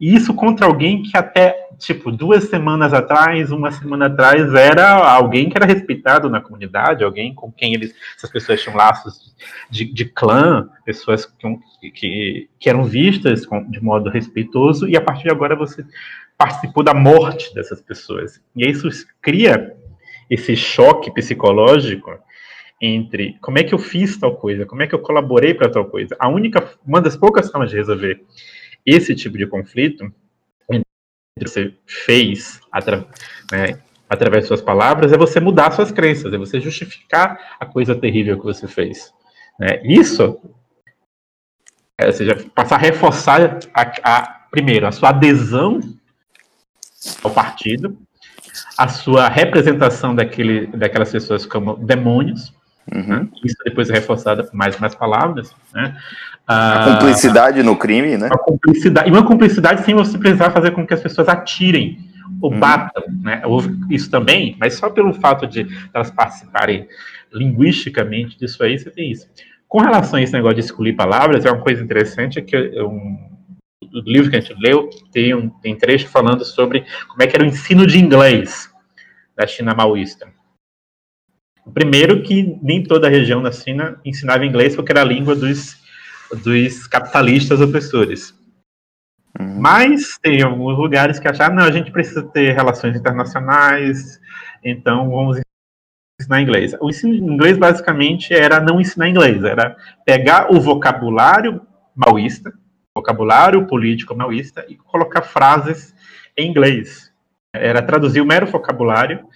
E 0.00 0.14
isso 0.14 0.32
contra 0.32 0.66
alguém 0.66 1.02
que 1.02 1.14
até, 1.14 1.68
tipo, 1.78 2.10
duas 2.10 2.44
semanas 2.44 2.94
atrás, 2.94 3.52
uma 3.52 3.70
semana 3.70 4.06
atrás, 4.06 4.54
era 4.54 4.94
alguém 4.94 5.50
que 5.50 5.58
era 5.58 5.66
respeitado 5.66 6.30
na 6.30 6.40
comunidade, 6.40 7.04
alguém 7.04 7.34
com 7.34 7.52
quem 7.52 7.74
eles, 7.74 7.94
essas 8.16 8.30
pessoas 8.30 8.62
tinham 8.62 8.76
laços 8.76 9.34
de, 9.68 9.84
de 9.92 10.06
clã, 10.06 10.70
pessoas 10.86 11.26
que, 11.26 11.90
que, 11.90 12.48
que 12.58 12.70
eram 12.70 12.84
vistas 12.84 13.42
de 13.68 13.84
modo 13.84 14.08
respeitoso, 14.08 14.88
e 14.88 14.96
a 14.96 15.02
partir 15.02 15.24
de 15.24 15.30
agora 15.30 15.54
você 15.54 15.84
participou 16.38 16.82
da 16.82 16.94
morte 16.94 17.54
dessas 17.54 17.82
pessoas. 17.82 18.40
E 18.56 18.66
isso 18.66 18.88
cria 19.20 19.76
esse 20.30 20.56
choque 20.56 21.12
psicológico 21.12 22.18
entre 22.80 23.36
como 23.42 23.58
é 23.58 23.64
que 23.64 23.74
eu 23.74 23.78
fiz 23.78 24.16
tal 24.16 24.34
coisa, 24.36 24.64
como 24.64 24.82
é 24.82 24.86
que 24.86 24.94
eu 24.94 25.00
colaborei 25.00 25.52
para 25.52 25.68
tal 25.68 25.84
coisa. 25.84 26.16
A 26.18 26.28
única, 26.28 26.66
uma 26.86 27.02
das 27.02 27.14
poucas 27.14 27.50
formas 27.50 27.68
de 27.68 27.76
resolver 27.76 28.24
esse 28.84 29.14
tipo 29.14 29.36
de 29.36 29.46
conflito 29.46 30.12
que 31.38 31.48
você 31.48 31.74
fez 31.86 32.60
atra, 32.70 33.06
né, 33.50 33.80
através 34.08 34.44
de 34.44 34.48
suas 34.48 34.60
palavras 34.60 35.12
é 35.12 35.16
você 35.16 35.40
mudar 35.40 35.70
suas 35.70 35.90
crenças, 35.90 36.32
é 36.32 36.38
você 36.38 36.60
justificar 36.60 37.56
a 37.58 37.64
coisa 37.64 37.94
terrível 37.94 38.38
que 38.38 38.44
você 38.44 38.66
fez. 38.66 39.12
Né? 39.58 39.80
Isso, 39.84 40.38
é, 41.96 42.06
ou 42.06 42.12
seja, 42.12 42.36
passar 42.54 42.76
a 42.76 42.78
reforçar 42.78 43.58
a, 43.72 43.92
a, 44.02 44.22
primeiro 44.50 44.86
a 44.86 44.92
sua 44.92 45.10
adesão 45.10 45.80
ao 47.22 47.30
partido, 47.30 47.96
a 48.76 48.88
sua 48.88 49.28
representação 49.28 50.14
daquele, 50.14 50.66
daquelas 50.66 51.10
pessoas 51.10 51.46
como 51.46 51.76
demônios, 51.76 52.52
Uhum. 52.92 53.20
Né? 53.20 53.28
Isso 53.44 53.56
depois 53.64 53.88
é 53.90 53.94
reforçado 53.94 54.48
mais 54.52 54.78
mais 54.78 54.94
palavras. 54.94 55.54
Né? 55.72 55.96
A 56.52 56.84
cumplicidade 56.84 57.62
no 57.62 57.76
crime, 57.76 58.18
né? 58.18 58.26
Uma 58.26 58.38
cumplicidade, 58.38 59.08
e 59.08 59.12
uma 59.12 59.24
cumplicidade 59.24 59.84
sem 59.84 59.94
você 59.94 60.18
precisar 60.18 60.50
fazer 60.50 60.72
com 60.72 60.84
que 60.84 60.92
as 60.92 61.00
pessoas 61.00 61.28
atirem 61.28 61.98
ou 62.42 62.52
uhum. 62.52 62.58
batam. 62.58 63.04
Né? 63.22 63.42
Houve 63.44 63.78
isso 63.88 64.10
também, 64.10 64.56
mas 64.58 64.74
só 64.74 64.90
pelo 64.90 65.14
fato 65.14 65.46
de 65.46 65.64
elas 65.94 66.10
participarem 66.10 66.88
linguisticamente 67.32 68.36
disso 68.36 68.64
aí, 68.64 68.76
você 68.76 68.90
tem 68.90 69.12
isso. 69.12 69.28
Com 69.68 69.80
relação 69.80 70.18
a 70.18 70.22
esse 70.22 70.32
negócio 70.32 70.56
de 70.56 70.62
escolher 70.62 70.94
palavras, 70.94 71.44
é 71.44 71.52
uma 71.52 71.62
coisa 71.62 71.84
interessante 71.84 72.42
que 72.42 72.56
um, 72.82 73.16
o 73.94 74.00
livro 74.04 74.28
que 74.28 74.36
a 74.36 74.40
gente 74.40 74.54
leu 74.60 74.90
tem 75.12 75.32
um 75.32 75.48
tem 75.48 75.76
trecho 75.76 76.08
falando 76.08 76.44
sobre 76.44 76.84
como 77.08 77.22
é 77.22 77.28
que 77.28 77.36
era 77.36 77.44
o 77.44 77.46
ensino 77.46 77.86
de 77.86 78.00
inglês 78.00 78.68
da 79.36 79.46
China 79.46 79.72
maoísta. 79.72 80.26
Primeiro 81.72 82.22
que 82.22 82.58
nem 82.60 82.82
toda 82.82 83.06
a 83.06 83.10
região 83.10 83.40
da 83.40 83.52
China 83.52 84.00
ensinava 84.04 84.44
inglês 84.44 84.74
porque 84.74 84.90
era 84.90 85.02
a 85.02 85.04
língua 85.04 85.36
dos, 85.36 85.79
dos 86.36 86.86
capitalistas 86.86 87.60
opressores. 87.60 88.34
Uhum. 89.38 89.60
Mas 89.60 90.18
tem 90.20 90.42
alguns 90.42 90.76
lugares 90.76 91.18
que 91.18 91.28
acharam, 91.28 91.56
não, 91.56 91.64
a 91.64 91.70
gente 91.70 91.90
precisa 91.90 92.22
ter 92.22 92.52
relações 92.52 92.96
internacionais, 92.96 94.20
então 94.62 95.10
vamos 95.10 95.40
ensinar 96.20 96.40
inglês. 96.40 96.74
O 96.80 96.90
ensino 96.90 97.14
de 97.14 97.22
inglês 97.22 97.56
basicamente 97.56 98.34
era 98.34 98.60
não 98.60 98.80
ensinar 98.80 99.08
inglês, 99.08 99.42
era 99.44 99.76
pegar 100.04 100.52
o 100.52 100.60
vocabulário 100.60 101.62
maoísta, 101.94 102.52
vocabulário 102.94 103.66
político 103.66 104.14
maoísta 104.14 104.64
e 104.68 104.76
colocar 104.76 105.22
frases 105.22 105.94
em 106.36 106.48
inglês. 106.50 107.10
Era 107.54 107.82
traduzir 107.82 108.20
o 108.20 108.26
mero 108.26 108.46
vocabulário 108.46 109.26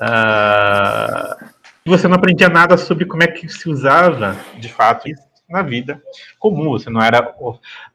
Uh, 0.00 1.44
você 1.84 2.06
não 2.06 2.16
aprendia 2.16 2.48
nada 2.48 2.76
sobre 2.76 3.04
como 3.04 3.22
é 3.22 3.26
que 3.26 3.48
se 3.48 3.68
usava, 3.68 4.36
de 4.58 4.68
fato, 4.68 5.08
isso 5.08 5.22
na 5.48 5.62
vida 5.62 6.00
comum. 6.38 6.70
Você 6.70 6.90
não 6.90 7.00
era, 7.00 7.34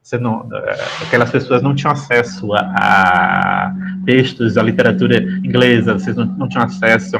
você 0.01 0.17
não, 0.17 0.49
aquelas 1.01 1.29
pessoas 1.29 1.61
não 1.61 1.75
tinham 1.75 1.91
acesso 1.91 2.51
a, 2.53 2.59
a 2.59 3.75
textos 4.05 4.55
da 4.55 4.63
literatura 4.63 5.21
inglesa. 5.21 5.93
Vocês 5.93 6.15
não, 6.15 6.25
não, 6.25 6.49
tinham 6.49 6.65
acesso 6.65 7.17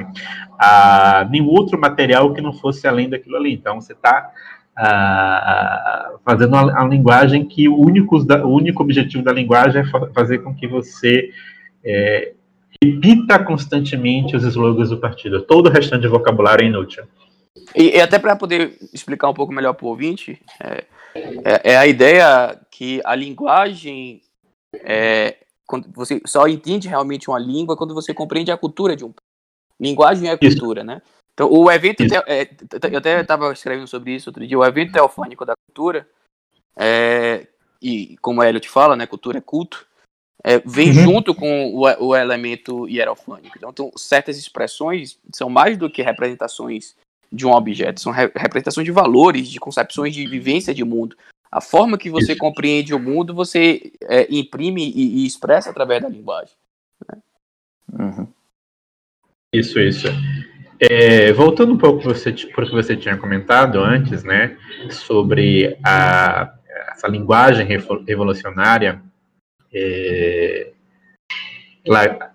a 0.58 1.28
nenhum 1.30 1.48
outro 1.48 1.80
material 1.80 2.34
que 2.34 2.42
não 2.42 2.54
fosse 2.54 2.88
além 2.88 3.10
daquilo 3.10 3.38
ali. 3.38 3.54
Então 3.54 3.80
você 3.80 3.94
está 3.94 4.32
uh, 4.80 6.20
fazendo 6.26 6.56
a, 6.56 6.82
a, 6.82 6.88
linguagem 6.88 7.46
que 7.46 7.70
o 7.70 7.78
único, 7.78 8.18
o 8.18 8.50
único 8.50 8.82
objetivo 8.82 9.24
da 9.24 9.32
linguagem 9.32 9.82
é 9.82 10.14
fazer 10.14 10.40
com 10.40 10.54
que 10.56 10.68
você 10.68 11.30
é, 11.86 12.34
repita 12.84 13.38
constantemente 13.40 14.36
os 14.36 14.44
slogans 14.44 14.90
do 14.90 14.98
partido. 14.98 15.42
Todo 15.42 15.68
o 15.68 15.72
restante 15.72 16.02
de 16.02 16.08
vocabulário 16.08 16.66
é 16.66 16.68
inútil. 16.68 17.04
E, 17.76 17.98
e 17.98 18.02
até 18.02 18.18
para 18.18 18.36
poder 18.36 18.78
explicar 18.94 19.30
um 19.30 19.34
pouco 19.34 19.54
melhor 19.54 19.74
para 19.74 19.86
o 19.86 19.90
ouvinte, 19.90 20.42
é, 20.60 20.86
é, 21.16 21.72
é, 21.72 21.78
a 21.78 21.86
ideia 21.86 22.60
que 22.72 23.02
a 23.06 23.16
linguagem 23.16 24.22
é, 24.74 25.38
você 25.94 26.22
só 26.26 26.48
entende 26.48 26.88
realmente 26.88 27.30
uma 27.30 27.40
língua 27.40 27.78
quando 27.78 27.94
você 27.94 28.14
compreende 28.14 28.52
a 28.52 28.58
cultura 28.58 28.96
de 28.96 29.06
um 29.06 29.14
linguagem 29.80 30.30
é 30.30 30.38
cultura, 30.38 30.82
isso. 30.82 30.88
né? 30.88 31.02
Então 31.34 31.52
o 31.52 31.70
evento 31.72 32.08
te, 32.08 32.16
é, 32.16 32.50
eu 32.92 32.98
até 33.00 33.22
estava 33.22 33.52
escrevendo 33.52 33.88
sobre 33.88 34.16
isso 34.16 34.30
outro 34.30 34.46
dia. 34.46 34.58
O 34.58 34.66
evento 34.66 34.94
teofônico 34.94 35.46
da 35.46 35.54
cultura 35.68 36.08
é, 36.76 37.48
e 37.82 38.16
como 38.22 38.42
a 38.42 38.48
Elliot 38.48 38.70
fala, 38.70 38.96
né? 38.96 39.08
Cultura 39.08 39.40
é 39.40 39.42
culto 39.42 39.86
é, 40.44 40.60
vem 40.60 40.90
uhum. 40.90 41.04
junto 41.04 41.34
com 41.34 41.74
o, 41.74 42.08
o, 42.08 42.16
elemento 42.16 42.88
hierofânico. 42.88 43.58
Então, 43.58 43.92
certas 43.96 44.38
expressões 44.38 45.18
são 45.34 45.50
mais 45.50 45.78
do 45.78 45.90
que 45.90 46.02
representações 46.02 46.96
de 47.34 47.48
um 47.48 47.52
objeto, 47.52 48.00
são 48.00 48.12
re 48.12 48.32
representações 48.36 48.86
de 48.86 48.92
valores, 48.92 49.50
de 49.50 49.60
concepções 49.60 50.14
de 50.14 50.28
vivência 50.28 50.74
de 50.74 50.84
mundo. 50.84 51.18
A 51.52 51.60
forma 51.60 51.98
que 51.98 52.10
você 52.10 52.34
isso. 52.34 52.40
compreende 52.40 52.94
o 52.94 53.00
mundo, 53.00 53.34
você 53.34 53.92
é, 54.04 54.28
imprime 54.30 54.90
e, 54.90 55.24
e, 55.24 55.26
expressa 55.26 55.72
através 55.72 56.02
da 56.02 56.10
linguagem. 56.10 56.56
Né? 57.08 57.22
Uhum. 58.00 58.28
Isso, 59.54 59.80
isso. 59.80 60.08
É, 60.80 61.32
voltando 61.34 61.74
um 61.74 61.78
pouco 61.78 62.02
para 62.02 62.12
o 62.12 62.68
que 62.68 62.74
você 62.74 62.96
tinha 62.96 63.18
comentado 63.18 63.80
antes, 63.80 64.24
né, 64.24 64.58
sobre 64.90 65.78
a, 65.84 66.54
essa 66.92 67.08
linguagem 67.08 67.66
revolucionária 68.08 69.02
é, 69.74 70.72
ser 71.84 72.33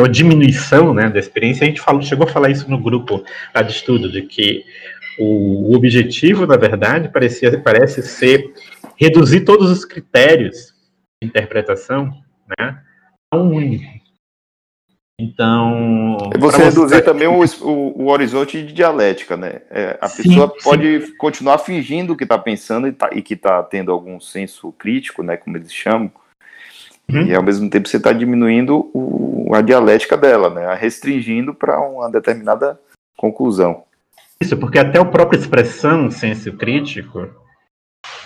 uma 0.00 0.08
diminuição 0.08 0.94
né, 0.94 1.08
da 1.08 1.18
experiência. 1.18 1.64
A 1.64 1.68
gente 1.68 1.80
falou, 1.80 2.02
chegou 2.02 2.26
a 2.26 2.30
falar 2.30 2.50
isso 2.50 2.70
no 2.70 2.78
grupo 2.78 3.24
lá 3.54 3.62
de 3.62 3.72
estudo, 3.72 4.10
de 4.10 4.22
que 4.22 4.64
o, 5.18 5.74
objetivo, 5.74 6.46
na 6.46 6.56
verdade, 6.56 7.08
parecia, 7.08 7.60
parece 7.60 8.02
ser 8.02 8.52
reduzir 8.96 9.40
todos 9.40 9.70
os 9.70 9.84
critérios 9.84 10.74
de 11.22 11.28
interpretação 11.28 12.10
né, 12.58 12.80
a 13.32 13.36
um 13.36 13.54
único. 13.54 14.04
Então. 15.18 16.18
Você 16.38 16.64
reduzir 16.64 17.02
também 17.02 17.28
o, 17.28 17.40
o, 17.62 18.02
o, 18.02 18.06
horizonte 18.10 18.60
de 18.62 18.72
dialética, 18.72 19.36
né? 19.36 19.60
É, 19.70 19.96
a 20.00 20.08
sim, 20.08 20.24
pessoa 20.24 20.52
pode 20.62 21.06
sim. 21.06 21.16
continuar 21.16 21.58
fingindo 21.58 22.16
que 22.16 22.24
está 22.24 22.36
pensando 22.36 22.88
e, 22.88 22.92
tá, 22.92 23.10
e 23.12 23.22
que 23.22 23.34
está 23.34 23.62
tendo 23.62 23.92
algum 23.92 24.18
senso 24.18 24.72
crítico, 24.72 25.22
né? 25.22 25.36
Como 25.36 25.56
eles 25.56 25.72
chamam, 25.72 26.10
Uhum. 27.10 27.26
E 27.26 27.34
ao 27.34 27.42
mesmo 27.42 27.68
tempo 27.68 27.88
você 27.88 27.96
está 27.96 28.12
diminuindo 28.12 28.90
o, 28.94 29.54
a 29.54 29.60
dialética 29.60 30.16
dela, 30.16 30.50
né? 30.50 30.66
A 30.66 30.74
restringindo 30.74 31.54
para 31.54 31.80
uma 31.80 32.10
determinada 32.10 32.78
conclusão. 33.16 33.84
Isso, 34.40 34.56
porque 34.56 34.78
até 34.78 34.98
a 34.98 35.04
própria 35.04 35.38
expressão 35.38 36.10
senso 36.10 36.52
crítico 36.52 37.28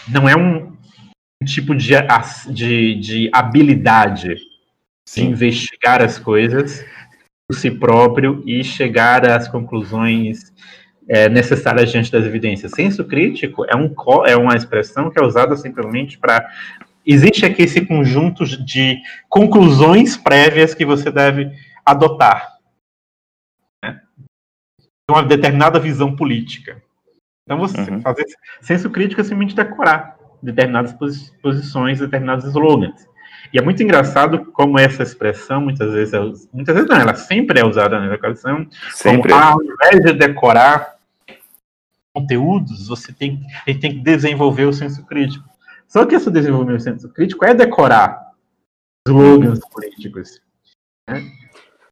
não 0.09 0.29
é 0.29 0.37
um 0.37 0.73
tipo 1.45 1.75
de, 1.75 1.95
de, 2.51 2.95
de 2.97 3.31
habilidade 3.33 4.37
Sim. 5.07 5.27
de 5.27 5.31
investigar 5.33 6.03
as 6.03 6.19
coisas 6.19 6.85
por 7.49 7.57
si 7.57 7.71
próprio 7.71 8.43
e 8.47 8.63
chegar 8.63 9.27
às 9.29 9.49
conclusões 9.49 10.53
é, 11.09 11.29
necessárias 11.29 11.91
diante 11.91 12.13
das 12.13 12.25
evidências. 12.25 12.73
Senso 12.73 13.05
crítico 13.05 13.65
é, 13.65 13.75
um, 13.75 13.95
é 14.27 14.37
uma 14.37 14.55
expressão 14.55 15.11
que 15.11 15.21
é 15.21 15.25
usada 15.25 15.57
simplesmente 15.57 16.19
para. 16.19 16.47
Existe 17.11 17.47
aqui 17.47 17.63
esse 17.63 17.81
conjunto 17.87 18.45
de 18.45 19.01
conclusões 19.31 20.15
prévias 20.15 20.75
que 20.75 20.85
você 20.85 21.11
deve 21.11 21.51
adotar. 21.83 22.59
Né? 23.83 23.99
Uma 25.11 25.23
determinada 25.23 25.81
visão 25.81 26.15
política. 26.15 26.83
Então, 27.45 27.59
você 27.59 27.81
uhum. 27.81 28.03
fazer 28.03 28.27
senso 28.61 28.91
crítico 28.91 29.23
é 29.23 29.25
simplesmente 29.25 29.57
decorar 29.57 30.19
determinadas 30.43 30.95
posições, 31.41 31.99
determinados 31.99 32.45
slogans. 32.45 33.09
E 33.55 33.59
é 33.59 33.63
muito 33.63 33.83
engraçado 33.83 34.45
como 34.53 34.79
essa 34.79 35.03
expressão, 35.03 35.63
muitas 35.63 35.91
vezes, 35.91 36.13
é, 36.13 36.21
muitas 36.53 36.75
vezes 36.75 36.91
não, 36.91 36.97
ela 36.97 37.15
sempre 37.15 37.59
é 37.59 37.65
usada 37.65 37.99
na 37.99 38.05
educação, 38.05 38.67
sempre. 38.91 39.33
como 39.33 39.43
ao 39.43 39.63
invés 39.63 40.03
de 40.05 40.13
decorar 40.13 40.97
conteúdos, 42.15 42.89
você 42.89 43.15
tem, 43.15 43.41
tem 43.65 43.79
que 43.79 44.01
desenvolver 44.01 44.67
o 44.67 44.75
senso 44.75 45.07
crítico. 45.07 45.49
Só 45.89 46.07
que 46.07 46.15
esse 46.15 46.31
desenvolver 46.31 46.75
o 46.75 46.81
senso 46.81 47.09
crítico 47.09 47.45
é 47.45 47.55
decorar 47.55 48.33
slogans 49.09 49.61
políticos. 49.73 50.41
Né? 51.09 51.29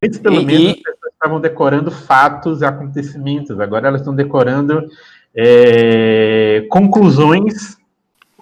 Antes, 0.05 0.19
pelo 0.19 0.43
e, 0.43 0.45
menos, 0.45 0.71
as 0.71 0.83
pessoas 0.83 1.13
estavam 1.15 1.41
decorando 1.41 1.91
fatos 1.91 2.61
e 2.61 2.65
acontecimentos, 2.65 3.59
agora 3.59 3.89
elas 3.89 4.03
estão 4.03 4.15
decorando 4.15 4.87
é, 5.35 6.67
conclusões 6.71 7.77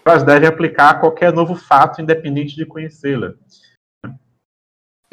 elas 0.04 0.22
devem 0.22 0.48
aplicar 0.48 0.90
a 0.90 0.94
qualquer 0.94 1.32
novo 1.32 1.54
fato, 1.54 2.02
independente 2.02 2.54
de 2.54 2.66
conhecê-la. 2.66 3.34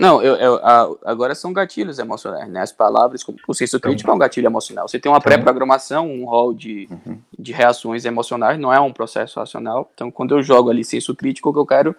Não, 0.01 0.21
eu, 0.21 0.35
eu, 0.35 0.55
a, 0.63 0.89
agora 1.05 1.35
são 1.35 1.53
gatilhos 1.53 1.99
emocionais, 1.99 2.49
né? 2.49 2.61
As 2.61 2.71
palavras, 2.71 3.23
como 3.23 3.37
o 3.47 3.53
senso 3.53 3.79
crítico 3.79 4.09
é 4.09 4.13
um 4.13 4.17
gatilho 4.17 4.47
emocional. 4.47 4.87
Você 4.87 4.99
tem 4.99 5.11
uma 5.11 5.21
pré-programação, 5.21 6.09
um 6.09 6.25
rol 6.25 6.55
de, 6.55 6.87
uhum. 6.89 7.19
de 7.37 7.51
reações 7.51 8.03
emocionais, 8.03 8.59
não 8.59 8.73
é 8.73 8.79
um 8.79 8.91
processo 8.91 9.39
racional. 9.39 9.91
Então, 9.93 10.09
quando 10.09 10.35
eu 10.35 10.41
jogo 10.41 10.71
ali 10.71 10.83
senso 10.83 11.15
crítico, 11.15 11.49
o 11.49 11.53
que 11.53 11.59
eu 11.59 11.65
quero 11.67 11.95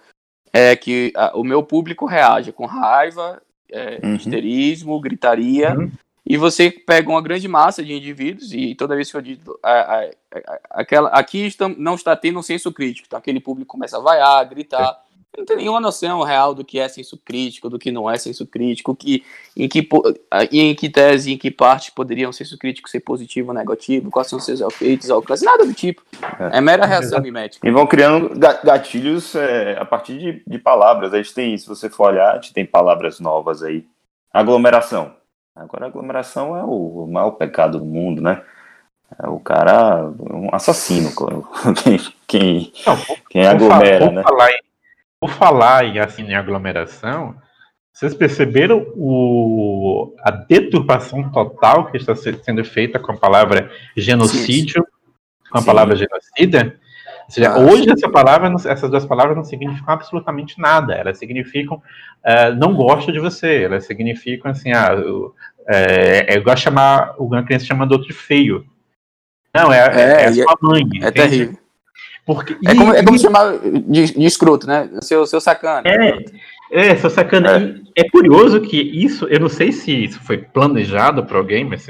é 0.53 0.75
que 0.75 1.13
a, 1.15 1.37
o 1.39 1.45
meu 1.45 1.63
público 1.63 2.05
reaja 2.05 2.51
com 2.53 2.67
raiva, 2.67 3.41
é, 3.71 4.01
uhum. 4.03 4.17
histerismo, 4.17 5.01
gritaria, 5.01 5.73
uhum. 5.73 5.91
E 6.25 6.37
você 6.37 6.71
pega 6.71 7.11
uma 7.11 7.21
grande 7.21 7.49
massa 7.49 7.83
de 7.83 7.93
indivíduos, 7.93 8.53
e 8.53 8.77
toda 8.77 8.95
vez 8.95 9.11
que 9.11 9.17
eu 9.17 9.21
digo, 9.21 9.59
a, 9.61 9.73
a, 9.73 10.05
a, 10.05 10.61
aquela, 10.71 11.09
aqui 11.09 11.49
não 11.77 11.97
está 11.97 12.15
tendo 12.15 12.39
um 12.39 12.43
senso 12.43 12.73
crítico, 12.73 13.07
então 13.09 13.19
aquele 13.19 13.41
público 13.41 13.73
começa 13.73 13.97
a 13.97 14.01
vaiar, 14.01 14.49
gritar, 14.49 15.01
é. 15.05 15.12
Não 15.37 15.45
tem 15.45 15.57
nenhuma 15.57 15.81
noção 15.81 16.23
real 16.23 16.55
do 16.55 16.65
que 16.65 16.79
é 16.79 16.89
senso 16.89 17.19
crítico, 17.25 17.71
do 17.71 17.79
que 17.79 17.91
não 17.91 18.11
é 18.11 18.19
senso 18.19 18.47
crítico, 18.47 18.95
que, 18.95 19.25
em, 19.57 19.69
que, 19.69 19.89
em 20.51 20.75
que 20.75 20.91
tese, 20.91 21.33
em 21.33 21.39
que 21.39 21.51
parte 21.51 21.93
poderia 21.93 22.29
um 22.29 22.33
senso 22.33 22.59
crítico 22.59 22.89
ser 22.89 23.01
positivo 23.01 23.49
ou 23.49 23.55
negativo, 23.55 24.11
quais 24.11 24.29
são 24.29 24.39
seus 24.39 24.61
efeitos, 24.61 25.11
alcances, 25.11 25.45
nada 25.45 25.65
do 25.65 25.73
tipo. 25.73 26.03
É, 26.39 26.59
é 26.59 26.61
mera 26.61 26.85
reação 26.85 27.21
mimética. 27.21 27.67
E 27.67 27.71
vão 27.71 27.87
criando 27.87 28.39
gatilhos 28.65 29.35
é, 29.35 29.77
a 29.79 29.85
partir 29.85 30.19
de, 30.19 30.43
de 30.47 30.59
palavras. 30.59 31.15
A 31.15 31.17
gente 31.17 31.35
tem, 31.35 31.57
se 31.57 31.67
você 31.67 31.89
for 31.89 32.09
olhar, 32.09 32.33
a 32.33 32.35
gente 32.35 32.53
tem 32.53 32.67
palavras 32.67 33.19
novas 33.19 33.63
aí. 33.63 33.87
Aglomeração 34.33 35.15
Agora 35.55 35.87
aglomeração 35.87 36.57
é 36.57 36.65
o 36.65 37.07
maior 37.07 37.33
pecado 37.33 37.79
do 37.79 37.85
mundo, 37.85 38.23
né? 38.23 38.43
É 39.23 39.29
o 39.29 39.39
cara, 39.39 40.11
um 40.19 40.49
assassino, 40.51 41.11
quem, 41.85 41.99
quem, 42.27 42.73
Não, 42.87 42.97
quem 43.29 43.47
aglomera, 43.47 44.11
né? 44.11 44.23
Falar 44.23 44.51
em, 44.51 44.59
por 45.23 45.31
falar 45.31 45.85
em, 45.85 46.01
assim, 46.01 46.25
em 46.25 46.35
aglomeração, 46.35 47.37
vocês 47.93 48.13
perceberam 48.13 48.85
o, 48.97 50.17
a 50.19 50.33
deturpação 50.33 51.31
total 51.31 51.93
que 51.93 51.97
está 51.97 52.13
sendo 52.17 52.65
feita 52.65 52.99
com 52.99 53.13
a 53.13 53.17
palavra 53.17 53.71
genocídio, 53.97 54.85
com 55.49 55.59
a 55.59 55.61
Sim. 55.61 55.67
palavra 55.67 55.95
genocida? 55.95 56.77
Ou 57.27 57.31
seja, 57.31 57.53
ah, 57.53 57.59
hoje 57.61 57.89
essa 57.89 58.11
palavra, 58.11 58.53
essas 58.69 58.91
duas 58.91 59.07
palavras 59.07 59.37
não 59.37 59.45
significam 59.45 59.95
absolutamente 59.95 60.61
nada. 60.61 60.95
Elas 60.95 61.19
significam 61.19 61.77
uh, 61.77 62.53
não 62.59 62.75
gosto 62.75 63.13
de 63.13 63.21
você. 63.21 63.63
Elas 63.63 63.87
significam 63.87 64.51
assim, 64.51 64.73
ah, 64.73 64.93
eu, 64.95 65.33
é, 65.69 66.35
é 66.35 66.37
igual 66.37 66.57
chamar 66.57 67.15
uma 67.17 67.45
criança 67.45 67.67
chamando 67.67 67.93
outro 67.93 68.09
de 68.09 68.15
feio. 68.15 68.67
Não, 69.55 69.73
é, 69.73 69.79
é, 69.79 70.01
é 70.01 70.27
a 70.27 70.31
é 70.31 70.33
sua 70.33 70.59
mãe. 70.61 70.83
É 70.95 70.97
entende? 70.97 71.13
terrível. 71.13 71.62
Porque, 72.25 72.57
é, 72.65 72.75
como, 72.75 72.95
é 72.95 73.05
como 73.05 73.19
chamar 73.19 73.59
de, 73.59 74.15
de 74.15 74.25
escroto, 74.25 74.67
né? 74.67 74.89
Seu, 75.01 75.27
seu 75.27 75.41
sacana. 75.41 75.83
É, 75.85 76.91
é 76.91 76.97
seu 76.97 77.11
sacana. 77.11 77.83
É. 77.97 78.03
é 78.03 78.11
curioso 78.11 78.61
que 78.61 78.81
isso, 78.81 79.27
eu 79.27 79.41
não 79.41 79.49
sei 79.49 79.73
se 79.73 80.05
isso 80.05 80.21
foi 80.21 80.39
planejado 80.39 81.25
para 81.25 81.39
alguém, 81.39 81.65
mas, 81.65 81.87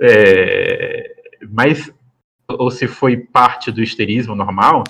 é, 0.00 1.14
mas 1.50 1.90
ou 2.48 2.70
se 2.70 2.86
foi 2.86 3.16
parte 3.16 3.72
do 3.72 3.82
histerismo 3.82 4.34
normal, 4.34 4.84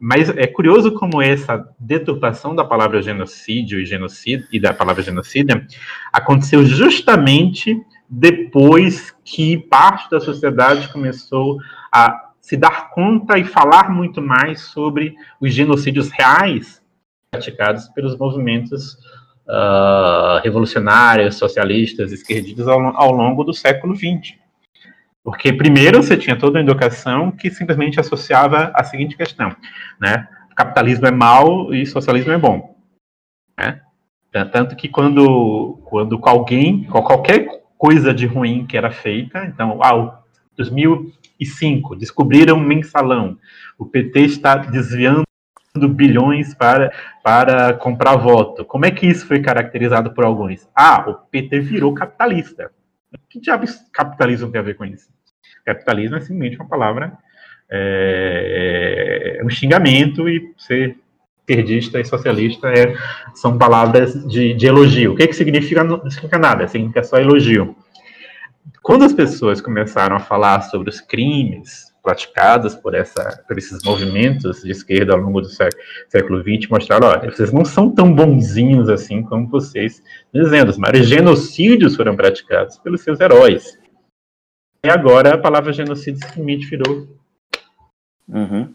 mas 0.00 0.28
é 0.30 0.46
curioso 0.46 0.92
como 0.92 1.20
essa 1.20 1.64
deturpação 1.78 2.54
da 2.54 2.64
palavra 2.64 3.02
genocídio 3.02 3.80
e 3.80 3.84
genocídio 3.84 4.46
e 4.52 4.60
da 4.60 4.72
palavra 4.72 5.02
genocida 5.02 5.66
aconteceu 6.12 6.64
justamente 6.64 7.76
depois 8.08 9.14
que 9.24 9.56
parte 9.56 10.08
da 10.10 10.20
sociedade 10.20 10.92
começou 10.92 11.58
a 11.92 12.27
se 12.48 12.56
dar 12.56 12.88
conta 12.88 13.38
e 13.38 13.44
falar 13.44 13.90
muito 13.90 14.22
mais 14.22 14.62
sobre 14.62 15.14
os 15.38 15.52
genocídios 15.52 16.08
reais 16.08 16.82
praticados 17.30 17.88
pelos 17.88 18.16
movimentos 18.16 18.94
uh, 19.46 20.40
revolucionários, 20.42 21.34
socialistas, 21.34 22.10
esquerdistas 22.10 22.66
ao, 22.66 22.80
ao 22.96 23.12
longo 23.12 23.44
do 23.44 23.52
século 23.52 23.94
XX. 23.94 24.38
Porque 25.22 25.52
primeiro 25.52 26.02
você 26.02 26.16
tinha 26.16 26.38
toda 26.38 26.58
a 26.58 26.62
educação 26.62 27.30
que 27.30 27.50
simplesmente 27.50 28.00
associava 28.00 28.72
a 28.74 28.82
seguinte 28.82 29.14
questão, 29.14 29.54
né? 30.00 30.26
Capitalismo 30.56 31.06
é 31.06 31.10
mal 31.10 31.74
e 31.74 31.84
socialismo 31.84 32.32
é 32.32 32.38
bom. 32.38 32.74
Né? 33.60 33.82
Tanto 34.50 34.74
que 34.74 34.88
quando, 34.88 35.78
quando 35.84 36.18
alguém, 36.22 36.84
qualquer 36.84 37.46
coisa 37.76 38.14
de 38.14 38.24
ruim 38.24 38.66
que 38.66 38.78
era 38.78 38.90
feita, 38.90 39.44
então, 39.44 39.80
ah, 39.82 40.22
2005, 41.38 41.96
descobriram 41.96 42.56
um 42.56 42.60
mensalão, 42.60 43.38
o 43.78 43.86
PT 43.86 44.20
está 44.20 44.56
desviando 44.56 45.24
bilhões 45.90 46.54
para, 46.54 46.92
para 47.22 47.74
comprar 47.74 48.16
voto. 48.16 48.64
Como 48.64 48.84
é 48.84 48.90
que 48.90 49.06
isso 49.06 49.26
foi 49.26 49.40
caracterizado 49.40 50.12
por 50.12 50.24
alguns? 50.24 50.68
Ah, 50.74 51.04
o 51.08 51.14
PT 51.14 51.60
virou 51.60 51.94
capitalista. 51.94 52.70
Que 53.30 53.40
diabos 53.40 53.76
capitalismo 53.92 54.50
tem 54.50 54.60
a 54.60 54.64
ver 54.64 54.74
com 54.74 54.84
isso? 54.84 55.08
Capitalismo 55.64 56.16
é 56.16 56.20
simplesmente 56.20 56.56
uma 56.56 56.68
palavra, 56.68 57.16
é, 57.70 59.38
é 59.40 59.44
um 59.44 59.50
xingamento 59.50 60.28
e 60.28 60.52
ser 60.56 60.96
esquerdista 61.48 61.98
e 61.98 62.04
socialista 62.04 62.68
é, 62.68 62.94
são 63.34 63.56
palavras 63.56 64.26
de, 64.26 64.52
de 64.54 64.66
elogio. 64.66 65.12
O 65.12 65.16
que, 65.16 65.26
que 65.26 65.34
significa? 65.34 65.82
Não 65.82 65.98
significa 66.10 66.38
nada, 66.38 66.68
significa 66.68 67.02
só 67.02 67.18
elogio. 67.18 67.74
Quando 68.88 69.04
as 69.04 69.12
pessoas 69.12 69.60
começaram 69.60 70.16
a 70.16 70.18
falar 70.18 70.62
sobre 70.62 70.88
os 70.88 70.98
crimes 70.98 71.94
praticados 72.02 72.74
por, 72.74 72.94
essa, 72.94 73.44
por 73.46 73.58
esses 73.58 73.84
movimentos 73.84 74.62
de 74.62 74.70
esquerda 74.70 75.12
ao 75.12 75.20
longo 75.20 75.42
do 75.42 75.48
século 75.48 76.40
XX, 76.40 76.70
mostraram, 76.70 77.08
olha, 77.08 77.30
vocês 77.30 77.52
não 77.52 77.66
são 77.66 77.90
tão 77.90 78.14
bonzinhos 78.14 78.88
assim 78.88 79.22
como 79.22 79.46
vocês 79.46 80.02
dizendo. 80.32 80.70
Os 80.70 80.78
maiores 80.78 81.06
genocídios 81.06 81.96
foram 81.96 82.16
praticados 82.16 82.78
pelos 82.78 83.02
seus 83.02 83.20
heróis. 83.20 83.78
E 84.82 84.88
agora 84.88 85.34
a 85.34 85.38
palavra 85.38 85.70
genocídio 85.70 86.26
simplesmente 86.26 86.64
virou. 86.64 87.06
Uhum. 88.26 88.72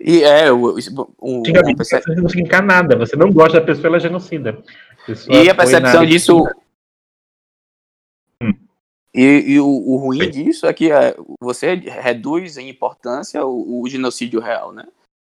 E 0.00 0.24
é, 0.24 0.50
o. 0.50 0.76
o, 1.20 1.38
o 1.38 1.42
perce... 1.76 2.00
Você 2.00 2.14
não 2.16 2.28
significa 2.28 2.60
nada, 2.60 2.96
você 2.96 3.14
não 3.14 3.30
gosta 3.30 3.60
da 3.60 3.64
pessoa, 3.64 3.86
ela 3.86 3.98
é 3.98 4.00
genocida. 4.00 4.58
A 5.30 5.36
e 5.36 5.48
a 5.48 5.54
percepção 5.54 6.04
disso. 6.04 6.44
E, 9.14 9.44
e 9.46 9.60
o, 9.60 9.66
o, 9.66 9.96
ruim 9.96 10.30
disso 10.30 10.66
é 10.66 10.72
que 10.72 10.90
é, 10.90 11.14
você 11.40 11.74
reduz 11.74 12.56
em 12.56 12.68
importância 12.68 13.44
o, 13.44 13.82
o, 13.82 13.88
genocídio 13.88 14.40
real, 14.40 14.72
né? 14.72 14.86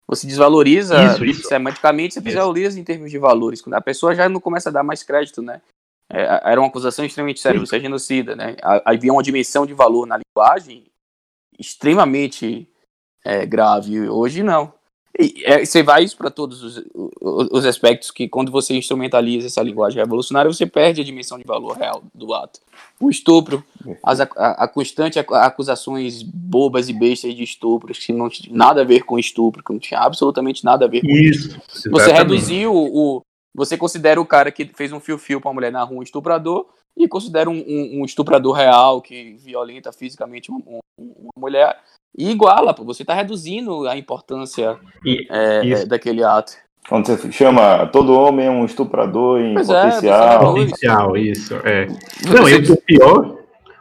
Você 0.07 0.25
desvaloriza 0.27 1.03
isso, 1.03 1.25
isso. 1.25 1.47
semanticamente, 1.47 2.13
você 2.13 2.21
desvaloriza 2.21 2.79
em 2.79 2.83
termos 2.83 3.11
de 3.11 3.17
valores. 3.17 3.61
Quando 3.61 3.73
a 3.73 3.81
pessoa 3.81 4.15
já 4.15 4.29
não 4.29 4.39
começa 4.39 4.69
a 4.69 4.71
dar 4.71 4.83
mais 4.83 5.03
crédito, 5.03 5.41
né? 5.41 5.61
é, 6.09 6.51
era 6.51 6.59
uma 6.59 6.67
acusação 6.67 7.03
extremamente 7.05 7.39
séria, 7.39 7.59
você 7.59 7.77
é 7.77 7.79
genocida, 7.79 8.35
né? 8.35 8.55
Havia 8.61 9.11
uma 9.11 9.23
dimensão 9.23 9.65
de 9.65 9.73
valor 9.73 10.05
na 10.05 10.17
linguagem 10.17 10.85
extremamente 11.57 12.69
é, 13.23 13.45
grave. 13.45 14.07
Hoje 14.09 14.43
não. 14.43 14.73
É, 15.17 15.63
você 15.63 15.81
vai 15.81 16.03
isso 16.03 16.17
para 16.17 16.29
todos 16.29 16.61
os, 16.61 16.77
os, 16.93 17.47
os, 17.49 17.65
aspectos 17.65 18.11
que, 18.11 18.27
quando 18.27 18.51
você 18.51 18.75
instrumentaliza 18.75 19.47
essa 19.47 19.63
linguagem 19.63 19.97
revolucionária, 19.97 20.51
você 20.51 20.65
perde 20.65 20.99
a 20.99 21.05
dimensão 21.05 21.37
de 21.37 21.45
valor 21.45 21.77
real 21.77 22.03
do 22.13 22.33
ato. 22.33 22.59
O 22.99 23.09
estupro, 23.09 23.63
as, 24.03 24.19
a, 24.19 24.25
a 24.25 24.67
constante 24.67 25.17
acusações 25.17 26.21
bobas 26.21 26.89
e 26.89 26.93
bestas 26.93 27.33
de 27.33 27.43
estupros, 27.43 27.99
que 27.99 28.11
não 28.11 28.29
tinha 28.29 28.53
nada 28.53 28.81
a 28.81 28.85
ver 28.85 29.03
com 29.03 29.17
estupro, 29.17 29.63
que 29.63 29.71
não 29.71 29.79
tinha 29.79 30.01
absolutamente 30.01 30.65
nada 30.65 30.83
a 30.83 30.87
ver 30.87 31.01
com 31.01 31.07
isso. 31.07 31.61
isso. 31.73 31.89
Você 31.89 32.11
reduziu 32.11 32.73
o. 32.73 33.21
Você 33.55 33.77
considera 33.77 34.19
o 34.19 34.25
cara 34.25 34.51
que 34.51 34.65
fez 34.65 34.91
um 34.91 34.99
fio-fio 34.99 35.39
pra 35.39 35.47
uma 35.49 35.53
mulher 35.53 35.71
na 35.71 35.81
rua 35.81 35.99
um 35.99 36.03
estuprador, 36.03 36.67
e 36.97 37.07
considera 37.07 37.49
um, 37.49 37.63
um, 37.65 38.01
um 38.01 38.05
estuprador 38.05 38.53
real 38.53 39.01
que 39.01 39.33
violenta 39.35 39.93
fisicamente 39.93 40.49
uma, 40.51 40.61
uma 40.97 41.31
mulher 41.37 41.77
e 42.17 42.31
iguala, 42.31 42.73
pô, 42.73 42.83
você 42.83 43.03
está 43.03 43.13
reduzindo 43.13 43.87
a 43.87 43.97
importância 43.97 44.77
e, 45.03 45.27
é, 45.29 45.69
é, 45.69 45.85
daquele 45.85 46.23
ato. 46.23 46.53
Quando 46.87 47.07
você 47.07 47.31
chama 47.31 47.87
todo 47.87 48.13
homem 48.13 48.45
é 48.45 48.49
um 48.49 48.63
estuprador 48.63 49.41
em 49.41 49.55
pois 49.55 49.69
é, 49.69 49.83
potencial. 49.83 50.33
É, 50.33 50.39
potencial, 50.39 51.17
isso, 51.17 51.55
é. 51.63 51.87
Não, 52.27 52.47
e 52.47 52.71
o 52.71 52.77
pior, 52.77 53.37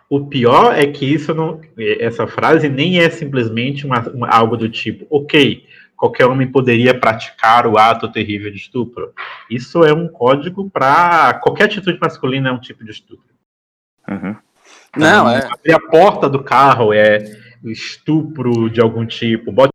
o 0.09 0.27
pior 0.27 0.75
é 0.75 0.87
que 0.87 1.05
isso 1.05 1.35
não, 1.35 1.61
essa 2.01 2.27
frase 2.27 2.69
nem 2.69 2.99
é 2.99 3.11
simplesmente 3.11 3.87
uma, 3.87 4.01
uma, 4.09 4.29
algo 4.29 4.57
do 4.57 4.69
tipo, 4.69 5.07
ok, 5.11 5.65
qualquer 5.97 6.27
homem 6.27 6.51
poderia 6.51 6.99
praticar 6.99 7.67
o 7.67 7.79
ato 7.79 8.11
terrível 8.11 8.51
de 8.51 8.57
estupro. 8.57 9.13
Isso 9.51 9.85
é 9.85 9.93
um 9.93 10.09
código 10.09 10.69
para 10.71 11.35
qualquer 11.35 11.65
atitude 11.65 11.99
masculina 12.01 12.49
é 12.49 12.53
um 12.53 12.61
tipo 12.61 12.85
de 12.85 12.91
estupro. 12.91 13.35
Uhum. 14.09 14.35
Não, 14.97 15.29
então, 15.29 15.31
é. 15.31 15.49
Abrir 15.53 15.73
a 15.75 15.81
porta 15.81 16.29
do 16.29 16.43
carro 16.43 16.93
é 16.93 17.19
estupro 17.71 18.69
de 18.71 18.81
algum 18.81 19.07
tipo, 19.07 19.53
bota 19.53 19.71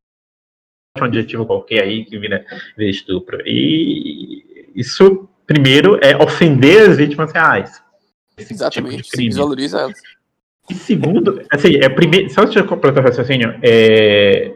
um 0.99 1.03
adjetivo 1.03 1.45
qualquer 1.45 1.83
aí 1.83 2.05
que 2.05 2.17
vira, 2.17 2.45
vira 2.77 2.89
estupro. 2.89 3.41
E 3.45 4.71
isso, 4.75 5.27
primeiro, 5.45 5.99
é 6.01 6.15
ofender 6.17 6.89
as 6.89 6.97
vítimas 6.97 7.31
reais. 7.31 7.81
Exatamente, 8.37 9.03
tipo 9.03 9.17
de 9.17 9.29
desvaloriza 9.29 9.79
elas. 9.79 10.01
E 10.69 10.73
segundo, 10.75 11.41
assim, 11.49 11.77
é 11.77 11.89
primeiro, 11.89 12.29
só 12.29 12.43
deixa 12.43 12.59
eu 12.59 12.67
completar 12.67 13.03
o 13.03 13.07
raciocínio, 13.07 13.59
é, 13.63 14.53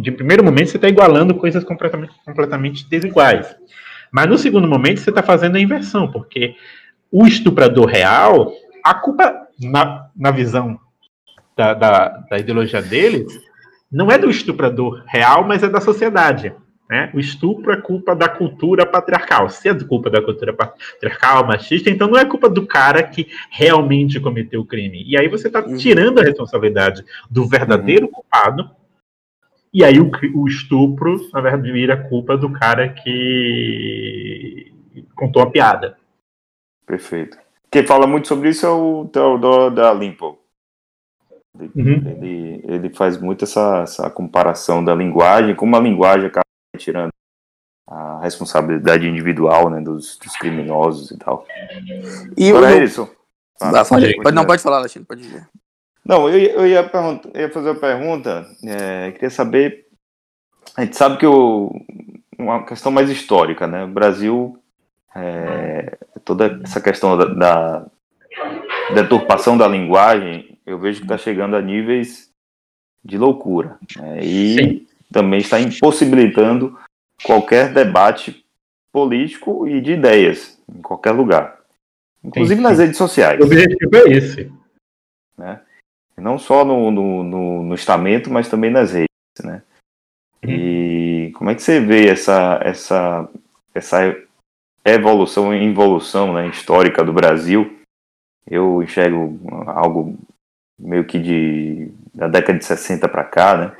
de 0.00 0.10
primeiro 0.12 0.42
momento 0.42 0.70
você 0.70 0.76
está 0.76 0.88
igualando 0.88 1.34
coisas 1.34 1.62
completamente, 1.64 2.14
completamente 2.24 2.88
desiguais. 2.88 3.54
Mas 4.10 4.26
no 4.26 4.38
segundo 4.38 4.66
momento 4.66 5.00
você 5.00 5.10
está 5.10 5.22
fazendo 5.22 5.56
a 5.56 5.60
inversão, 5.60 6.10
porque 6.10 6.54
o 7.10 7.26
estuprador 7.26 7.86
real, 7.86 8.52
a 8.82 8.94
culpa, 8.94 9.46
na, 9.60 10.08
na 10.16 10.30
visão 10.30 10.78
da, 11.56 11.74
da, 11.74 12.08
da 12.08 12.38
ideologia 12.38 12.82
deles 12.82 13.40
não 13.90 14.10
é 14.10 14.18
do 14.18 14.28
estuprador 14.28 15.02
real, 15.06 15.44
mas 15.44 15.62
é 15.62 15.68
da 15.68 15.80
sociedade. 15.80 16.54
Né? 16.88 17.10
O 17.14 17.18
estupro 17.18 17.72
é 17.72 17.80
culpa 17.80 18.14
da 18.14 18.28
cultura 18.28 18.86
patriarcal. 18.86 19.48
Se 19.48 19.68
é 19.68 19.74
culpa 19.74 20.08
da 20.08 20.22
cultura 20.22 20.52
patriarcal, 20.52 21.46
machista, 21.46 21.90
então 21.90 22.08
não 22.08 22.18
é 22.18 22.24
culpa 22.24 22.48
do 22.48 22.66
cara 22.66 23.02
que 23.02 23.26
realmente 23.50 24.20
cometeu 24.20 24.60
o 24.60 24.66
crime. 24.66 25.02
E 25.04 25.18
aí 25.18 25.28
você 25.28 25.48
está 25.48 25.64
uhum. 25.64 25.76
tirando 25.76 26.20
a 26.20 26.22
responsabilidade 26.22 27.04
do 27.28 27.46
verdadeiro 27.46 28.06
uhum. 28.06 28.12
culpado. 28.12 28.70
E 29.72 29.84
aí 29.84 29.98
o, 29.98 30.10
o 30.34 30.46
estupro, 30.46 31.28
na 31.32 31.40
verdade, 31.40 31.72
vira 31.72 31.96
culpa 31.96 32.36
do 32.36 32.52
cara 32.52 32.88
que 32.88 34.72
contou 35.14 35.42
a 35.42 35.50
piada. 35.50 35.96
Perfeito. 36.86 37.36
Quem 37.70 37.84
fala 37.84 38.06
muito 38.06 38.28
sobre 38.28 38.50
isso 38.50 38.64
é 38.64 38.70
o 38.70 39.06
Theodore 39.06 39.74
da 39.74 39.92
Limpo. 39.92 40.38
Ele, 41.58 41.70
uhum. 41.74 42.10
ele, 42.10 42.64
ele, 42.66 42.94
faz 42.94 43.18
muito 43.18 43.44
essa, 43.44 43.82
essa 43.82 44.10
comparação 44.10 44.84
da 44.84 44.94
linguagem, 44.94 45.54
como 45.54 45.76
a 45.76 45.80
linguagem 45.80 46.26
acaba 46.26 46.44
tirando 46.76 47.10
a 47.88 48.20
responsabilidade 48.20 49.06
individual 49.06 49.70
né, 49.70 49.80
dos, 49.80 50.18
dos 50.18 50.36
criminosos 50.36 51.10
e 51.10 51.18
tal. 51.18 51.46
E 52.36 52.50
Agora 52.50 52.72
é 52.72 52.84
isso. 52.84 53.08
Ah, 53.60 53.84
pode, 53.84 54.16
pode, 54.16 54.34
não, 54.34 54.44
pode 54.44 54.62
falar, 54.62 54.78
Alexandre, 54.78 55.06
pode 55.06 55.22
dizer. 55.22 55.48
Não, 56.04 56.28
eu, 56.28 56.38
eu 56.38 56.66
ia, 56.66 56.90
eu 57.34 57.40
ia 57.40 57.50
fazer 57.50 57.70
uma 57.70 57.80
pergunta, 57.80 58.46
é, 58.64 59.10
queria 59.12 59.30
saber, 59.30 59.86
a 60.76 60.84
gente 60.84 60.96
sabe 60.96 61.16
que 61.16 61.26
o, 61.26 61.72
uma 62.38 62.64
questão 62.64 62.92
mais 62.92 63.10
histórica, 63.10 63.66
né, 63.66 63.84
o 63.84 63.88
Brasil, 63.88 64.62
é, 65.14 65.96
toda 66.24 66.60
essa 66.62 66.80
questão 66.80 67.16
da, 67.16 67.24
da 67.24 67.86
deturpação 68.94 69.56
da 69.56 69.66
linguagem 69.66 70.55
eu 70.66 70.78
vejo 70.78 70.98
que 70.98 71.04
está 71.04 71.16
chegando 71.16 71.54
a 71.54 71.62
níveis 71.62 72.28
de 73.04 73.16
loucura. 73.16 73.78
Né? 73.96 74.20
E 74.24 74.54
Sim. 74.54 74.86
também 75.12 75.38
está 75.38 75.60
impossibilitando 75.60 76.76
qualquer 77.22 77.72
debate 77.72 78.44
político 78.92 79.68
e 79.68 79.80
de 79.80 79.92
ideias 79.92 80.60
em 80.68 80.82
qualquer 80.82 81.12
lugar. 81.12 81.60
Inclusive 82.24 82.56
Sim. 82.56 82.62
nas 82.62 82.78
redes 82.78 82.96
sociais. 82.96 83.40
O 83.40 83.44
objetivo 83.44 83.96
é 83.96 84.12
esse. 84.12 84.52
Né? 85.38 85.60
Não 86.16 86.38
só 86.38 86.64
no, 86.64 86.90
no, 86.90 87.22
no, 87.22 87.62
no 87.62 87.74
estamento, 87.74 88.30
mas 88.30 88.48
também 88.48 88.70
nas 88.70 88.92
redes. 88.92 89.06
Né? 89.44 89.62
Hum. 90.42 90.50
E 90.50 91.32
como 91.36 91.50
é 91.50 91.54
que 91.54 91.62
você 91.62 91.78
vê 91.78 92.08
essa, 92.08 92.60
essa, 92.64 93.28
essa 93.72 94.16
evolução 94.84 95.54
e 95.54 95.62
involução 95.62 96.32
né, 96.32 96.48
histórica 96.48 97.04
do 97.04 97.12
Brasil? 97.12 97.78
Eu 98.48 98.82
enxergo 98.82 99.38
algo 99.66 100.16
meio 100.78 101.04
que 101.04 101.18
de 101.18 101.90
da 102.14 102.28
década 102.28 102.58
de 102.58 102.64
60 102.64 103.08
para 103.08 103.24
cá, 103.24 103.56
né? 103.56 103.72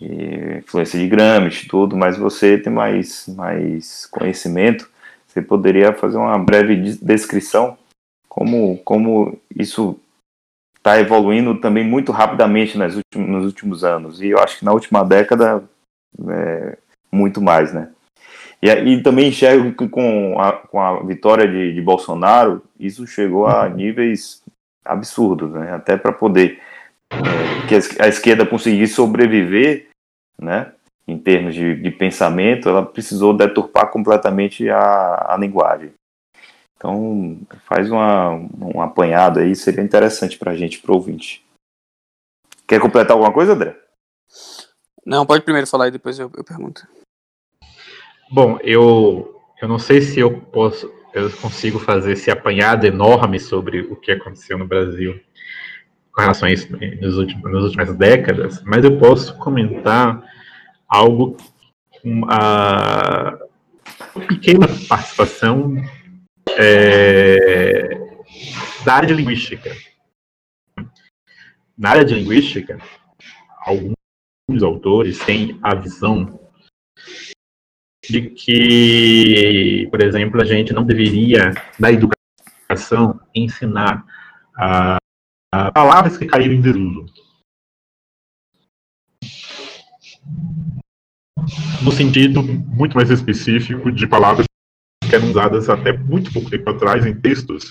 E 0.00 0.58
influência 0.58 0.98
de 0.98 1.08
Gramsci 1.08 1.66
tudo, 1.66 1.96
mas 1.96 2.16
você 2.16 2.56
tem 2.58 2.72
mais, 2.72 3.26
mais 3.28 4.06
conhecimento, 4.06 4.88
você 5.26 5.42
poderia 5.42 5.92
fazer 5.92 6.18
uma 6.18 6.38
breve 6.38 6.76
descrição 7.02 7.76
como, 8.28 8.78
como 8.84 9.38
isso 9.56 9.98
está 10.76 11.00
evoluindo 11.00 11.60
também 11.60 11.84
muito 11.84 12.12
rapidamente 12.12 12.78
nas 12.78 12.94
últimos, 12.94 13.28
nos 13.28 13.44
últimos 13.44 13.84
anos. 13.84 14.20
E 14.22 14.28
eu 14.28 14.38
acho 14.38 14.58
que 14.58 14.64
na 14.64 14.72
última 14.72 15.04
década, 15.04 15.64
é, 16.28 16.78
muito 17.10 17.40
mais, 17.40 17.72
né? 17.72 17.90
E, 18.62 18.68
e 18.68 19.02
também 19.02 19.28
enxergo 19.28 19.72
que 19.72 19.88
com 19.88 20.40
a, 20.40 20.52
com 20.52 20.80
a 20.80 21.02
vitória 21.02 21.48
de, 21.48 21.74
de 21.74 21.82
Bolsonaro, 21.82 22.62
isso 22.78 23.06
chegou 23.06 23.46
a 23.46 23.68
níveis 23.68 24.42
absurdo, 24.88 25.48
né? 25.48 25.74
Até 25.74 25.96
para 25.96 26.12
poder 26.12 26.60
é, 27.10 27.66
que 27.68 28.02
a 28.02 28.08
esquerda 28.08 28.46
conseguisse 28.46 28.94
sobreviver, 28.94 29.88
né? 30.40 30.72
Em 31.06 31.18
termos 31.18 31.54
de, 31.54 31.74
de 31.74 31.90
pensamento, 31.90 32.68
ela 32.68 32.84
precisou 32.84 33.34
deturpar 33.34 33.90
completamente 33.90 34.68
a, 34.68 35.34
a 35.34 35.36
linguagem. 35.38 35.92
Então, 36.76 37.38
faz 37.64 37.90
uma, 37.90 38.30
um 38.30 38.80
apanhado 38.80 39.40
aí, 39.40 39.56
seria 39.56 39.82
interessante 39.82 40.38
para 40.38 40.52
a 40.52 40.56
gente, 40.56 40.78
para 40.78 40.92
o 40.92 40.94
ouvinte. 40.94 41.44
Quer 42.66 42.80
completar 42.80 43.12
alguma 43.12 43.32
coisa, 43.32 43.54
André? 43.54 43.76
Não, 45.04 45.24
pode 45.24 45.42
primeiro 45.42 45.66
falar 45.66 45.88
e 45.88 45.92
depois 45.92 46.18
eu, 46.18 46.30
eu 46.36 46.44
pergunto. 46.44 46.86
Bom, 48.30 48.58
eu, 48.62 49.40
eu 49.60 49.66
não 49.66 49.78
sei 49.78 50.02
se 50.02 50.20
eu 50.20 50.40
posso 50.40 50.92
eu 51.18 51.30
consigo 51.30 51.78
fazer 51.78 52.12
esse 52.12 52.30
apanhado 52.30 52.86
enorme 52.86 53.38
sobre 53.38 53.80
o 53.80 53.96
que 53.96 54.12
aconteceu 54.12 54.56
no 54.58 54.66
Brasil 54.66 55.20
com 56.12 56.22
relação 56.22 56.48
a 56.48 56.52
isso 56.52 56.68
nos 57.00 57.16
últimos, 57.16 57.52
nas 57.52 57.62
últimas 57.62 57.96
décadas, 57.96 58.62
mas 58.64 58.84
eu 58.84 58.98
posso 58.98 59.36
comentar 59.38 60.20
algo 60.88 61.36
uma 62.02 63.38
pequena 64.26 64.66
participação 64.88 65.76
é, 66.56 68.00
da 68.84 68.94
área 68.94 69.08
de 69.08 69.14
linguística. 69.14 69.70
Na 71.76 71.90
área 71.90 72.04
de 72.04 72.14
linguística, 72.14 72.78
alguns 73.60 74.62
autores 74.62 75.18
têm 75.20 75.58
a 75.62 75.74
visão 75.74 76.40
de 78.08 78.30
que, 78.30 79.86
por 79.90 80.02
exemplo, 80.02 80.40
a 80.40 80.44
gente 80.44 80.72
não 80.72 80.84
deveria, 80.84 81.52
na 81.78 81.90
educação, 81.92 83.20
ensinar 83.34 84.04
a, 84.56 84.96
a 85.52 85.72
palavras 85.72 86.16
que 86.16 86.26
caíram 86.26 86.54
em 86.54 86.60
desuso. 86.60 87.06
No 91.82 91.92
sentido 91.92 92.42
muito 92.42 92.96
mais 92.96 93.10
específico 93.10 93.92
de 93.92 94.06
palavras 94.06 94.46
que 95.08 95.14
eram 95.14 95.30
usadas 95.30 95.68
até 95.68 95.92
muito 95.92 96.32
pouco 96.32 96.50
tempo 96.50 96.68
atrás 96.70 97.06
em 97.06 97.14
textos 97.14 97.64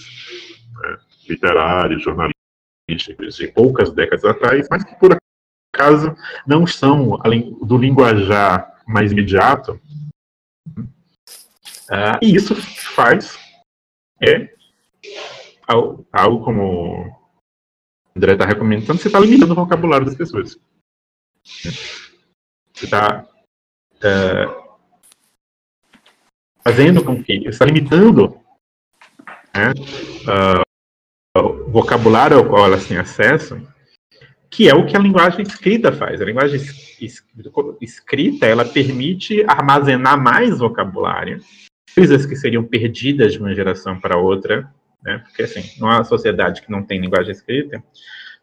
né, 0.81 0.97
literários, 1.29 2.03
jornalísticos, 2.03 3.35
de 3.35 3.47
poucas 3.49 3.91
décadas 3.91 4.25
atrás, 4.25 4.67
mas 4.71 4.83
que 4.83 4.95
por 4.95 5.15
acaso 5.75 6.15
não 6.47 6.65
são, 6.65 7.19
além 7.23 7.55
do 7.61 7.77
linguajar 7.77 8.73
mais 8.87 9.11
imediato, 9.11 9.79
Uh, 11.89 12.17
e 12.21 12.35
isso 12.35 12.55
faz 12.93 13.37
é 14.21 14.53
algo, 15.67 16.07
algo 16.11 16.43
como 16.43 17.07
o 17.07 17.17
André 18.15 18.33
está 18.33 18.45
recomendando, 18.45 18.99
você 18.99 19.07
está 19.07 19.19
limitando 19.19 19.51
o 19.51 19.55
vocabulário 19.55 20.05
das 20.05 20.15
pessoas. 20.15 20.57
Você 21.43 22.85
está 22.85 23.25
uh, 23.95 24.77
fazendo 26.61 27.03
com 27.03 27.23
que 27.23 27.47
está 27.47 27.65
limitando 27.65 28.39
né, 29.55 29.71
uh, 30.27 31.39
o 31.39 31.71
vocabulário 31.71 32.37
ao 32.37 32.45
qual 32.45 32.65
elas 32.65 32.87
têm 32.87 32.97
acesso, 32.97 33.55
que 34.49 34.69
é 34.69 34.73
o 34.73 34.85
que 34.85 34.95
a 34.95 34.99
linguagem 34.99 35.41
escrita 35.41 35.91
faz. 35.91 36.21
A 36.21 36.25
linguagem 36.25 36.59
escrita 37.81 38.45
ela 38.45 38.65
permite 38.65 39.43
armazenar 39.47 40.21
mais 40.21 40.59
vocabulário, 40.59 41.39
coisas 41.93 42.25
que 42.25 42.35
seriam 42.35 42.63
perdidas 42.63 43.33
de 43.33 43.39
uma 43.39 43.53
geração 43.53 43.99
para 43.99 44.17
outra, 44.17 44.71
né? 45.03 45.23
porque 45.25 45.43
assim, 45.43 45.63
há 45.85 46.03
sociedade 46.03 46.61
que 46.61 46.71
não 46.71 46.83
tem 46.83 46.99
linguagem 46.99 47.31
escrita. 47.31 47.83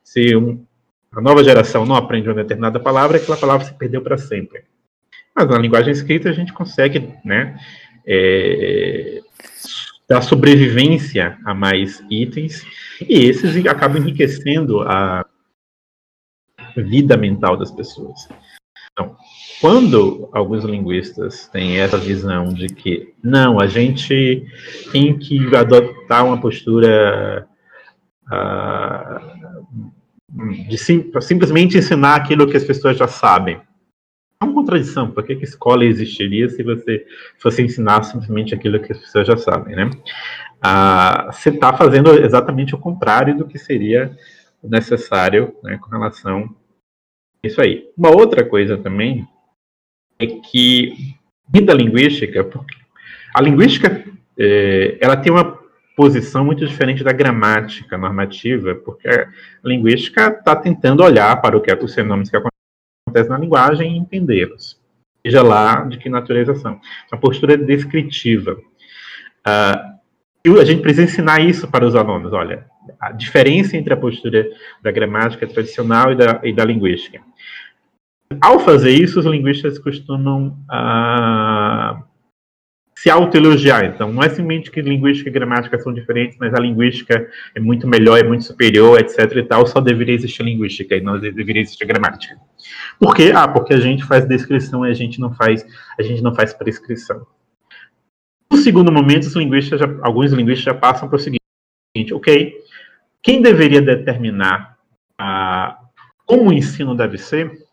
Se 0.02 0.36
um, 0.36 0.64
a 1.12 1.20
nova 1.20 1.42
geração 1.42 1.86
não 1.86 1.96
aprende 1.96 2.28
uma 2.28 2.34
determinada 2.34 2.78
palavra, 2.80 3.16
aquela 3.16 3.36
palavra 3.36 3.66
se 3.66 3.74
perdeu 3.74 4.02
para 4.02 4.18
sempre. 4.18 4.64
Mas 5.34 5.48
na 5.48 5.59
linguagem 5.59 5.92
escrita 5.92 6.28
a 6.28 6.32
gente 6.32 6.52
consegue 6.52 7.12
né, 7.24 7.59
é, 8.07 9.20
dar 10.09 10.20
sobrevivência 10.22 11.38
a 11.44 11.55
mais 11.55 12.02
itens, 12.11 12.64
e 13.00 13.24
esses 13.24 13.66
acabam 13.66 13.98
enriquecendo 13.98 14.82
a 14.82 15.24
vida 16.82 17.16
mental 17.16 17.56
das 17.56 17.70
pessoas. 17.70 18.28
Então, 18.92 19.16
quando 19.60 20.28
alguns 20.32 20.64
linguistas 20.64 21.48
têm 21.48 21.78
essa 21.78 21.98
visão 21.98 22.48
de 22.48 22.68
que 22.68 23.12
não, 23.22 23.60
a 23.60 23.66
gente 23.66 24.46
tem 24.92 25.18
que 25.18 25.54
adotar 25.56 26.24
uma 26.24 26.40
postura 26.40 27.46
uh, 28.26 29.94
de 30.68 30.78
sim, 30.78 31.10
simplesmente 31.20 31.76
ensinar 31.76 32.14
aquilo 32.14 32.46
que 32.46 32.56
as 32.56 32.64
pessoas 32.64 32.96
já 32.96 33.08
sabem. 33.08 33.60
É 34.40 34.44
uma 34.44 34.54
contradição, 34.54 35.10
por 35.10 35.24
que, 35.24 35.36
que 35.36 35.44
escola 35.44 35.84
existiria 35.84 36.48
se 36.48 36.62
você 36.62 37.04
fosse 37.38 37.62
ensinar 37.62 38.02
simplesmente 38.04 38.54
aquilo 38.54 38.80
que 38.80 38.92
as 38.92 38.98
pessoas 38.98 39.26
já 39.26 39.36
sabem, 39.36 39.74
né? 39.74 39.90
Uh, 40.64 41.32
você 41.32 41.50
está 41.50 41.76
fazendo 41.76 42.10
exatamente 42.12 42.74
o 42.74 42.78
contrário 42.78 43.36
do 43.36 43.46
que 43.46 43.58
seria 43.58 44.16
necessário 44.62 45.54
né, 45.62 45.78
com 45.78 45.90
relação 45.90 46.54
isso 47.47 47.61
aí. 47.61 47.88
Uma 47.97 48.11
outra 48.11 48.45
coisa 48.45 48.76
também 48.76 49.26
é 50.18 50.26
que 50.26 51.14
vida 51.49 51.72
linguística, 51.72 52.49
a 53.34 53.40
linguística 53.40 54.05
é, 54.38 54.99
ela 55.01 55.16
tem 55.16 55.32
uma 55.32 55.59
posição 55.97 56.45
muito 56.45 56.66
diferente 56.66 57.05
da 57.05 57.12
gramática 57.12 57.97
normativa, 57.97 58.74
porque 58.74 59.09
a 59.09 59.28
linguística 59.64 60.28
está 60.28 60.57
tentando 60.57 61.03
olhar 61.03 61.40
para 61.40 61.57
o 61.57 61.61
que 61.61 61.70
é, 61.70 61.78
os 61.80 61.95
fenômenos 61.95 62.30
que 62.30 62.36
acontecem 62.36 63.30
na 63.30 63.38
linguagem 63.38 63.92
e 63.92 63.99
entendê-los, 63.99 64.80
seja 65.24 65.42
lá 65.42 65.82
de 65.82 65.99
que 65.99 66.09
natureza 66.09 66.55
são. 66.57 66.80
A 67.12 67.16
postura 67.16 67.57
descritiva. 67.57 68.57
Uh, 69.47 69.95
e 70.45 70.61
a 70.61 70.64
gente 70.64 70.82
precisa 70.82 71.05
ensinar 71.05 71.40
isso 71.40 71.68
para 71.68 71.86
os 71.86 71.95
alunos. 71.95 72.32
Olha, 72.32 72.66
a 73.01 73.12
diferença 73.12 73.76
entre 73.76 73.95
a 73.95 73.97
postura 73.97 74.47
da 74.82 74.90
gramática 74.90 75.47
tradicional 75.47 76.12
e 76.12 76.16
da, 76.16 76.40
e 76.42 76.53
da 76.53 76.64
linguística. 76.64 77.20
Ao 78.41 78.61
fazer 78.61 78.91
isso, 78.91 79.20
os 79.20 79.26
linguistas 79.26 79.78
costumam 79.78 80.59
uh, 80.70 82.03
se 82.97 83.11
autoelogiar. 83.11 83.85
Então, 83.85 84.12
não 84.12 84.22
é 84.22 84.28
simplesmente 84.28 84.70
que 84.70 84.80
linguística 84.80 85.28
e 85.28 85.32
gramática 85.32 85.78
são 85.78 85.93
diferentes, 85.93 86.39
mas 86.39 86.55
a 86.55 86.61
linguística 86.61 87.28
é 87.55 87.61
muito 87.61 87.87
melhor, 87.87 88.18
é 88.18 88.22
muito 88.22 88.45
superior, 88.45 88.99
etc. 88.99 89.37
e 89.37 89.43
tal, 89.43 89.66
só 89.66 89.80
deveria 89.80 90.14
existir 90.14 90.43
linguística 90.43 90.97
e 90.97 91.01
não 91.01 91.18
deveria 91.18 91.62
existir 91.62 91.85
gramática. 91.85 92.37
Por 92.99 93.14
quê? 93.14 93.32
Ah, 93.35 93.47
porque 93.47 93.74
a 93.74 93.80
gente 93.80 94.05
faz 94.05 94.26
descrição 94.26 94.87
e 94.87 94.91
a 94.91 94.95
gente 94.95 95.20
não 95.20 95.35
faz, 95.35 95.66
a 95.99 96.03
gente 96.03 96.22
não 96.22 96.35
faz 96.35 96.53
prescrição. 96.55 97.26
No 98.51 98.59
segundo 98.59 98.93
momento, 98.93 99.24
os 99.24 99.35
linguistas 99.35 99.80
já, 99.80 99.87
alguns 100.03 100.32
linguistas 100.32 100.64
já 100.64 100.74
passam 100.74 101.09
para 101.09 101.16
o 101.16 101.18
seguinte, 101.18 102.14
ok, 102.14 102.55
quem 103.22 103.43
deveria 103.43 103.82
determinar 103.82 104.78
ah, 105.18 105.78
como 106.24 106.51
o 106.51 106.53
ensino 106.53 106.95
deve 106.95 107.18
ser 107.18 107.63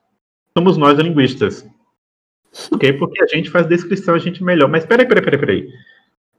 somos 0.58 0.78
nós, 0.78 0.98
linguistas. 1.00 1.66
Por 2.70 2.80
quê? 2.80 2.94
Porque 2.94 3.24
a 3.24 3.28
gente 3.28 3.50
faz 3.50 3.66
descrição, 3.68 4.16
a 4.16 4.20
gente 4.20 4.44
melhor. 4.44 4.70
Mas 4.70 4.86
peraí, 4.86 5.08
peraí, 5.08 5.24
peraí, 5.24 5.40
peraí. 5.40 5.70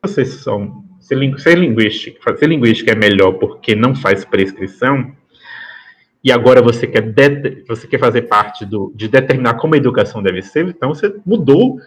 Vocês 0.03 0.29
são. 0.29 0.85
Ser, 1.01 1.17
ser, 1.39 1.59
linguística, 1.59 2.37
ser 2.37 2.47
linguística 2.47 2.93
é 2.93 2.95
melhor 2.95 3.33
porque 3.33 3.75
não 3.75 3.93
faz 3.95 4.25
prescrição, 4.25 5.13
e 6.25 6.31
agora 6.31 6.63
você 6.63 6.87
quer, 6.87 7.03
de, 7.03 7.65
você 7.67 7.87
quer 7.87 7.99
fazer 7.99 8.23
parte 8.23 8.65
do, 8.65 8.93
de 8.95 9.09
determinar 9.09 9.55
como 9.55 9.75
a 9.75 9.77
educação 9.77 10.23
deve 10.23 10.41
ser, 10.41 10.69
então 10.69 10.95
você 10.95 11.13
mudou 11.27 11.79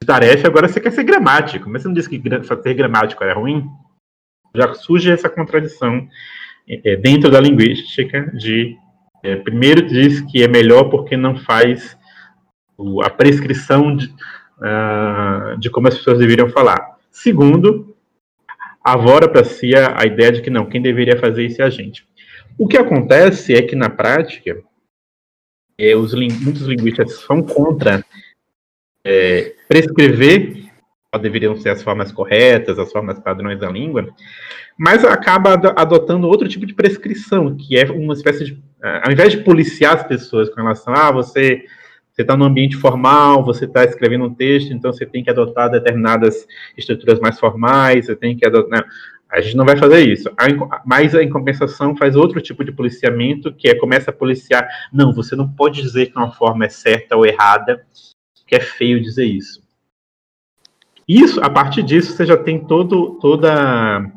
de 0.00 0.06
tarefa, 0.06 0.46
agora 0.46 0.66
você 0.66 0.80
quer 0.80 0.90
ser 0.90 1.04
gramático. 1.04 1.68
Mas 1.68 1.82
você 1.82 1.88
não 1.88 1.94
disse 1.94 2.08
que 2.08 2.22
ser 2.62 2.74
gramático 2.74 3.22
era 3.22 3.34
ruim? 3.34 3.68
Já 4.54 4.72
surge 4.72 5.10
essa 5.10 5.28
contradição 5.28 6.08
é, 6.66 6.96
dentro 6.96 7.30
da 7.30 7.40
linguística 7.40 8.30
de 8.34 8.74
é, 9.22 9.36
primeiro 9.36 9.86
diz 9.86 10.20
que 10.20 10.42
é 10.42 10.48
melhor 10.48 10.84
porque 10.84 11.16
não 11.16 11.36
faz 11.36 11.96
o, 12.76 13.02
a 13.02 13.10
prescrição 13.10 13.94
de, 13.96 14.06
uh, 14.06 15.58
de 15.58 15.70
como 15.70 15.88
as 15.88 15.96
pessoas 15.96 16.18
deveriam 16.18 16.48
falar. 16.50 16.98
Segundo, 17.10 17.96
avora 18.82 19.28
para 19.28 19.44
si 19.44 19.74
a, 19.74 20.00
a, 20.00 20.06
ideia 20.06 20.32
de 20.32 20.42
que 20.42 20.50
não, 20.50 20.66
quem 20.66 20.80
deveria 20.80 21.18
fazer 21.18 21.44
isso 21.44 21.60
é 21.60 21.64
a 21.64 21.70
gente. 21.70 22.06
O 22.56 22.66
que 22.66 22.76
acontece 22.76 23.54
é 23.54 23.62
que 23.62 23.74
na 23.74 23.90
prática, 23.90 24.62
é, 25.76 25.94
os, 25.96 26.14
muitos 26.14 26.62
linguistas 26.62 27.20
são 27.20 27.42
contra 27.42 28.04
é, 29.04 29.54
prescrever 29.68 30.68
qual 31.10 31.22
deveriam 31.22 31.56
ser 31.56 31.70
as 31.70 31.82
formas 31.82 32.12
corretas, 32.12 32.78
as 32.78 32.92
formas 32.92 33.18
padrões 33.18 33.58
da 33.58 33.70
língua, 33.70 34.08
mas 34.78 35.04
acaba 35.04 35.54
adotando 35.76 36.28
outro 36.28 36.48
tipo 36.48 36.66
de 36.66 36.74
prescrição, 36.74 37.56
que 37.56 37.76
é 37.76 37.90
uma 37.90 38.14
espécie 38.14 38.44
de. 38.44 38.67
Eh, 38.82 39.02
ao 39.04 39.12
invés 39.12 39.32
de 39.32 39.38
policiar 39.38 39.96
as 39.96 40.06
pessoas 40.06 40.48
com 40.48 40.56
relação 40.56 40.94
a 40.94 41.08
ah, 41.08 41.12
você 41.12 41.64
você 42.12 42.22
está 42.22 42.36
no 42.36 42.46
ambiente 42.46 42.74
formal, 42.74 43.44
você 43.44 43.64
está 43.64 43.84
escrevendo 43.84 44.24
um 44.24 44.34
texto, 44.34 44.72
então 44.72 44.92
você 44.92 45.06
tem 45.06 45.22
que 45.22 45.30
adotar 45.30 45.70
determinadas 45.70 46.48
estruturas 46.76 47.20
mais 47.20 47.38
formais, 47.38 48.06
você 48.06 48.16
tem 48.16 48.36
que 48.36 48.44
adotar. 48.44 48.80
Não, 48.80 48.88
a 49.30 49.40
gente 49.40 49.56
não 49.56 49.64
vai 49.64 49.76
fazer 49.76 50.00
isso. 50.00 50.28
Mas 50.84 51.14
a 51.14 51.30
compensação 51.30 51.94
faz 51.96 52.16
outro 52.16 52.40
tipo 52.40 52.64
de 52.64 52.72
policiamento, 52.72 53.52
que 53.52 53.68
é 53.68 53.74
começa 53.74 54.10
a 54.10 54.12
policiar. 54.12 54.68
Não, 54.92 55.12
você 55.12 55.36
não 55.36 55.48
pode 55.48 55.80
dizer 55.80 56.06
que 56.06 56.18
uma 56.18 56.32
forma 56.32 56.64
é 56.64 56.68
certa 56.68 57.16
ou 57.16 57.24
errada, 57.24 57.84
que 58.46 58.56
é 58.56 58.60
feio 58.60 59.00
dizer 59.00 59.26
isso. 59.26 59.62
Isso, 61.06 61.40
a 61.40 61.48
partir 61.48 61.84
disso, 61.84 62.12
você 62.12 62.26
já 62.26 62.36
tem 62.36 62.58
todo, 62.58 63.18
toda 63.20 64.10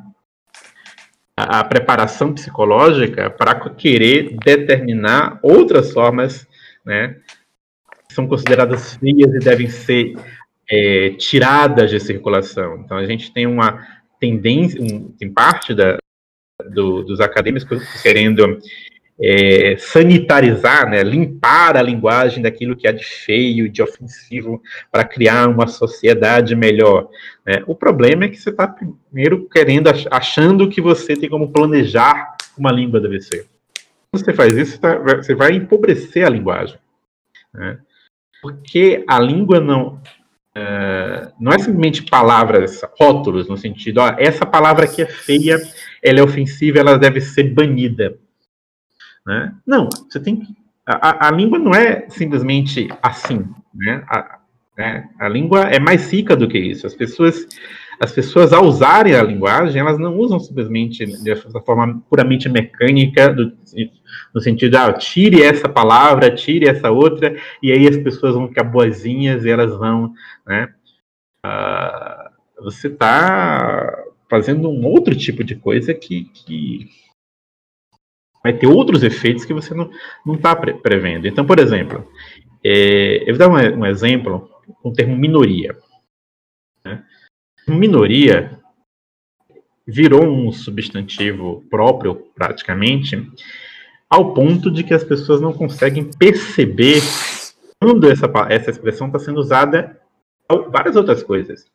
a 1.44 1.64
preparação 1.64 2.34
psicológica 2.34 3.30
para 3.30 3.56
querer 3.70 4.36
determinar 4.44 5.40
outras 5.42 5.92
formas, 5.92 6.48
né, 6.86 7.18
que 8.08 8.14
são 8.14 8.28
consideradas 8.28 8.96
feias 8.96 9.34
e 9.34 9.40
devem 9.40 9.68
ser 9.70 10.16
é, 10.70 11.12
tiradas 11.12 11.90
de 11.90 12.00
circulação. 12.00 12.82
Então, 12.84 12.98
a 12.98 13.06
gente 13.06 13.34
tem 13.34 13.46
uma 13.46 13.86
tendência, 14.20 14.82
um, 14.82 15.12
tem 15.12 15.32
parte 15.32 15.74
da, 15.74 15.98
do, 16.70 17.04
dos 17.04 17.20
acadêmicos 17.20 17.84
querendo 18.02 18.60
é, 19.24 19.76
sanitarizar, 19.78 20.90
né, 20.90 21.04
limpar 21.04 21.78
a 21.78 21.82
linguagem 21.82 22.42
daquilo 22.42 22.76
que 22.76 22.88
é 22.88 22.92
de 22.92 23.06
feio, 23.06 23.70
de 23.70 23.82
ofensivo, 23.82 24.62
para 24.92 25.04
criar 25.04 25.48
uma 25.48 25.68
sociedade 25.68 26.56
melhor. 26.56 27.08
Né? 27.46 27.64
O 27.68 27.76
problema 27.76 28.26
é 28.26 28.30
que 28.30 28.38
você 28.38 28.50
está 28.50 28.68
primeiro 28.68 29.48
querendo, 29.48 29.90
achando 30.10 30.68
que 30.68 30.82
você 30.82 31.16
tem 31.16 31.30
como 31.30 31.52
planejar 31.52 32.36
uma 32.58 32.72
língua 32.72 33.00
deve 33.00 33.22
ser. 33.22 33.46
Quando 34.12 34.26
você 34.26 34.34
faz 34.34 34.54
isso, 34.58 34.80
você 35.18 35.36
vai 35.36 35.54
empobrecer 35.54 36.26
a 36.26 36.30
linguagem. 36.30 36.78
Né? 37.54 37.78
Porque 38.42 39.04
a 39.08 39.20
língua 39.20 39.60
não, 39.60 40.02
Uh, 40.54 41.32
não 41.40 41.54
é 41.54 41.58
simplesmente 41.58 42.04
palavras, 42.04 42.82
rótulos, 43.00 43.48
no 43.48 43.56
sentido, 43.56 44.00
ó, 44.00 44.14
essa 44.18 44.46
palavra 44.46 44.84
aqui 44.84 45.02
é 45.02 45.06
feia, 45.06 45.58
ela 46.04 46.20
é 46.20 46.22
ofensiva, 46.22 46.78
ela 46.78 47.00
deve 47.00 47.22
ser 47.22 47.44
banida. 47.54 48.20
Né? 49.26 49.54
Não, 49.66 49.90
você 50.10 50.20
tem 50.20 50.38
que. 50.38 50.56
A, 50.86 51.28
a, 51.28 51.32
língua 51.32 51.60
não 51.60 51.74
é 51.74 52.08
simplesmente 52.10 52.90
assim. 53.02 53.48
Né? 53.74 54.04
A, 54.08 54.40
né? 54.78 55.10
a 55.20 55.30
língua 55.30 55.62
é 55.62 55.80
mais 55.80 56.12
rica 56.12 56.36
do 56.36 56.48
que 56.48 56.58
isso. 56.58 56.88
As 56.88 56.96
pessoas, 56.96 57.48
as 58.00 58.12
pessoas, 58.12 58.52
ao 58.52 58.66
usarem 58.66 59.14
a 59.14 59.24
linguagem, 59.24 59.80
elas 59.80 60.00
não 60.00 60.18
usam 60.18 60.40
simplesmente 60.40 61.06
dessa 61.24 61.62
forma 61.62 62.02
puramente 62.10 62.50
mecânica, 62.50 63.30
do, 63.30 63.54
no 64.34 64.42
sentido, 64.42 64.76
ah, 64.76 64.94
tire 64.94 65.44
essa 65.44 65.70
palavra, 65.70 66.34
tire 66.34 66.68
essa 66.68 66.90
outra, 66.90 67.36
e 67.62 67.72
aí 67.72 67.88
as 67.88 67.98
pessoas 67.98 68.34
vão 68.34 68.48
ficar 68.48 68.64
boazinhas 68.64 69.46
e 69.46 69.50
elas 69.50 69.72
vão. 69.78 70.14
Né? 70.48 70.74
Uh, 71.46 72.64
você 72.64 72.88
está 72.88 74.04
fazendo 74.30 74.70
um 74.70 74.86
outro 74.86 75.16
tipo 75.16 75.44
de 75.44 75.56
coisa 75.56 75.94
que, 75.94 76.26
que 76.34 76.90
vai 78.44 78.54
ter 78.54 78.68
outros 78.68 79.04
efeitos 79.04 79.46
que 79.46 79.54
você 79.54 79.74
não 79.74 79.90
está 80.34 80.56
pre 80.56 80.74
prevendo. 80.74 81.28
Então, 81.28 81.46
por 81.46 81.60
exemplo, 81.60 82.08
é, 82.64 83.24
eu 83.30 83.36
vou 83.36 83.38
dar 83.38 83.50
um, 83.50 83.80
um, 83.80 83.86
exemplo 83.86 84.50
com 84.82 84.90
o 84.90 84.94
termo 84.94 85.16
minoria. 85.16 85.78
Né? 86.84 87.04
Minoria 87.68 88.60
virou 89.86 90.24
um 90.24 90.52
substantivo 90.52 91.66
próprio, 91.70 92.16
praticamente, 92.36 93.30
ao 94.10 94.34
ponto 94.34 94.72
de 94.72 94.84
que 94.84 94.94
as 94.94 95.04
pessoas 95.04 95.42
não 95.42 95.54
conseguem 95.54 96.10
perceber 96.18 97.02
quando 97.80 98.10
essa, 98.10 98.32
essa 98.50 98.70
expressão 98.70 99.08
está 99.08 99.20
sendo 99.20 99.40
usada 99.40 100.00
várias 100.70 100.96
outras 100.96 101.24
coisas. 101.24 101.66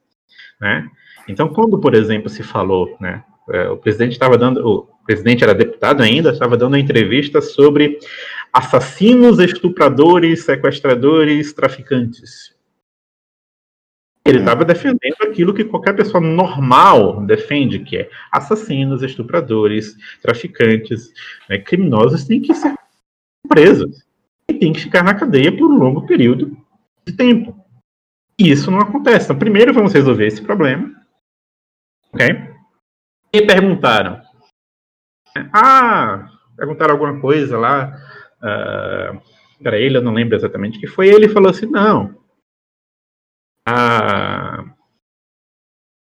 Né? 0.60 0.88
Então, 1.28 1.48
quando, 1.48 1.78
por 1.78 1.94
exemplo, 1.94 2.28
se 2.28 2.42
falou, 2.42 2.96
né, 3.00 3.24
é, 3.50 3.68
o 3.68 3.76
presidente 3.76 4.12
estava 4.12 4.38
dando, 4.38 4.88
presidente 5.07 5.44
era 5.44 5.54
deputado 5.54 6.02
ainda, 6.02 6.30
estava 6.30 6.57
dando 6.57 6.74
uma 6.74 6.80
entrevista 6.80 7.40
sobre 7.40 7.98
assassinos, 8.52 9.38
estupradores, 9.38 10.44
sequestradores, 10.44 11.52
traficantes. 11.52 12.54
Ele 14.26 14.38
estava 14.38 14.64
defendendo 14.64 15.22
aquilo 15.22 15.54
que 15.54 15.64
qualquer 15.64 15.94
pessoa 15.94 16.20
normal 16.20 17.24
defende, 17.24 17.78
que 17.78 17.96
é 17.96 18.11
assassinos, 18.32 19.02
estupradores, 19.02 19.96
traficantes, 20.20 21.12
né, 21.48 21.59
criminosos 21.59 22.24
têm 22.24 22.40
que 22.40 22.52
ser 22.52 22.74
presos 23.48 24.04
e 24.48 24.54
têm 24.54 24.72
que 24.72 24.80
ficar 24.80 25.04
na 25.04 25.14
cadeia 25.14 25.57
por 25.57 25.70
um 25.70 25.78
longo 25.78 26.07
período 26.07 26.57
de 27.07 27.12
tempo. 27.12 27.57
E 28.38 28.50
isso 28.50 28.70
não 28.70 28.80
acontece. 28.80 29.26
Então, 29.26 29.38
primeiro 29.38 29.72
vamos 29.72 29.92
resolver 29.92 30.26
esse 30.26 30.42
problema. 30.42 30.92
Ok? 32.12 32.26
E 33.32 33.42
perguntaram. 33.42 34.26
Ah, 35.53 36.28
perguntaram 36.57 36.93
alguma 36.93 37.20
coisa 37.20 37.59
lá 37.59 37.97
uh, 38.39 39.20
para 39.62 39.78
ele, 39.78 39.97
eu 39.97 40.03
não 40.03 40.12
lembro 40.12 40.37
exatamente 40.37 40.78
o 40.78 40.80
que 40.80 40.87
foi. 40.87 41.09
Ele 41.09 41.28
falou 41.28 41.51
assim: 41.51 41.66
não, 41.66 42.16
a, 43.66 44.64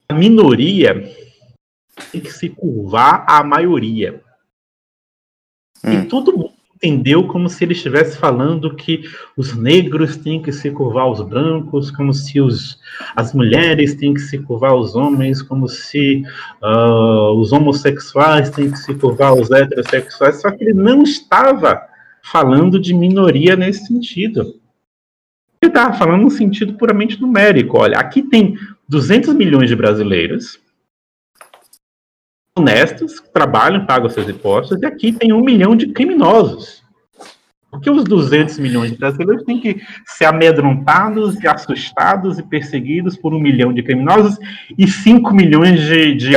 a 0.09 0.13
minoria 0.13 0.93
tem 2.11 2.21
que 2.21 2.31
se 2.31 2.49
curvar 2.49 3.25
à 3.27 3.43
maioria. 3.43 4.23
Hum. 5.83 5.93
E 5.93 6.07
todo 6.07 6.37
mundo 6.37 6.54
entendeu 6.75 7.23
como 7.27 7.49
se 7.49 7.63
ele 7.63 7.73
estivesse 7.73 8.17
falando 8.17 8.75
que 8.75 9.03
os 9.37 9.55
negros 9.55 10.17
têm 10.17 10.41
que 10.41 10.51
se 10.51 10.69
curvar 10.71 11.03
aos 11.03 11.21
brancos, 11.21 11.89
como 11.89 12.13
se 12.13 12.41
os, 12.41 12.77
as 13.15 13.33
mulheres 13.33 13.95
têm 13.95 14.13
que 14.13 14.19
se 14.19 14.37
curvar 14.39 14.71
aos 14.71 14.95
homens, 14.95 15.41
como 15.41 15.67
se 15.69 16.23
uh, 16.61 17.31
os 17.39 17.51
homossexuais 17.51 18.49
têm 18.49 18.69
que 18.69 18.77
se 18.77 18.93
curvar 18.93 19.29
aos 19.29 19.49
heterossexuais, 19.49 20.41
só 20.41 20.51
que 20.51 20.63
ele 20.63 20.73
não 20.73 21.03
estava 21.03 21.81
falando 22.21 22.79
de 22.79 22.93
minoria 22.93 23.55
nesse 23.55 23.87
sentido. 23.87 24.41
Ele 25.61 25.71
estava 25.71 25.93
falando 25.93 26.23
no 26.23 26.31
sentido 26.31 26.73
puramente 26.73 27.19
numérico. 27.21 27.77
Olha, 27.77 27.97
aqui 27.97 28.21
tem 28.21 28.57
200 28.89 29.33
milhões 29.33 29.69
de 29.69 29.75
brasileiros 29.75 30.59
honestos, 32.57 33.21
trabalham, 33.33 33.85
pagam 33.85 34.09
seus 34.09 34.29
impostos, 34.29 34.81
e 34.81 34.85
aqui 34.85 35.11
tem 35.11 35.33
um 35.33 35.43
milhão 35.43 35.75
de 35.75 35.87
criminosos. 35.87 36.83
Porque 37.69 37.89
os 37.89 38.05
200 38.05 38.57
milhões 38.59 38.91
de 38.91 38.97
brasileiros 38.97 39.43
têm 39.43 39.59
que 39.59 39.81
ser 40.05 40.25
amedrontados 40.25 41.37
e 41.43 41.47
assustados 41.47 42.39
e 42.39 42.43
perseguidos 42.43 43.17
por 43.17 43.33
um 43.33 43.39
milhão 43.39 43.73
de 43.73 43.83
criminosos 43.83 44.37
e 44.77 44.87
5 44.87 45.33
milhões 45.33 45.81
de, 45.81 46.15
de 46.15 46.35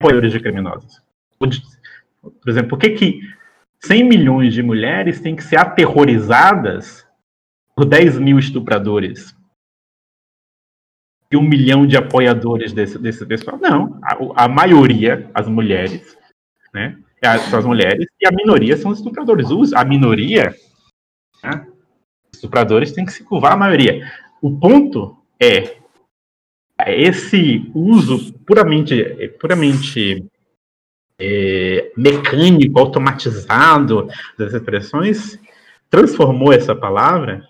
apoiadores 0.00 0.32
de 0.32 0.40
criminosos. 0.40 1.00
Por 1.38 1.48
exemplo, 2.48 2.70
por 2.70 2.78
que, 2.80 2.90
que 2.90 3.20
100 3.84 4.04
milhões 4.04 4.52
de 4.52 4.62
mulheres 4.62 5.20
têm 5.20 5.36
que 5.36 5.44
ser 5.44 5.56
aterrorizadas 5.56 7.06
por 7.76 7.84
10 7.84 8.18
mil 8.18 8.38
estupradores 8.38 9.34
e 11.30 11.36
um 11.36 11.42
milhão 11.42 11.86
de 11.86 11.96
apoiadores 11.96 12.72
desse, 12.72 12.98
desse 12.98 13.24
pessoal. 13.24 13.58
Não, 13.58 13.98
a, 14.02 14.44
a 14.44 14.48
maioria, 14.48 15.30
as 15.32 15.46
mulheres, 15.46 16.16
né? 16.74 16.98
São 17.50 17.58
as 17.58 17.66
mulheres, 17.66 18.06
e 18.18 18.26
a 18.26 18.32
minoria 18.32 18.76
são 18.78 18.90
os 18.90 18.98
estupradores. 18.98 19.48
A 19.74 19.84
minoria, 19.84 20.54
né, 21.44 21.66
estupradores, 22.32 22.92
tem 22.92 23.04
que 23.04 23.12
se 23.12 23.22
curvar 23.22 23.52
a 23.52 23.56
maioria. 23.56 24.10
O 24.40 24.58
ponto 24.58 25.18
é 25.38 25.76
esse 26.86 27.70
uso 27.74 28.32
puramente, 28.46 29.04
puramente 29.38 30.24
é, 31.20 31.92
mecânico, 31.94 32.78
automatizado 32.78 34.08
das 34.38 34.54
expressões, 34.54 35.38
transformou 35.90 36.54
essa 36.54 36.74
palavra 36.74 37.46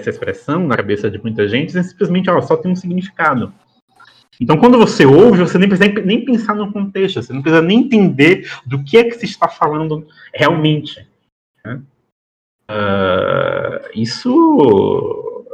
essa 0.00 0.10
expressão 0.10 0.66
na 0.66 0.76
cabeça 0.76 1.10
de 1.10 1.20
muita 1.20 1.46
gente 1.48 1.76
é 1.76 1.82
simplesmente 1.82 2.30
ó, 2.30 2.40
só 2.40 2.56
tem 2.56 2.70
um 2.70 2.76
significado. 2.76 3.52
Então, 4.40 4.56
quando 4.56 4.78
você 4.78 5.04
ouve, 5.04 5.40
você 5.40 5.58
nem 5.58 5.68
precisa 5.68 5.92
nem 6.02 6.24
pensar 6.24 6.54
no 6.54 6.72
contexto, 6.72 7.22
você 7.22 7.32
não 7.32 7.42
precisa 7.42 7.62
nem 7.62 7.80
entender 7.80 8.50
do 8.64 8.82
que 8.82 8.96
é 8.96 9.04
que 9.04 9.12
se 9.12 9.26
está 9.26 9.46
falando 9.46 10.08
realmente. 10.32 11.06
Né? 11.62 11.82
Uh, 12.70 13.90
isso, 13.94 15.44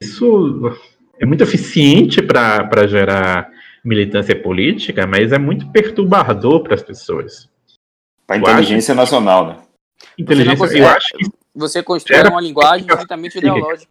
isso 0.00 0.78
é 1.18 1.26
muito 1.26 1.42
eficiente 1.42 2.22
para 2.22 2.86
gerar 2.86 3.50
militância 3.84 4.40
política, 4.40 5.06
mas 5.06 5.32
é 5.32 5.38
muito 5.38 5.68
perturbador 5.72 6.62
para 6.62 6.74
as 6.74 6.82
pessoas. 6.82 7.50
Para 8.24 8.36
a 8.36 8.38
inteligência 8.38 8.92
acho... 8.92 9.00
nacional, 9.00 9.46
né? 9.48 9.56
Inteligência, 10.16 10.78
eu 10.78 10.86
acho 10.86 11.08
que 11.16 11.39
você 11.54 11.82
constrói 11.82 12.28
uma 12.28 12.40
linguagem 12.40 12.86
estritamente 12.88 13.38
ideológica. 13.38 13.90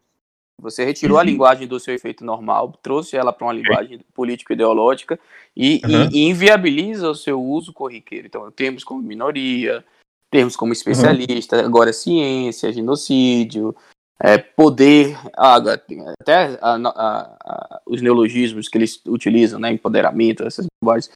Você 0.61 0.83
retirou 0.83 1.17
a 1.17 1.23
linguagem 1.23 1.67
do 1.67 1.79
seu 1.79 1.93
efeito 1.93 2.25
normal, 2.25 2.77
trouxe 2.83 3.15
ela 3.15 3.31
para 3.31 3.47
uma 3.47 3.53
linguagem 3.53 4.01
político-ideológica 4.13 5.17
e, 5.55 5.81
uhum. 5.85 6.09
e, 6.11 6.27
inviabiliza 6.27 7.09
o 7.09 7.15
seu 7.15 7.41
uso 7.41 7.71
corriqueiro. 7.71 8.27
Então, 8.27 8.51
termos 8.51 8.83
como 8.83 9.01
minoria, 9.01 9.85
termos 10.29 10.57
como 10.57 10.73
especialista, 10.73 11.59
uhum. 11.59 11.65
agora 11.65 11.93
ciência, 11.93 12.73
genocídio, 12.73 13.73
é, 14.21 14.37
poder, 14.37 15.17
até 15.33 16.57
a, 16.61 16.75
a, 16.75 17.37
a, 17.39 17.81
os 17.85 18.01
neologismos 18.01 18.67
que 18.67 18.77
eles 18.77 19.01
utilizam, 19.07 19.59
né, 19.59 19.71
empoderamento, 19.71 20.43
essas 20.43 20.67
linguagens. 20.81 21.09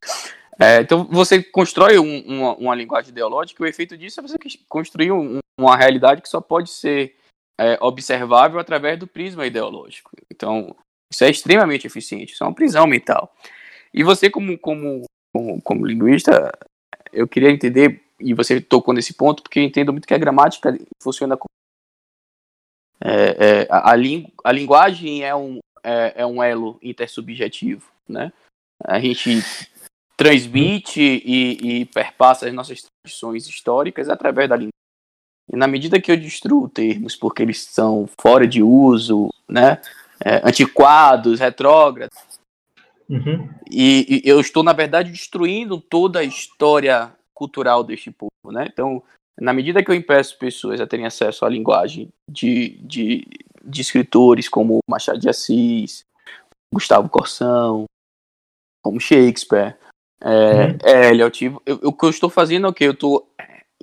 É, 0.60 0.82
então 0.82 1.04
você 1.06 1.41
constrói 1.41 1.97
um, 1.97 2.20
uma, 2.28 2.56
uma, 2.56 2.76
linguagem 2.76 3.12
ideológica 3.12 3.62
e 3.62 3.66
o 3.66 3.70
efeito 3.70 3.97
disso 3.97 4.20
é 4.20 4.24
você 4.24 4.38
construir 4.70 5.12
um, 5.12 5.39
uma 5.60 5.76
realidade 5.76 6.22
que 6.22 6.30
só 6.30 6.39
pode 6.39 6.70
ser 6.70 7.16
é, 7.60 7.78
observável 7.82 8.60
através 8.60 8.99
do 8.99 9.08
prisma 9.08 9.47
ideológico. 9.47 10.12
Então 10.32 10.76
isso 11.12 11.24
é 11.24 11.30
extremamente 11.30 11.88
eficiente, 11.88 12.34
isso 12.34 12.43
é 12.43 12.47
uma 12.47 12.56
prisão 12.56 12.86
mental. 12.88 13.34
E 13.93 14.04
você 14.04 14.30
como, 14.30 14.58
como, 14.58 15.06
como, 15.34 15.62
como 15.62 15.86
linguista, 15.86 16.51
eu 17.12 17.28
queria 17.28 17.51
entender, 17.51 18.04
e 18.20 18.34
você 18.34 18.60
tocou 18.60 18.93
nesse 18.93 19.14
ponto, 19.14 19.43
porque 19.43 19.60
eu 19.60 19.64
entendo 19.64 19.91
muito 19.91 20.08
que 20.08 20.14
a 20.14 20.18
gramática 20.18 20.76
funciona 21.01 21.38
como 21.38 21.49
é, 23.06 23.64
é, 23.64 23.68
a, 23.70 23.91
a, 23.91 24.51
linguagem 24.51 25.24
é 25.24 25.36
um, 25.36 25.60
é, 25.84 26.22
é, 26.22 26.26
um 26.26 26.41
elo 26.41 26.80
intersubjetivo, 26.82 27.91
né? 28.08 28.32
A 28.82 28.97
gente 28.99 29.41
transmite 30.24 31.01
e, 31.01 31.82
e 31.82 31.86
perpassa 31.86 32.47
as 32.47 32.53
nossas 32.53 32.82
tradições 32.82 33.45
históricas 33.45 34.07
através 34.09 34.47
da 34.47 34.55
língua. 34.55 34.71
E 35.51 35.57
na 35.57 35.67
medida 35.67 35.99
que 35.99 36.09
eu 36.09 36.17
destruo 36.17 36.69
termos 36.69 37.15
porque 37.15 37.43
eles 37.43 37.61
são 37.61 38.07
fora 38.19 38.47
de 38.47 38.63
uso, 38.63 39.30
né, 39.47 39.82
é, 40.24 40.41
antiquados, 40.47 41.41
retrógrados, 41.41 42.17
uhum. 43.09 43.49
e, 43.69 44.24
e, 44.26 44.30
eu 44.30 44.39
estou, 44.39 44.63
na 44.63 44.71
verdade, 44.71 45.11
destruindo 45.11 45.82
toda 45.82 46.19
a 46.19 46.24
história 46.24 47.13
cultural 47.34 47.84
deste 47.84 48.09
povo. 48.09 48.32
Né? 48.45 48.69
Então, 48.71 49.03
na 49.38 49.51
medida 49.51 49.84
que 49.84 49.91
eu 49.91 49.95
impeço 49.95 50.38
pessoas 50.38 50.80
a 50.80 50.88
terem 50.88 51.05
acesso 51.05 51.45
à 51.45 51.49
linguagem 51.49 52.07
de, 52.32 52.78
de, 52.82 53.28
de 53.61 53.82
escritores 53.82 54.47
como 54.47 54.80
Machado 54.89 55.19
de 55.19 55.28
Assis, 55.28 56.05
Gustavo 56.74 57.09
Corsão, 57.09 57.84
como 58.82 59.01
Shakespeare, 59.01 59.78
é, 60.24 60.67
uhum. 60.67 60.78
é 60.84 61.09
Elliot, 61.09 61.45
eu, 61.65 61.80
o 61.84 61.91
que 61.91 62.05
eu 62.05 62.09
estou 62.09 62.30
fazendo 62.30 62.65
é 62.65 62.69
o 62.69 62.74
que? 62.74 62.86
Eu 62.86 62.93
estou 62.93 63.30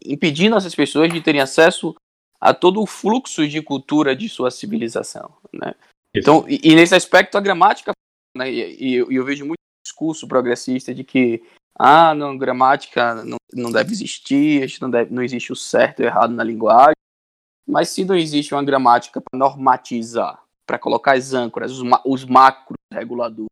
impedindo 0.04 0.56
essas 0.56 0.74
pessoas 0.74 1.12
de 1.12 1.20
terem 1.20 1.40
acesso 1.40 1.94
a 2.40 2.54
todo 2.54 2.80
o 2.80 2.86
fluxo 2.86 3.46
de 3.46 3.60
cultura 3.60 4.16
de 4.16 4.26
sua 4.28 4.50
civilização, 4.50 5.30
né? 5.52 5.74
Então, 6.16 6.46
e, 6.48 6.58
e, 6.64 6.74
nesse 6.74 6.94
aspecto 6.94 7.36
a 7.36 7.40
gramática, 7.40 7.92
né, 8.34 8.50
e, 8.50 8.76
e 8.82 8.94
eu, 8.94 9.12
eu, 9.12 9.24
vejo 9.24 9.44
muito 9.44 9.60
discurso 9.86 10.26
progressista 10.26 10.94
de 10.94 11.04
que 11.04 11.42
ah, 11.78 12.14
não, 12.14 12.36
gramática 12.36 13.22
não, 13.24 13.36
não 13.52 13.70
deve 13.70 13.92
existir, 13.92 14.66
não, 14.80 14.90
deve, 14.90 15.12
não 15.14 15.22
existe 15.22 15.52
o 15.52 15.56
certo 15.56 16.00
e 16.00 16.04
o 16.04 16.06
errado 16.06 16.32
na 16.32 16.42
linguagem, 16.42 16.96
mas 17.68 17.90
se 17.90 18.04
não 18.04 18.16
existe 18.16 18.54
uma 18.54 18.64
gramática 18.64 19.20
para 19.20 19.38
normatizar, 19.38 20.42
para 20.66 20.78
colocar 20.78 21.16
as 21.16 21.32
âncoras, 21.32 21.70
os, 21.70 21.82
os 22.04 22.24
macros 22.24 22.78
reguladores, 22.92 23.50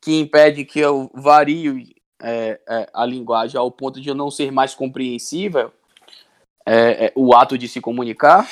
que 0.00 0.18
impede 0.18 0.64
que 0.64 0.78
eu 0.78 1.10
varie 1.12 1.94
é, 2.24 2.60
é, 2.68 2.90
a 2.92 3.04
linguagem 3.04 3.58
ao 3.58 3.70
ponto 3.70 4.00
de 4.00 4.12
não 4.14 4.30
ser 4.30 4.50
mais 4.50 4.74
compreensível 4.74 5.72
é, 6.66 7.06
é, 7.06 7.12
o 7.14 7.34
ato 7.34 7.58
de 7.58 7.68
se 7.68 7.80
comunicar, 7.80 8.48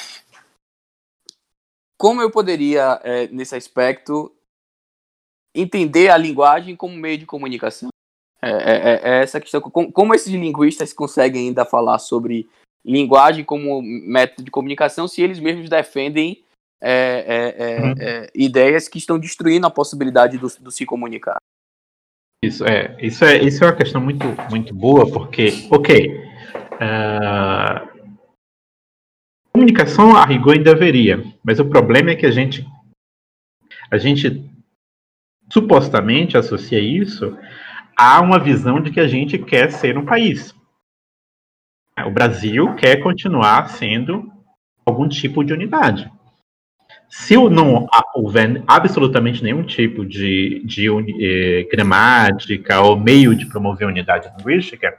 como 1.99 2.21
eu 2.21 2.31
poderia, 2.31 3.01
é, 3.05 3.29
nesse 3.29 3.55
aspecto, 3.55 4.35
entender 5.55 6.11
a 6.11 6.17
linguagem 6.17 6.75
como 6.75 6.97
meio 6.97 7.17
de 7.17 7.27
comunicação? 7.27 7.91
É, 8.43 8.49
é, 8.51 9.23
essa 9.23 9.41
questão. 9.41 9.61
Como, 9.61 9.93
como 9.93 10.15
esses 10.15 10.33
linguistas 10.33 10.93
conseguem 10.93 11.47
ainda 11.47 11.65
falar 11.65 12.01
sobre 12.01 12.49
linguagem 12.85 13.45
como 13.45 13.81
método 13.81 14.43
de 14.43 14.51
comunicação 14.51 15.07
se 15.07 15.23
eles 15.23 15.39
mesmos 15.39 15.71
defendem 15.71 16.43
é, 16.83 17.55
é, 17.61 17.65
é, 17.65 17.81
uhum. 17.81 17.95
É, 18.01 18.31
ideias 18.35 18.89
que 18.89 18.99
estão 18.99 19.17
destruindo 19.17 19.65
a 19.69 19.71
possibilidade 19.71 20.37
do, 20.37 20.49
do, 20.59 20.73
se 20.73 20.85
comunicar. 20.85 21.37
Isso 22.43 22.65
é, 22.65 22.97
isso 23.01 23.25
é, 23.25 23.39
isso 23.39 23.63
é 23.63 23.69
uma 23.69 23.77
questão 23.77 24.01
muito, 24.01 24.27
muito 24.51 24.75
boa, 24.75 25.09
porque, 25.09 25.69
ok, 25.71 26.13
uh, 26.75 27.89
comunicação 29.53 30.17
a 30.17 30.25
rigor 30.25 30.55
ainda 30.55 30.75
deveria, 30.75 31.23
mas 31.45 31.61
o 31.61 31.69
problema 31.69 32.11
é 32.11 32.17
que 32.17 32.27
a 32.27 32.33
gente, 32.33 32.67
a 33.89 33.97
gente 33.97 34.45
supostamente 35.53 36.37
associa 36.37 36.81
isso 36.81 37.39
a 37.97 38.21
uma 38.21 38.41
visão 38.41 38.81
de 38.81 38.91
que 38.91 38.99
a 38.99 39.07
gente 39.07 39.39
quer 39.39 39.71
ser 39.71 39.97
um 39.97 40.05
país. 40.05 40.53
O 42.05 42.11
Brasil 42.11 42.75
quer 42.75 42.97
continuar 43.03 43.69
sendo 43.69 44.33
algum 44.85 45.09
tipo 45.09 45.45
de 45.45 45.53
unidade. 45.53 46.11
Se 47.15 47.37
não 47.37 47.87
houver 48.15 48.63
absolutamente 48.67 49.45
nenhum 49.45 49.63
tipo 49.63 50.03
de, 50.03 50.63
de 50.65 50.89
eh, 51.21 51.69
gramática 51.71 52.81
ou 52.81 52.99
meio 52.99 53.35
de 53.35 53.45
promover 53.45 53.87
unidade 53.87 54.33
linguística, 54.35 54.97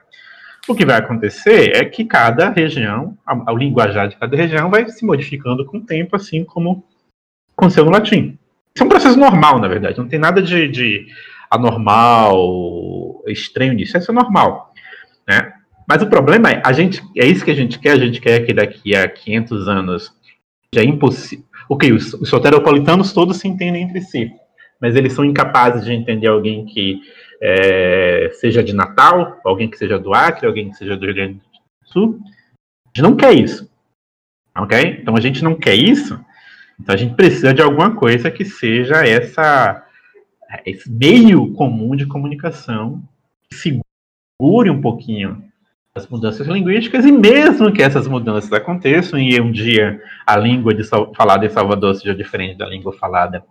o 0.68 0.76
que 0.76 0.86
vai 0.86 0.98
acontecer 0.98 1.76
é 1.76 1.84
que 1.84 2.06
cada 2.06 2.50
região, 2.50 3.18
a, 3.26 3.50
a 3.50 3.52
linguajar 3.52 4.08
de 4.08 4.16
cada 4.16 4.38
região 4.38 4.70
vai 4.70 4.88
se 4.90 5.04
modificando 5.04 5.66
com 5.66 5.78
o 5.78 5.84
tempo, 5.84 6.16
assim 6.16 6.44
como 6.44 6.84
aconteceu 7.58 7.84
no 7.84 7.90
latim. 7.90 8.38
Isso 8.76 8.84
é 8.84 8.86
um 8.86 8.90
processo 8.90 9.18
normal, 9.18 9.58
na 9.58 9.68
verdade, 9.68 9.98
não 9.98 10.08
tem 10.08 10.20
nada 10.20 10.40
de, 10.40 10.68
de 10.68 11.08
anormal, 11.50 13.24
estranho 13.26 13.74
nisso, 13.74 13.98
isso 13.98 14.12
é 14.12 14.14
normal. 14.14 14.72
Né? 15.28 15.52
Mas 15.90 16.04
o 16.04 16.08
problema 16.08 16.52
é, 16.52 16.62
a 16.64 16.74
gente, 16.74 17.02
é 17.18 17.26
isso 17.26 17.44
que 17.44 17.50
a 17.50 17.56
gente 17.56 17.80
quer, 17.80 17.94
a 17.94 18.00
gente 18.00 18.22
quer 18.22 18.46
que 18.46 18.54
daqui 18.54 18.96
a 18.96 19.08
500 19.08 19.68
anos 19.68 20.16
já 20.72 20.82
é 20.82 20.86
impossível. 20.86 21.44
Ok, 21.70 21.92
os, 21.92 22.14
os 22.14 22.30
soteropolitanos 22.30 23.14
todos 23.14 23.38
se 23.38 23.48
entendem 23.48 23.84
entre 23.84 24.02
si, 24.02 24.32
mas 24.80 24.96
eles 24.96 25.14
são 25.14 25.24
incapazes 25.24 25.86
de 25.86 25.94
entender 25.94 26.28
alguém 26.28 26.66
que 26.66 27.02
é, 27.42 28.30
seja 28.34 28.64
de 28.64 28.74
Natal, 28.74 29.40
alguém 29.44 29.70
que 29.70 29.78
seja 29.78 30.00
do 30.00 30.14
Acre, 30.14 30.48
alguém 30.48 30.70
que 30.70 30.78
seja 30.78 30.96
do 30.96 31.06
Rio 31.06 31.16
Grande 31.16 31.34
do 31.36 31.42
Sul. 31.86 32.20
A 32.24 32.90
gente 32.90 33.02
não 33.02 33.16
quer 33.16 33.34
isso. 33.34 33.70
Ok? 34.56 35.00
Então 35.02 35.16
a 35.16 35.20
gente 35.20 35.44
não 35.44 35.56
quer 35.56 35.76
isso, 35.76 36.20
então 36.80 36.94
a 36.94 36.98
gente 36.98 37.16
precisa 37.16 37.54
de 37.54 37.62
alguma 37.62 37.96
coisa 37.96 38.30
que 38.30 38.46
seja 38.46 39.06
essa, 39.06 39.84
esse 40.66 40.92
meio 40.92 41.52
comum 41.54 41.96
de 41.96 42.06
comunicação 42.06 43.02
que 43.50 43.56
segure 43.56 44.70
um 44.70 44.80
pouquinho 44.80 45.44
as 45.96 46.08
mudanças 46.08 46.48
linguísticas, 46.48 47.06
e 47.06 47.12
mesmo 47.12 47.72
que 47.72 47.84
essas 47.84 48.08
mudanças 48.08 48.52
aconteçam, 48.52 49.20
e 49.20 49.40
um 49.40 49.52
dia 49.52 50.02
a 50.26 50.36
língua 50.36 50.74
de, 50.74 50.84
falada 50.84 51.46
em 51.46 51.50
Salvador 51.50 51.94
seja 51.94 52.16
diferente 52.16 52.58
da 52.58 52.66
língua 52.66 52.92
falada 52.94 53.44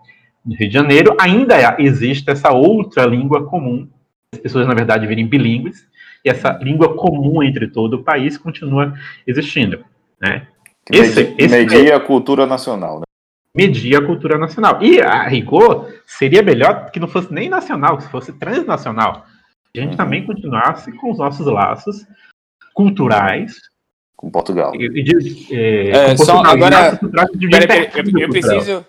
no 0.45 0.57
Rio 0.57 0.69
de 0.69 0.75
Janeiro, 0.75 1.17
ainda 1.21 1.77
existe 1.79 2.29
essa 2.29 2.51
outra 2.51 3.07
língua 3.07 3.45
comum. 3.45 3.89
As 4.33 4.41
pessoas, 4.41 4.67
na 4.67 4.75
verdade, 4.75 5.07
virem 5.07 5.29
bilíngues, 5.29 5.87
e 6.25 6.31
essa 6.31 6.53
língua 6.61 6.97
comum 6.97 7.45
entre 7.45 7.69
todo 7.69 7.95
o 7.95 8.03
país 8.03 8.37
continua 8.37 8.93
existindo. 9.25 9.85
Né? 10.21 10.49
Esse, 10.91 11.35
esse 11.39 11.57
media 11.57 11.93
é... 11.93 11.95
a 11.95 12.01
cultura 12.01 12.45
nacional. 12.45 12.99
Né? 12.99 13.05
Media 13.55 13.99
a 13.99 14.05
cultura 14.05 14.37
nacional. 14.37 14.83
E, 14.83 15.01
a 15.01 15.29
rigor, 15.29 15.93
seria 16.05 16.43
melhor 16.43 16.91
que 16.91 16.99
não 16.99 17.07
fosse 17.07 17.33
nem 17.33 17.49
nacional, 17.49 17.99
que 17.99 18.09
fosse 18.09 18.33
transnacional. 18.33 19.27
A 19.77 19.81
gente 19.81 19.91
uhum. 19.91 19.97
também 19.97 20.27
continuasse 20.27 20.91
com 20.93 21.13
os 21.13 21.19
nossos 21.19 21.47
laços 21.47 22.05
culturais 22.73 23.61
com 24.17 24.31
Portugal. 24.31 24.75
E, 24.75 24.89
de, 24.89 25.55
é, 25.55 25.91
é, 25.91 26.17
com 26.17 26.25
só 26.25 26.43
agora, 26.43 26.99
pera, 27.51 27.67
pera, 27.67 27.93
eu, 27.99 28.19
eu 28.19 28.29
preciso, 28.29 28.87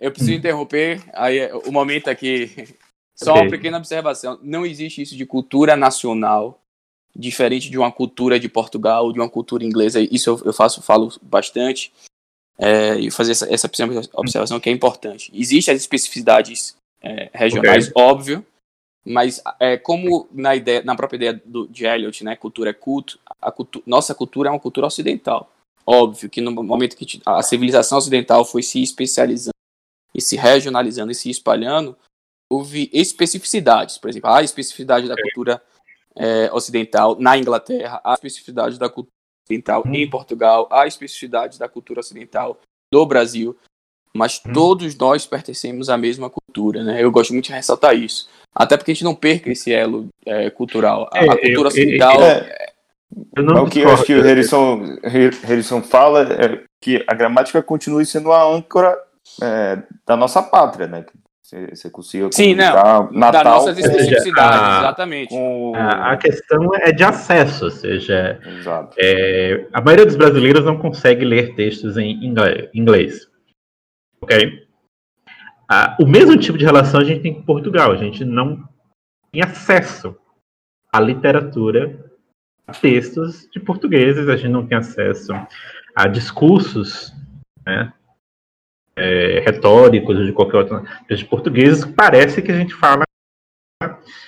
eu 0.00 0.10
preciso 0.10 0.32
hum. 0.32 0.36
interromper 0.36 1.02
aí 1.12 1.52
o 1.66 1.72
momento 1.72 2.08
aqui. 2.08 2.50
Só 3.16 3.30
okay. 3.30 3.42
uma 3.42 3.50
pequena 3.50 3.78
observação. 3.78 4.40
Não 4.42 4.66
existe 4.66 5.00
isso 5.00 5.16
de 5.16 5.24
cultura 5.24 5.76
nacional 5.76 6.60
diferente 7.14 7.70
de 7.70 7.78
uma 7.78 7.92
cultura 7.92 8.40
de 8.40 8.48
Portugal, 8.48 9.12
de 9.12 9.20
uma 9.20 9.28
cultura 9.28 9.64
inglesa. 9.64 10.00
Isso 10.00 10.30
eu, 10.30 10.42
eu 10.46 10.52
faço, 10.52 10.82
falo 10.82 11.12
bastante 11.22 11.92
é, 12.58 12.96
e 12.96 13.10
fazer 13.10 13.32
essa, 13.32 13.52
essa 13.52 13.70
observação 14.14 14.58
que 14.58 14.68
é 14.68 14.72
importante. 14.72 15.30
Existem 15.32 15.72
as 15.72 15.80
especificidades 15.80 16.76
é, 17.00 17.30
regionais, 17.32 17.88
okay. 17.88 18.02
óbvio, 18.02 18.46
mas 19.04 19.42
é, 19.60 19.76
como 19.76 20.28
na, 20.32 20.56
ideia, 20.56 20.82
na 20.82 20.96
própria 20.96 21.16
ideia 21.16 21.42
do, 21.44 21.68
de 21.68 21.84
Eliot, 21.84 22.24
né, 22.24 22.36
cultura 22.36 22.70
é 22.70 22.72
culto, 22.72 23.18
a 23.40 23.52
cultu 23.52 23.82
nossa 23.86 24.14
cultura 24.14 24.48
é 24.48 24.52
uma 24.52 24.60
cultura 24.60 24.86
ocidental. 24.86 25.50
Óbvio 25.86 26.30
que 26.30 26.40
no 26.40 26.50
momento 26.50 26.96
que 26.96 27.20
a 27.26 27.42
civilização 27.42 27.98
ocidental 27.98 28.44
foi 28.44 28.62
se 28.62 28.82
especializando 28.82 29.52
e 30.14 30.20
se 30.20 30.36
regionalizando 30.36 31.12
e 31.12 31.14
se 31.14 31.28
espalhando, 31.28 31.96
houve 32.50 32.88
especificidades. 32.92 33.98
Por 33.98 34.08
exemplo, 34.08 34.30
a 34.30 34.42
especificidade 34.42 35.08
da 35.08 35.16
cultura 35.16 35.62
é, 36.16 36.50
ocidental 36.52 37.16
na 37.18 37.36
Inglaterra, 37.36 38.00
a 38.02 38.14
especificidade 38.14 38.78
da 38.78 38.88
cultura 38.88 39.12
ocidental 39.44 39.82
em 39.86 40.08
Portugal, 40.08 40.66
a 40.70 40.86
especificidade 40.86 41.58
da 41.58 41.68
cultura 41.68 42.00
ocidental 42.00 42.58
no 42.92 43.04
Brasil. 43.04 43.54
Mas 44.16 44.40
hum. 44.46 44.52
todos 44.52 44.96
nós 44.96 45.26
pertencemos 45.26 45.90
à 45.90 45.98
mesma 45.98 46.30
cultura, 46.30 46.82
né? 46.82 47.02
Eu 47.02 47.10
gosto 47.10 47.32
muito 47.32 47.46
de 47.46 47.52
ressaltar 47.52 47.94
isso. 47.96 48.28
Até 48.54 48.76
porque 48.76 48.92
a 48.92 48.94
gente 48.94 49.04
não 49.04 49.14
perca 49.14 49.50
esse 49.50 49.72
elo 49.72 50.08
é, 50.24 50.48
cultural. 50.50 51.10
A, 51.12 51.18
é, 51.18 51.28
a 51.28 51.36
cultura 51.38 51.68
ocidental. 51.68 52.22
É, 52.22 52.70
é 53.36 53.40
o 53.60 53.66
que 53.66 53.80
eu 53.80 53.90
acho 53.90 54.04
que 54.04 54.14
o 54.14 54.22
Harrison, 54.22 54.98
Harrison 55.42 55.82
fala 55.82 56.22
é 56.32 56.62
que 56.80 57.04
a 57.06 57.14
gramática 57.14 57.62
continue 57.62 58.04
sendo 58.04 58.32
a 58.32 58.44
âncora 58.44 58.96
é, 59.42 59.78
da 60.06 60.16
nossa 60.16 60.42
pátria, 60.42 60.86
né? 60.86 61.04
Você, 61.42 61.66
você 61.74 61.90
consiga 61.90 62.28
Sim, 62.32 62.54
não, 62.54 63.12
Natal, 63.12 63.32
das 63.32 63.44
nossas 63.44 63.78
especificidades, 63.78 64.60
a, 64.60 64.78
exatamente. 64.78 65.28
Com... 65.28 65.72
A, 65.74 66.12
a, 66.12 66.16
questão 66.16 66.74
é 66.76 66.90
de 66.90 67.04
acesso, 67.04 67.66
ou 67.66 67.70
seja, 67.70 68.40
é, 68.98 69.66
a 69.72 69.80
maioria 69.80 70.06
dos 70.06 70.16
brasileiros 70.16 70.64
não 70.64 70.78
consegue 70.78 71.24
ler 71.24 71.54
textos 71.54 71.98
em 71.98 72.18
inglês. 72.74 73.28
Ok? 74.22 74.63
Ah, 75.76 75.96
o 75.98 76.06
mesmo 76.06 76.36
tipo 76.36 76.56
de 76.56 76.64
relação 76.64 77.00
a 77.00 77.04
gente 77.04 77.20
tem 77.20 77.34
com 77.34 77.42
Portugal. 77.42 77.90
A 77.90 77.96
gente 77.96 78.24
não 78.24 78.62
tem 79.32 79.42
acesso 79.42 80.16
à 80.92 81.00
literatura, 81.00 82.12
a 82.64 82.72
textos 82.72 83.48
de 83.50 83.58
portugueses, 83.58 84.28
a 84.28 84.36
gente 84.36 84.52
não 84.52 84.64
tem 84.64 84.78
acesso 84.78 85.32
a 85.96 86.06
discursos 86.06 87.12
né, 87.66 87.92
é, 88.94 89.40
retóricos 89.40 90.24
de 90.24 90.32
qualquer 90.32 90.58
outra 90.58 90.84
de 91.10 91.24
portugueses. 91.24 91.84
Parece 91.84 92.40
que 92.40 92.52
a 92.52 92.56
gente 92.56 92.72
fala. 92.72 93.02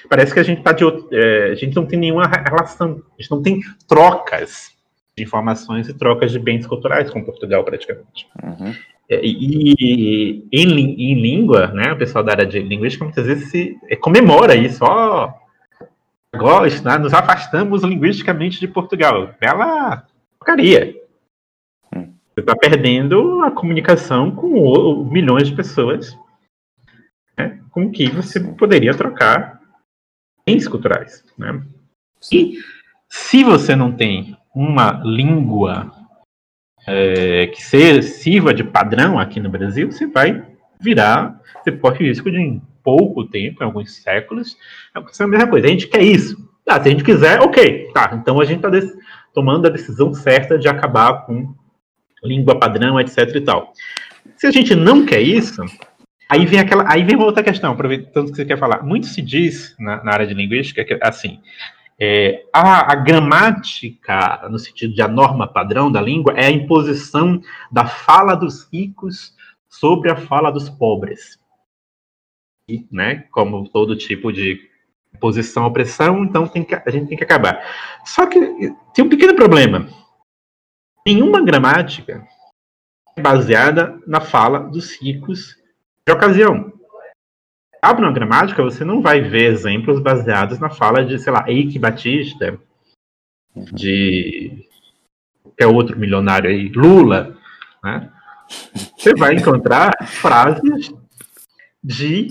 Parece 0.09 0.35
que 0.35 0.41
a 0.41 0.43
gente 0.43 0.65
tá 0.65 0.73
de 0.73 0.83
é, 1.13 1.53
a 1.53 1.55
gente 1.55 1.77
não 1.77 1.87
tem 1.87 1.97
nenhuma 1.97 2.27
relação, 2.27 3.01
a 3.17 3.23
gente 3.23 3.31
não 3.31 3.41
tem 3.41 3.61
trocas 3.87 4.77
de 5.17 5.23
informações 5.23 5.89
e 5.89 5.95
trocas 5.95 6.33
de 6.33 6.41
bens 6.41 6.67
culturais 6.67 7.09
com 7.09 7.25
Portugal, 7.25 7.63
praticamente. 7.63 8.27
Uhum. 8.43 8.75
É, 9.09 9.21
e, 9.23 10.49
em, 10.53 11.13
em, 11.13 11.21
língua, 11.21 11.69
né, 11.69 11.93
o 11.93 11.97
pessoal 11.97 12.25
da 12.25 12.33
área 12.33 12.47
de 12.47 12.59
linguística 12.59 13.05
muitas 13.05 13.25
vezes 13.25 13.51
se, 13.51 13.79
é, 13.89 13.95
comemora 13.95 14.57
isso, 14.57 14.85
ó, 14.85 15.33
gosta, 16.35 16.91
né, 16.91 16.99
nos 16.99 17.15
afastamos 17.15 17.83
linguisticamente 17.85 18.59
de 18.59 18.67
Portugal. 18.67 19.33
Bela 19.41 20.05
porcaria. 20.39 20.97
Hum. 21.95 22.13
Você 22.35 22.41
está 22.41 22.57
perdendo 22.57 23.43
a 23.43 23.51
comunicação 23.53 24.31
com 24.33 24.55
o, 24.55 25.05
milhões 25.05 25.49
de 25.49 25.55
pessoas 25.55 26.19
né, 27.39 27.61
com 27.71 27.91
que 27.91 28.11
você 28.11 28.41
poderia 28.41 28.93
trocar 28.93 29.61
bens 30.45 30.67
culturais. 30.67 31.25
Né? 31.39 31.63
E 32.33 32.59
se 33.09 33.45
você 33.45 33.77
não 33.77 33.93
tem 33.93 34.37
uma 34.53 35.01
língua 35.05 35.93
é, 36.87 37.49
que 37.49 37.63
ser, 37.63 38.03
sirva 38.03 38.55
de 38.55 38.63
padrão 38.63 39.19
aqui 39.19 39.41
no 39.41 39.51
Brasil, 39.51 39.91
você 39.91 40.07
vai 40.07 40.43
virar, 40.81 41.41
você 41.63 41.73
pode 41.73 42.05
risco 42.05 42.31
de 42.31 42.39
em 42.39 42.63
pouco 42.83 43.25
tempo, 43.25 43.63
em 43.63 43.67
alguns 43.67 43.97
séculos, 43.97 44.57
acontecer 44.95 45.25
a 45.25 45.27
mesma 45.27 45.49
coisa. 45.49 45.67
A 45.67 45.71
gente 45.71 45.89
quer 45.89 46.03
isso. 46.03 46.37
Ah, 46.69 46.81
se 46.81 46.89
a 46.89 46.91
gente 46.91 47.05
quiser, 47.05 47.41
ok. 47.41 47.91
Tá, 47.93 48.13
então 48.15 48.41
a 48.41 48.45
gente 48.45 48.65
está 48.65 48.97
tomando 49.35 49.67
a 49.67 49.71
decisão 49.71 50.15
certa 50.15 50.59
de 50.59 50.69
acabar 50.69 51.27
com 51.27 51.55
língua 52.23 52.59
padrão, 52.59 53.01
etc 53.01 53.35
e 53.35 53.41
tal. 53.41 53.73
Se 54.37 54.47
a 54.47 54.51
gente 54.51 54.75
não 54.75 55.05
quer 55.05 55.21
isso, 55.21 55.63
aí 56.29 56.47
vem 56.47 56.59
aquela, 56.59 56.85
aí 56.91 57.05
vem 57.05 57.17
uma 57.17 57.27
outra 57.27 57.43
questão, 57.43 57.73
aproveitando 57.73 58.31
que 58.31 58.37
você 58.37 58.45
quer 58.45 58.59
falar. 58.59 58.83
Muito 58.83 59.07
se 59.07 59.23
diz 59.23 59.75
na, 59.79 60.03
na 60.03 60.13
área 60.13 60.27
de 60.27 60.35
linguística 60.35 60.85
que 60.85 60.99
assim, 61.03 61.41
é, 61.99 62.45
a, 62.53 62.93
a, 62.93 62.95
gramática, 62.95 64.47
no 64.51 64.59
sentido 64.59 64.95
de 64.95 65.01
a 65.01 65.09
norma 65.09 65.49
padrão 65.49 65.91
da 65.91 66.01
língua, 66.01 66.35
é 66.37 66.47
a 66.47 66.51
imposição 66.51 67.41
da 67.73 67.87
fala 67.87 68.35
dos 68.35 68.69
ricos 68.71 69.35
sobre 69.69 70.11
a 70.11 70.17
fala 70.17 70.51
dos 70.51 70.69
pobres. 70.69 71.39
E, 72.69 72.87
né, 72.91 73.27
como 73.31 73.69
todo 73.69 73.97
tipo 73.97 74.33
de 74.33 74.61
posição 75.21 75.65
opressão, 75.65 76.25
então 76.25 76.47
que, 76.47 76.75
a 76.75 76.91
gente 76.91 77.09
tem 77.09 77.17
que 77.17 77.25
acabar. 77.25 77.63
Só 78.05 78.27
que 78.27 78.39
tem 78.95 79.05
um 79.05 79.09
pequeno 79.09 79.35
problema. 79.35 79.89
Nenhuma 81.07 81.41
gramática 81.41 82.27
é 83.17 83.23
baseada 83.23 83.99
na 84.07 84.21
fala 84.21 84.59
dos 84.59 85.01
ricos 85.01 85.57
de 86.07 86.13
ocasião. 86.13 86.76
Abre 87.87 88.13
gramática, 88.13 88.65
você 88.65 88.85
não 88.85 89.01
vai 89.01 89.21
ver 89.21 89.53
exemplos 89.53 90.01
baseados 90.01 90.59
na 90.59 90.69
fala 90.69 91.05
de, 91.05 91.21
sei 91.21 91.33
lá, 91.33 91.45
Eike 91.47 91.79
Batista, 91.79 92.59
de 93.55 94.67
qualquer 95.41 95.69
outro 95.69 95.97
milionário 95.97 96.51
aí, 96.51 96.69
Lula, 96.69 97.39
né? 97.85 98.11
Você 98.99 99.15
vai 99.15 99.37
encontrar 99.37 99.93
frases 100.05 100.93
de 101.81 102.27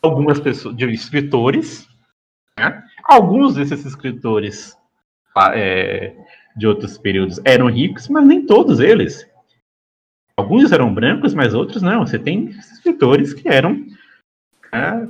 algumas 0.00 0.40
pessoas, 0.40 0.74
de 0.74 0.90
escritores, 0.90 1.86
né? 2.58 2.82
Alguns 3.04 3.56
desses 3.56 3.84
escritores 3.84 4.74
é, 5.52 6.16
de 6.56 6.66
outros 6.66 6.96
períodos 6.96 7.38
eram 7.44 7.66
ricos, 7.66 8.08
mas 8.08 8.26
nem 8.26 8.46
todos 8.46 8.80
eles. 8.80 9.28
Alguns 10.34 10.72
eram 10.72 10.94
brancos, 10.94 11.34
mas 11.34 11.52
outros 11.52 11.82
não. 11.82 12.06
Você 12.06 12.18
tem 12.18 12.48
escritores 12.48 13.34
que 13.34 13.46
eram 13.46 13.84
é, 14.74 15.08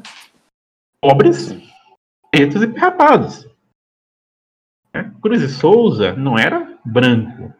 pobres, 1.00 1.48
pretos 2.30 2.62
e 2.62 2.68
perrapados. 2.68 3.48
É, 4.92 5.02
Cruz 5.22 5.40
e 5.40 5.48
Souza 5.48 6.14
não 6.14 6.38
era 6.38 6.78
branco. 6.84 7.52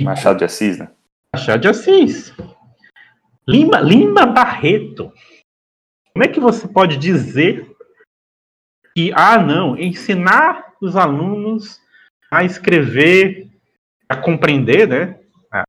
Machado 0.00 0.38
de 0.38 0.44
Assis, 0.44 0.78
né? 0.78 0.94
Machado 1.34 1.60
de 1.60 1.68
Assis. 1.68 2.32
Lima, 3.46 3.80
Lima 3.80 4.24
Barreto. 4.24 5.12
Como 6.12 6.24
é 6.24 6.28
que 6.28 6.38
você 6.38 6.68
pode 6.68 6.96
dizer 6.96 7.76
que, 8.94 9.12
ah, 9.14 9.38
não, 9.38 9.76
ensinar 9.76 10.74
os 10.80 10.96
alunos 10.96 11.80
a 12.30 12.44
escrever, 12.44 13.50
a 14.08 14.16
compreender, 14.16 14.88
né, 14.88 15.20
a, 15.52 15.64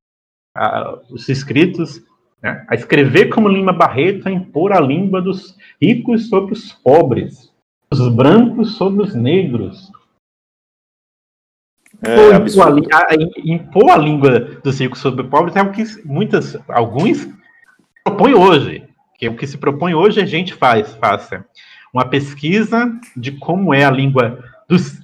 a, 0.55 1.01
os 1.09 1.27
escritos, 1.27 2.01
né, 2.41 2.65
a 2.67 2.75
escrever 2.75 3.29
como 3.29 3.47
Lima 3.47 3.73
Barreto, 3.73 4.27
a 4.27 4.31
impor 4.31 4.73
a 4.73 4.79
língua 4.79 5.21
dos 5.21 5.55
ricos 5.81 6.29
sobre 6.29 6.53
os 6.53 6.73
pobres, 6.73 7.53
os 7.91 8.07
brancos 8.09 8.75
sobre 8.75 9.03
os 9.03 9.13
negros. 9.13 9.91
É, 12.03 12.35
impor, 12.35 12.67
a, 12.93 12.97
a, 12.97 13.15
impor 13.45 13.91
a 13.91 13.97
língua 13.97 14.39
dos 14.63 14.79
ricos 14.79 14.99
sobre 14.99 15.23
os 15.23 15.29
pobres 15.29 15.55
é 15.55 15.61
o 15.61 15.71
que 15.71 15.83
muitas, 16.03 16.57
alguns 16.67 17.27
propõem 18.03 18.33
hoje. 18.33 18.87
Que 19.17 19.29
o 19.29 19.35
que 19.35 19.45
se 19.45 19.57
propõe 19.57 19.93
hoje 19.93 20.19
a 20.19 20.25
gente 20.25 20.51
faz, 20.51 20.95
faça 20.95 21.45
uma 21.93 22.05
pesquisa 22.05 22.91
de 23.15 23.33
como 23.33 23.73
é 23.73 23.83
a 23.83 23.91
língua 23.91 24.43
dos, 24.67 24.99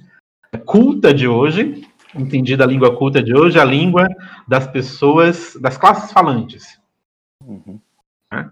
culta 0.64 1.12
de 1.12 1.28
hoje, 1.28 1.86
entendida 2.14 2.64
a 2.64 2.66
língua 2.66 2.96
culta 2.96 3.22
de 3.22 3.34
hoje, 3.34 3.58
a 3.58 3.64
língua 3.64 4.08
das 4.46 4.66
pessoas, 4.66 5.56
das 5.60 5.76
classes 5.76 6.10
falantes. 6.10 6.78
Uhum. 7.44 7.80
Né? 8.32 8.50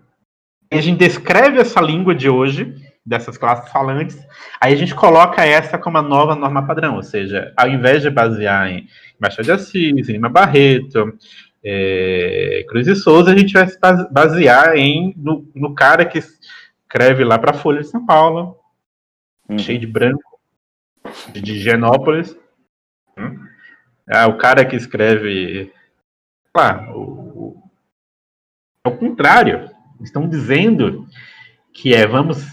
E 0.73 0.79
a 0.79 0.81
gente 0.81 0.99
descreve 0.99 1.59
essa 1.61 1.81
língua 1.81 2.15
de 2.15 2.29
hoje, 2.29 2.75
dessas 3.05 3.39
classes 3.39 3.71
falantes, 3.71 4.19
aí 4.61 4.73
a 4.73 4.77
gente 4.77 4.95
coloca 4.95 5.45
essa 5.45 5.79
como 5.79 5.99
a 5.99 6.03
nova 6.03 6.35
norma 6.35 6.67
padrão, 6.67 6.97
ou 6.97 7.03
seja, 7.03 7.53
ao 7.57 7.69
invés 7.69 8.03
de 8.03 8.11
basear 8.11 8.69
em 8.69 8.89
Machado 9.19 9.45
de 9.45 9.53
Assis, 9.53 10.09
Lima 10.09 10.29
Barreto, 10.29 11.17
é, 11.65 12.65
Cruz 12.69 12.87
e 12.87 12.97
Souza, 12.97 13.33
a 13.33 13.37
gente 13.37 13.53
vai 13.53 13.67
se 13.67 13.79
basear 14.11 14.77
em, 14.77 15.15
no, 15.17 15.49
no 15.55 15.75
cara 15.75 16.05
que 16.05 16.19
escreve 16.19 17.25
lá 17.25 17.39
para 17.39 17.51
a 17.51 17.59
Folha 17.59 17.81
de 17.81 17.89
São 17.89 18.05
Paulo, 18.05 18.59
uhum. 19.49 19.59
cheio 19.59 19.79
de 19.79 19.87
branco, 19.87 20.41
de 21.33 21.53
Higienópolis. 21.53 22.37
Hum? 23.19 23.47
Ah, 24.09 24.29
o 24.29 24.39
cara 24.39 24.65
que 24.65 24.77
escreve. 24.77 25.73
Lá, 26.55 26.89
o, 26.95 27.26
é 28.87 28.89
o 28.89 28.97
contrário. 28.97 29.71
Estão 30.01 30.29
dizendo 30.29 31.07
que 31.73 31.95
é 31.95 32.07
vamos 32.07 32.45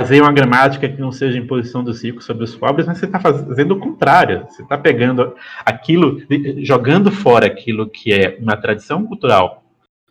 fazer 0.00 0.20
uma 0.20 0.32
gramática 0.32 0.88
que 0.88 1.00
não 1.00 1.10
seja 1.10 1.38
imposição 1.38 1.82
dos 1.82 2.02
ricos 2.02 2.24
sobre 2.24 2.44
os 2.44 2.54
pobres, 2.54 2.86
mas 2.86 2.98
você 2.98 3.06
está 3.06 3.18
fazendo 3.18 3.72
o 3.72 3.78
contrário. 3.78 4.46
Você 4.50 4.62
está 4.62 4.76
pegando 4.76 5.34
aquilo, 5.64 6.20
jogando 6.58 7.10
fora 7.10 7.46
aquilo 7.46 7.88
que 7.88 8.12
é 8.12 8.38
uma 8.40 8.56
tradição 8.56 9.06
cultural 9.06 9.62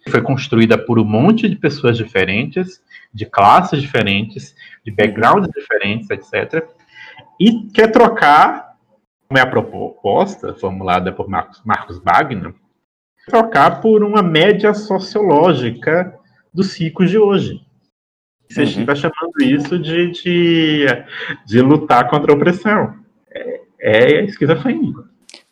que 0.03 0.11
foi 0.11 0.21
construída 0.21 0.77
por 0.77 0.99
um 0.99 1.03
monte 1.03 1.49
de 1.49 1.55
pessoas 1.55 1.97
diferentes, 1.97 2.79
de 3.11 3.25
classes 3.25 3.81
diferentes, 3.81 4.55
de 4.85 4.91
backgrounds 4.91 5.49
diferentes, 5.49 6.07
etc. 6.11 6.63
E 7.39 7.63
quer 7.73 7.91
trocar, 7.91 8.75
como 9.27 9.39
é 9.39 9.41
a 9.41 9.49
proposta 9.49 10.53
formulada 10.53 11.11
por 11.11 11.27
Marcos, 11.27 11.59
Marcos 11.65 11.97
Wagner, 11.97 12.53
trocar 13.25 13.81
por 13.81 14.03
uma 14.03 14.21
média 14.21 14.73
sociológica 14.73 16.17
dos 16.53 16.77
ricos 16.79 17.09
de 17.09 17.17
hoje. 17.17 17.61
Você 18.49 18.61
uhum. 18.61 18.81
está 18.81 18.95
chamando 18.95 19.41
isso 19.41 19.79
de, 19.79 20.11
de, 20.11 20.85
de, 21.45 21.61
lutar 21.61 22.07
contra 22.09 22.31
a 22.31 22.35
opressão. 22.35 22.95
É, 23.29 23.61
é 23.79 24.23
esquizofrenia. 24.25 24.93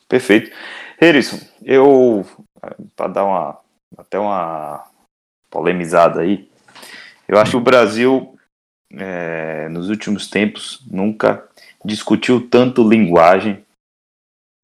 Perfeito. 0.07 0.51
Harrison, 0.99 1.39
eu, 1.63 2.25
para 2.95 3.07
dar 3.07 3.25
uma, 3.25 3.59
até 3.97 4.19
uma 4.19 4.83
polemizada 5.49 6.21
aí, 6.21 6.47
eu 7.27 7.37
acho 7.39 7.51
que 7.51 7.57
o 7.57 7.61
Brasil, 7.61 8.37
é, 8.93 9.67
nos 9.69 9.89
últimos 9.89 10.29
tempos, 10.29 10.85
nunca 10.89 11.43
discutiu 11.83 12.47
tanto 12.47 12.87
linguagem 12.87 13.62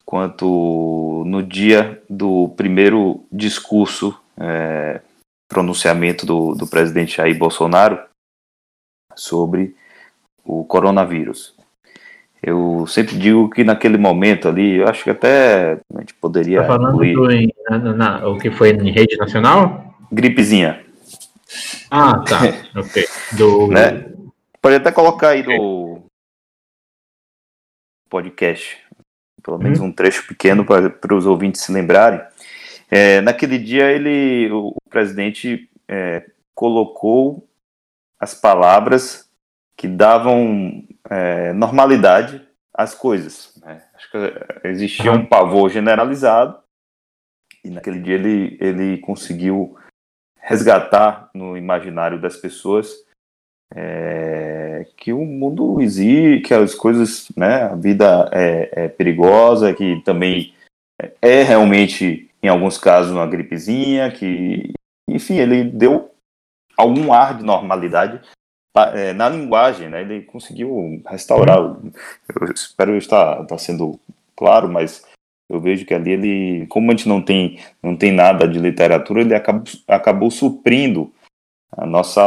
quanto 0.09 1.23
no 1.27 1.43
dia 1.43 2.01
do 2.09 2.49
primeiro 2.57 3.23
discurso, 3.31 4.19
é, 4.39 5.01
pronunciamento 5.47 6.25
do, 6.25 6.55
do 6.55 6.65
presidente 6.65 7.17
Jair 7.17 7.37
Bolsonaro 7.37 7.99
sobre 9.15 9.75
o 10.43 10.65
coronavírus. 10.65 11.53
Eu 12.41 12.87
sempre 12.87 13.19
digo 13.19 13.51
que 13.51 13.63
naquele 13.63 13.99
momento 13.99 14.47
ali, 14.47 14.77
eu 14.77 14.87
acho 14.87 15.03
que 15.03 15.11
até 15.11 15.73
a 15.93 15.99
gente 15.99 16.15
poderia. 16.15 16.61
Tá 16.61 16.69
falando 16.69 17.31
em, 17.31 17.53
na, 17.69 17.77
na, 17.77 18.27
o 18.27 18.39
que 18.39 18.49
foi 18.49 18.71
em 18.71 18.89
rede 18.89 19.15
nacional? 19.15 19.93
Gripezinha. 20.11 20.83
Ah, 21.91 22.17
tá. 22.21 22.39
ok. 22.75 23.05
Do... 23.37 23.67
Né? 23.67 24.11
Pode 24.59 24.77
até 24.77 24.91
colocar 24.91 25.29
aí 25.29 25.43
no 25.43 26.01
podcast, 28.09 28.88
pelo 29.41 29.57
menos 29.57 29.79
hum. 29.79 29.85
um 29.85 29.91
trecho 29.91 30.27
pequeno 30.27 30.65
para 30.65 31.15
os 31.15 31.25
ouvintes 31.25 31.61
se 31.61 31.71
lembrarem. 31.71 32.21
É, 32.89 33.21
naquele 33.21 33.57
dia, 33.57 33.91
ele, 33.91 34.51
o, 34.51 34.69
o 34.69 34.89
presidente 34.89 35.69
é, 35.87 36.25
colocou 36.55 37.47
as 38.19 38.33
palavras 38.33 39.29
que 39.77 39.87
davam 39.87 40.83
é, 41.09 41.53
normalidade 41.53 42.45
às 42.73 42.93
coisas. 42.93 43.53
Né? 43.61 43.81
Acho 43.95 44.11
que 44.11 44.67
existia 44.67 45.11
um 45.11 45.25
pavor 45.25 45.69
generalizado 45.69 46.59
e 47.63 47.69
naquele 47.69 47.99
dia 47.99 48.15
ele, 48.15 48.57
ele 48.59 48.97
conseguiu 48.99 49.77
resgatar 50.35 51.29
no 51.33 51.57
imaginário 51.57 52.19
das 52.19 52.35
pessoas 52.35 52.91
que 54.83 55.13
o 55.13 55.25
mundo 55.25 55.81
existe, 55.81 56.41
que 56.41 56.53
as 56.53 56.75
coisas, 56.75 57.27
né, 57.35 57.63
a 57.63 57.75
vida 57.75 58.29
é, 58.31 58.85
é, 58.85 58.87
perigosa, 58.87 59.73
que 59.73 60.01
também 60.03 60.53
é 61.21 61.43
realmente, 61.43 62.29
em 62.41 62.47
alguns 62.47 62.77
casos, 62.77 63.11
uma 63.11 63.27
gripezinha, 63.27 64.11
que, 64.11 64.73
enfim, 65.09 65.35
ele 65.35 65.63
deu 65.63 66.11
algum 66.77 67.11
ar 67.13 67.37
de 67.37 67.43
normalidade 67.43 68.21
é, 68.93 69.13
na 69.13 69.27
linguagem, 69.29 69.89
né? 69.89 70.01
Ele 70.01 70.21
conseguiu 70.21 71.01
restaurar. 71.05 71.57
Eu 71.57 72.51
espero 72.53 72.95
estar, 72.95 73.41
estar 73.41 73.57
sendo 73.57 73.99
claro, 74.35 74.69
mas 74.69 75.05
eu 75.49 75.59
vejo 75.59 75.85
que 75.85 75.93
ali 75.93 76.11
ele, 76.11 76.67
como 76.67 76.91
a 76.91 76.95
gente 76.95 77.09
não 77.09 77.21
tem, 77.21 77.59
não 77.81 77.95
tem 77.95 78.11
nada 78.11 78.47
de 78.47 78.59
literatura, 78.59 79.21
ele 79.21 79.33
acabou, 79.33 79.63
acabou 79.87 80.31
suprindo 80.31 81.11
a 81.71 81.85
nossa, 81.85 82.21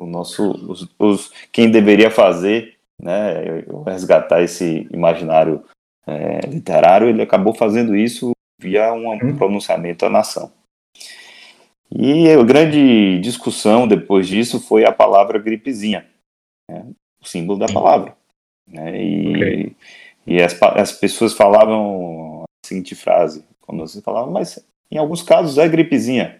o 0.00 0.06
nosso, 0.06 0.50
os, 0.66 0.88
os 0.98 1.30
quem 1.52 1.70
deveria 1.70 2.10
fazer, 2.10 2.76
né? 3.00 3.62
Resgatar 3.86 4.42
esse 4.42 4.88
imaginário 4.90 5.62
é, 6.06 6.40
literário, 6.46 7.08
ele 7.08 7.22
acabou 7.22 7.54
fazendo 7.54 7.94
isso 7.94 8.32
via 8.58 8.92
um 8.92 9.08
uhum. 9.08 9.36
pronunciamento 9.36 10.04
à 10.04 10.10
nação. 10.10 10.52
E 11.90 12.30
a 12.30 12.42
grande 12.42 13.18
discussão 13.20 13.86
depois 13.86 14.28
disso 14.28 14.60
foi 14.60 14.84
a 14.84 14.92
palavra 14.92 15.38
gripezinha, 15.38 16.06
né? 16.70 16.86
o 17.22 17.26
símbolo 17.26 17.58
da 17.58 17.66
palavra. 17.66 18.16
Né? 18.66 19.02
E, 19.02 19.36
okay. 19.36 19.76
e 20.26 20.42
as, 20.42 20.60
as 20.62 20.92
pessoas 20.92 21.34
falavam 21.34 22.44
a 22.44 22.66
seguinte 22.66 22.94
frase: 22.94 23.44
quando 23.60 23.80
você 23.80 24.00
falava, 24.00 24.30
mas 24.30 24.64
em 24.90 24.98
alguns 24.98 25.22
casos 25.22 25.58
é 25.58 25.68
gripezinha. 25.68 26.39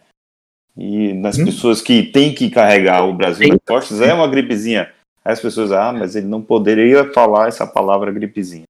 E 0.81 1.13
nas 1.13 1.39
hum. 1.39 1.45
pessoas 1.45 1.83
que 1.83 2.03
têm 2.03 2.35
que 2.35 2.49
carregar 2.49 3.07
o 3.07 3.13
Brasil 3.13 3.49
nas 3.49 3.61
costas, 3.69 4.01
é 4.01 4.15
uma 4.15 4.27
gripezinha. 4.27 4.91
Aí 5.23 5.35
as 5.35 5.41
pessoas, 5.41 5.71
ah, 5.73 5.93
mas 5.93 6.17
ele 6.17 6.27
não 6.27 6.41
poderia 6.41 7.13
falar 7.13 7.49
essa 7.49 7.67
palavra 7.67 8.11
gripezinha. 8.11 8.65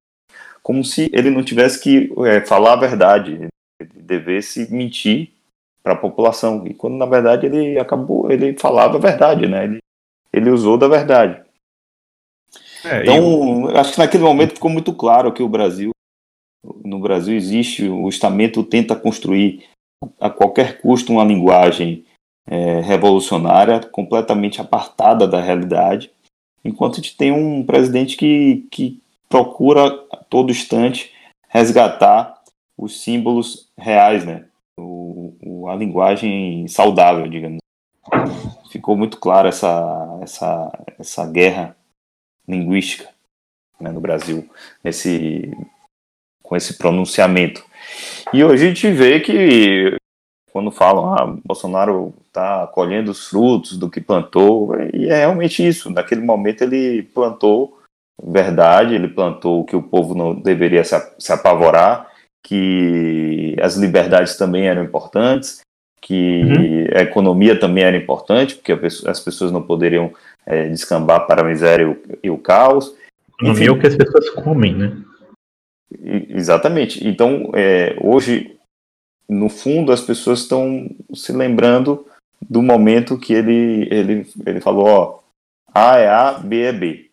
Como 0.61 0.85
se 0.85 1.09
ele 1.15 1.31
não 1.31 1.45
tivesse 1.45 1.81
que 1.81 2.13
é, 2.27 2.41
falar 2.41 2.73
a 2.73 2.81
verdade, 2.81 3.49
ele 3.81 3.91
devesse 3.95 4.73
mentir 4.75 5.31
para 5.85 5.93
a 5.93 5.97
população. 5.97 6.67
E 6.67 6.75
quando 6.75 6.97
na 6.97 7.07
verdade 7.07 7.47
ele 7.47 7.79
acabou, 7.79 8.29
ele 8.29 8.59
falava 8.59 8.97
a 8.97 9.01
verdade, 9.01 9.47
né? 9.47 9.63
Ele, 9.63 9.79
ele 10.33 10.51
usou 10.51 10.77
da 10.77 10.89
verdade. 10.89 11.41
É, 12.85 13.03
então, 13.03 13.71
eu... 13.71 13.77
acho 13.77 13.93
que 13.93 13.99
naquele 13.99 14.25
momento 14.25 14.55
ficou 14.55 14.71
muito 14.71 14.93
claro 14.93 15.33
que 15.33 15.45
o 15.45 15.49
Brasil, 15.49 15.93
no 16.85 16.99
Brasil 16.99 17.37
existe, 17.37 17.89
o 17.89 18.09
estamento 18.09 18.65
tenta 18.65 18.97
construir 18.97 19.65
a 20.19 20.31
qualquer 20.31 20.81
custo 20.81 21.13
uma 21.13 21.25
linguagem 21.25 22.05
é, 22.47 22.81
revolucionária, 22.81 23.81
completamente 23.81 24.61
apartada 24.61 25.27
da 25.27 25.41
realidade, 25.41 26.11
enquanto 26.65 26.95
a 26.95 26.97
gente 26.97 27.17
tem 27.17 27.33
um 27.33 27.65
presidente 27.65 28.17
que, 28.17 28.67
que 28.71 29.03
procura 29.29 29.87
a 30.11 30.17
todo 30.17 30.51
instante 30.51 31.13
resgatar 31.49 32.41
os 32.77 33.03
símbolos 33.03 33.71
reais, 33.77 34.25
né? 34.25 34.47
O, 34.79 35.35
o, 35.45 35.69
a 35.69 35.77
linguagem 35.77 36.67
saudável, 36.69 37.29
digamos. 37.29 37.59
Ficou 38.71 38.97
muito 38.97 39.19
claro 39.19 39.49
essa, 39.49 40.19
essa, 40.23 40.85
essa 40.99 41.27
guerra 41.27 41.77
linguística 42.49 43.09
né, 43.79 43.91
no 43.91 44.01
Brasil, 44.01 44.49
nesse, 44.83 45.53
com 46.51 46.57
esse 46.57 46.77
pronunciamento. 46.77 47.65
E 48.35 48.43
hoje 48.43 48.65
a 48.65 48.69
gente 48.69 48.91
vê 48.91 49.21
que 49.21 49.97
quando 50.53 50.73
falam, 50.73 51.15
ah, 51.15 51.37
Bolsonaro 51.45 52.13
está 52.27 52.67
colhendo 52.67 53.13
os 53.13 53.29
frutos 53.29 53.79
do 53.79 53.89
que 53.89 54.01
plantou, 54.01 54.75
e 54.93 55.09
é 55.09 55.19
realmente 55.19 55.65
isso. 55.65 55.89
Naquele 55.91 56.21
momento 56.21 56.63
ele 56.63 57.05
plantou 57.05 57.79
verdade, 58.21 58.97
ele 58.97 59.07
plantou 59.07 59.65
que 59.65 59.77
o 59.77 59.83
povo 59.83 60.13
não 60.13 60.35
deveria 60.35 60.83
se, 60.83 61.33
apavorar, 61.33 62.09
que 62.43 63.55
as 63.63 63.77
liberdades 63.77 64.37
também 64.37 64.67
eram 64.67 64.83
importantes, 64.83 65.61
que 66.03 66.43
uhum. 66.43 66.99
a 66.99 67.03
economia 67.03 67.59
também 67.61 67.85
era 67.85 67.97
importante, 67.97 68.57
porque 68.57 68.73
as 69.07 69.21
pessoas 69.21 69.53
não 69.53 69.63
poderiam 69.63 70.13
é, 70.45 70.69
descambar 70.69 71.29
para 71.29 71.43
a 71.43 71.45
miséria 71.45 71.85
e 71.85 71.87
o, 71.87 72.03
e 72.25 72.31
o 72.31 72.39
caos. 72.39 72.93
Economia 73.39 73.69
é 73.69 73.71
o 73.71 73.79
que 73.79 73.87
as 73.87 73.95
pessoas 73.95 74.29
comem, 74.31 74.75
né? 74.75 74.97
Exatamente. 75.93 77.07
Então, 77.07 77.51
é, 77.55 77.97
hoje, 78.01 78.57
no 79.29 79.49
fundo, 79.49 79.93
as 79.93 80.01
pessoas 80.01 80.41
estão 80.41 80.89
se 81.15 81.33
lembrando 81.33 82.07
do 82.41 82.63
momento 82.63 83.19
que 83.19 83.33
ele, 83.33 83.89
ele, 83.91 84.27
ele 84.47 84.61
falou, 84.61 84.87
ó, 84.87 85.19
A 85.75 85.99
é 85.99 86.09
A, 86.09 86.33
B 86.33 86.63
é 86.63 86.73
B. 86.73 87.11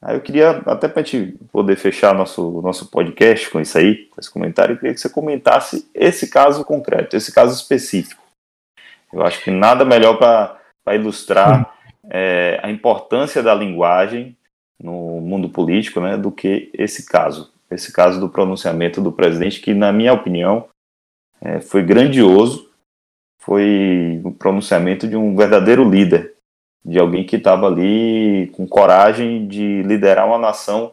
Aí 0.00 0.16
eu 0.16 0.20
queria, 0.20 0.50
até 0.66 0.86
para 0.86 1.00
a 1.00 1.04
gente 1.04 1.38
poder 1.50 1.76
fechar 1.76 2.14
nosso, 2.14 2.60
nosso 2.60 2.90
podcast 2.90 3.50
com 3.50 3.58
isso 3.58 3.78
aí, 3.78 4.06
com 4.06 4.20
esse 4.20 4.30
comentário, 4.30 4.74
eu 4.74 4.76
queria 4.76 4.92
que 4.92 5.00
você 5.00 5.08
comentasse 5.08 5.88
esse 5.94 6.28
caso 6.28 6.62
concreto, 6.62 7.16
esse 7.16 7.32
caso 7.32 7.54
específico. 7.54 8.22
Eu 9.10 9.22
acho 9.22 9.42
que 9.42 9.50
nada 9.50 9.84
melhor 9.84 10.18
para 10.18 10.94
ilustrar 10.94 11.74
é, 12.10 12.60
a 12.62 12.70
importância 12.70 13.42
da 13.42 13.54
linguagem 13.54 14.36
no 14.78 15.22
mundo 15.22 15.48
político 15.48 16.00
né, 16.00 16.18
do 16.18 16.30
que 16.30 16.70
esse 16.74 17.06
caso 17.06 17.53
esse 17.70 17.92
caso 17.92 18.20
do 18.20 18.28
pronunciamento 18.28 19.00
do 19.00 19.12
presidente, 19.12 19.60
que, 19.60 19.74
na 19.74 19.92
minha 19.92 20.12
opinião, 20.12 20.68
é, 21.40 21.60
foi 21.60 21.82
grandioso, 21.82 22.70
foi 23.40 24.20
o 24.24 24.32
pronunciamento 24.32 25.06
de 25.06 25.16
um 25.16 25.36
verdadeiro 25.36 25.88
líder, 25.88 26.34
de 26.84 26.98
alguém 26.98 27.24
que 27.24 27.36
estava 27.36 27.66
ali 27.66 28.50
com 28.54 28.66
coragem 28.66 29.46
de 29.46 29.82
liderar 29.82 30.26
uma 30.26 30.38
nação 30.38 30.92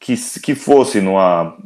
que, 0.00 0.14
que 0.40 0.54
fosse 0.54 1.00
numa 1.00 1.56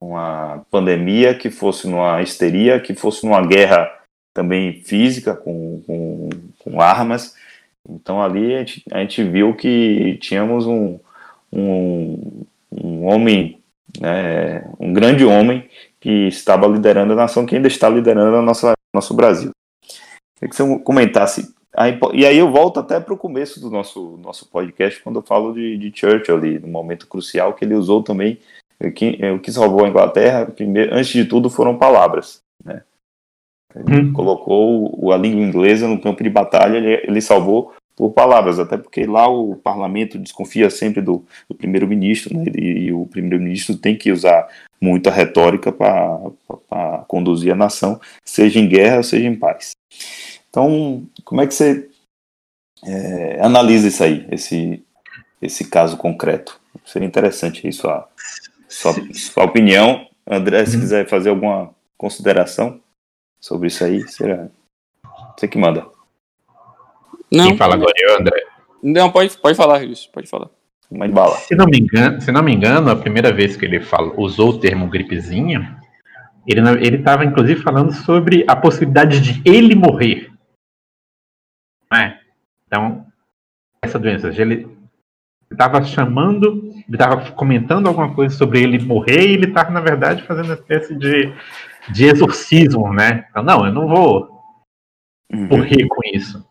uma 0.00 0.64
pandemia, 0.70 1.34
que 1.34 1.50
fosse 1.50 1.86
numa 1.86 2.22
histeria, 2.22 2.80
que 2.80 2.94
fosse 2.94 3.26
numa 3.26 3.46
guerra 3.46 3.92
também 4.32 4.80
física 4.80 5.34
com, 5.36 5.82
com, 5.86 6.30
com 6.58 6.80
armas. 6.80 7.36
Então 7.88 8.22
ali 8.22 8.54
a 8.54 8.58
gente, 8.60 8.82
a 8.90 8.98
gente 9.00 9.22
viu 9.22 9.54
que 9.54 10.16
tínhamos 10.18 10.66
um, 10.66 10.98
um, 11.52 12.44
um 12.70 13.04
homem, 13.06 13.62
né, 14.00 14.70
um 14.78 14.92
grande 14.92 15.24
homem 15.24 15.68
que 16.00 16.28
estava 16.28 16.66
liderando 16.66 17.12
a 17.12 17.16
nação, 17.16 17.44
que 17.44 17.56
ainda 17.56 17.68
está 17.68 17.88
liderando 17.88 18.36
a 18.36 18.42
nossa 18.42 18.72
nosso 18.94 19.14
Brasil. 19.14 19.50
Queria 20.36 20.50
que 20.50 20.56
você 20.56 20.78
comentasse. 20.80 21.54
e 22.14 22.26
aí 22.26 22.38
eu 22.38 22.50
volto 22.50 22.80
até 22.80 22.98
para 22.98 23.14
o 23.14 23.18
começo 23.18 23.60
do 23.60 23.70
nosso, 23.70 24.16
nosso 24.22 24.48
podcast, 24.48 25.00
quando 25.02 25.20
eu 25.20 25.22
falo 25.22 25.52
de, 25.52 25.76
de 25.76 25.92
Churchill 25.96 26.36
ali, 26.36 26.58
no 26.58 26.68
momento 26.68 27.06
crucial 27.06 27.54
que 27.54 27.64
ele 27.64 27.74
usou 27.74 28.02
também. 28.02 28.38
O 28.82 28.90
que, 28.90 29.18
o 29.26 29.38
que 29.38 29.52
salvou 29.52 29.84
a 29.84 29.88
Inglaterra, 29.88 30.46
primeiro, 30.46 30.94
antes 30.94 31.12
de 31.12 31.26
tudo, 31.26 31.50
foram 31.50 31.76
palavras. 31.76 32.42
Né? 32.64 32.82
Ele 33.74 34.08
hum. 34.08 34.12
colocou 34.12 35.12
a 35.12 35.16
língua 35.16 35.44
inglesa 35.44 35.86
no 35.86 36.00
campo 36.00 36.22
de 36.22 36.30
batalha, 36.30 36.78
ele, 36.78 36.94
ele 37.06 37.20
salvou 37.20 37.74
por 37.96 38.12
palavras, 38.12 38.58
até 38.58 38.76
porque 38.76 39.04
lá 39.04 39.28
o 39.28 39.56
parlamento 39.56 40.18
desconfia 40.18 40.70
sempre 40.70 41.02
do, 41.02 41.24
do 41.48 41.54
primeiro-ministro, 41.54 42.36
né, 42.36 42.44
e, 42.56 42.86
e, 42.86 42.92
o 42.92 43.06
primeiro-ministro 43.06 43.76
tem 43.76 43.96
que 43.96 44.10
usar 44.10 44.48
muita 44.80 45.10
retórica 45.10 45.70
para 45.70 47.04
conduzir 47.06 47.52
a 47.52 47.56
nação, 47.56 48.00
seja 48.24 48.58
em 48.58 48.66
guerra, 48.66 49.02
seja 49.02 49.28
em 49.28 49.36
paz. 49.36 49.72
Então, 50.48 51.06
como 51.24 51.40
é 51.40 51.46
que 51.46 51.54
você 51.54 51.88
é, 52.84 53.40
analisa 53.42 53.88
isso 53.88 54.02
aí, 54.02 54.26
esse, 54.30 54.82
esse 55.42 55.68
caso 55.68 55.96
concreto? 55.96 56.58
Seria 56.84 57.06
interessante 57.06 57.66
aí 57.66 57.72
sua, 57.72 58.08
sua, 58.68 58.94
sua 59.12 59.44
opinião. 59.44 60.06
André, 60.26 60.64
se 60.64 60.76
uhum. 60.76 60.82
quiser 60.82 61.08
fazer 61.08 61.30
alguma 61.30 61.74
consideração 61.98 62.80
sobre 63.40 63.68
isso 63.68 63.84
aí, 63.84 64.08
será 64.08 64.48
você 65.36 65.48
que 65.48 65.58
manda. 65.58 65.86
Não. 67.32 67.48
Quem 67.48 67.56
fala 67.56 67.74
agora 67.74 67.92
é 67.96 68.12
o 68.12 68.20
André. 68.20 68.42
Não, 68.82 69.10
pode, 69.10 69.36
pode 69.38 69.56
falar, 69.56 69.84
isso, 69.84 70.10
pode 70.10 70.28
falar. 70.28 70.48
Mas 70.90 71.10
bala. 71.12 71.36
Se 71.36 71.54
não 71.54 71.66
me 71.66 71.78
engano, 71.78 72.20
se 72.20 72.32
não 72.32 72.42
me 72.42 72.52
engano, 72.52 72.90
a 72.90 72.96
primeira 72.96 73.32
vez 73.32 73.56
que 73.56 73.64
ele 73.64 73.80
fala, 73.80 74.12
usou 74.16 74.50
o 74.50 74.58
termo 74.58 74.88
gripezinha, 74.88 75.78
ele 76.46 76.60
ele 76.84 76.96
estava 76.96 77.24
inclusive 77.24 77.62
falando 77.62 77.92
sobre 77.92 78.44
a 78.48 78.56
possibilidade 78.56 79.20
de 79.20 79.40
ele 79.44 79.74
morrer. 79.74 80.30
É. 81.92 82.18
Então, 82.66 83.06
essa 83.82 83.98
doença, 83.98 84.28
ele 84.28 84.68
estava 85.50 85.82
chamando, 85.82 86.72
ele 86.74 86.84
estava 86.90 87.30
comentando 87.32 87.86
alguma 87.86 88.12
coisa 88.14 88.34
sobre 88.36 88.62
ele 88.62 88.84
morrer 88.84 89.28
e 89.28 89.34
ele 89.34 89.46
estava 89.46 89.70
na 89.70 89.80
verdade 89.80 90.22
fazendo 90.22 90.46
uma 90.46 90.54
espécie 90.54 90.94
de, 90.94 91.32
de 91.88 92.04
exorcismo, 92.04 92.92
né? 92.92 93.26
Então, 93.30 93.42
não, 93.42 93.66
eu 93.66 93.72
não 93.72 93.88
vou 93.88 94.28
uhum. 95.32 95.46
morrer 95.46 95.86
com 95.88 96.00
isso. 96.12 96.49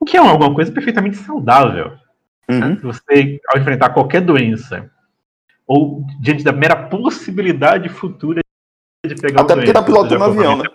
O 0.00 0.04
que 0.04 0.16
é 0.16 0.20
alguma 0.20 0.54
coisa 0.54 0.72
perfeitamente 0.72 1.16
saudável. 1.16 1.92
Uhum. 2.48 2.58
Né? 2.60 2.78
Você, 2.82 3.40
ao 3.48 3.60
enfrentar 3.60 3.90
qualquer 3.90 4.20
doença, 4.20 4.90
ou 5.66 6.04
diante 6.20 6.42
da 6.42 6.52
mera 6.52 6.88
possibilidade 6.88 7.88
futura 7.88 8.40
de 9.06 9.14
pegar 9.14 9.42
Até 9.42 9.54
porque 9.54 9.72
tá 9.72 9.82
pilotando 9.82 10.24
um 10.24 10.26
avião, 10.26 10.56
né? 10.56 10.68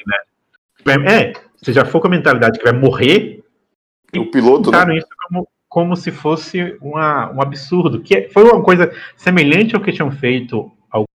É, 1.07 1.34
se 1.57 1.74
já 1.74 1.86
for 1.86 1.99
com 1.99 2.07
a 2.07 2.11
mentalidade 2.11 2.59
que 2.59 2.63
vai 2.63 2.74
morrer, 2.74 3.43
o 4.15 4.30
piloto 4.30 4.69
né? 4.69 4.97
isso 4.97 5.07
como, 5.28 5.47
como 5.67 5.95
se 5.95 6.11
fosse 6.11 6.78
uma, 6.82 7.32
um 7.32 7.41
absurdo. 7.41 8.01
Que 8.01 8.30
foi 8.30 8.43
uma 8.43 8.61
coisa 8.61 8.91
semelhante 9.15 9.76
ao 9.76 9.82
que 9.82 9.91
tinham 9.91 10.11
feito 10.11 10.71
algumas 10.91 11.09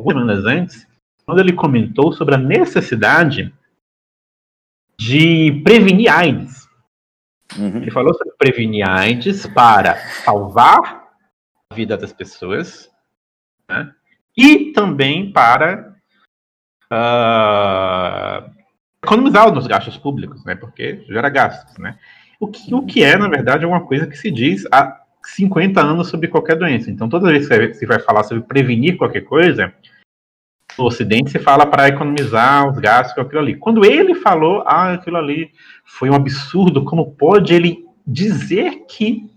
semanas 0.00 0.44
antes, 0.46 0.88
quando 1.26 1.40
ele 1.40 1.52
comentou 1.52 2.12
sobre 2.12 2.34
a 2.34 2.38
necessidade 2.38 3.52
de 4.98 5.60
prevenir 5.62 6.10
AIDS. 6.10 6.57
Uhum. 7.56 7.78
Ele 7.78 7.90
falou 7.90 8.14
sobre 8.14 8.34
prevenir 8.36 8.88
AIDS 8.88 9.46
para 9.46 9.96
salvar 9.96 11.08
a 11.70 11.74
vida 11.74 11.96
das 11.96 12.12
pessoas 12.12 12.90
né? 13.68 13.92
e 14.36 14.72
também 14.72 15.32
para 15.32 15.94
uh, 16.92 18.50
economizar 19.02 19.52
nos 19.52 19.66
gastos 19.66 19.96
públicos, 19.96 20.44
né? 20.44 20.54
Porque 20.54 21.04
gera 21.08 21.28
gastos, 21.28 21.78
né? 21.78 21.98
O 22.40 22.46
que, 22.46 22.72
o 22.74 22.84
que 22.84 23.02
é, 23.02 23.16
na 23.16 23.28
verdade, 23.28 23.66
uma 23.66 23.84
coisa 23.84 24.06
que 24.06 24.16
se 24.16 24.30
diz 24.30 24.64
há 24.70 25.02
50 25.24 25.80
anos 25.80 26.08
sobre 26.08 26.28
qualquer 26.28 26.56
doença. 26.56 26.90
Então, 26.90 27.08
toda 27.08 27.30
vez 27.30 27.48
que 27.48 27.74
você 27.74 27.86
vai 27.86 27.98
falar 27.98 28.22
sobre 28.22 28.44
prevenir 28.44 28.96
qualquer 28.96 29.22
coisa, 29.22 29.74
no 30.78 30.86
Ocidente 30.86 31.30
se 31.30 31.38
fala 31.38 31.66
para 31.66 31.88
economizar 31.88 32.70
os 32.70 32.78
gastos 32.78 33.14
com 33.14 33.20
aquilo 33.20 33.40
ali. 33.40 33.56
Quando 33.56 33.84
ele 33.84 34.14
falou, 34.14 34.62
ah, 34.66 34.94
aquilo 34.94 35.16
ali 35.16 35.50
foi 35.84 36.08
um 36.08 36.14
absurdo, 36.14 36.84
como 36.84 37.12
pode 37.12 37.52
ele 37.52 37.84
dizer 38.06 38.86
que 38.88 39.30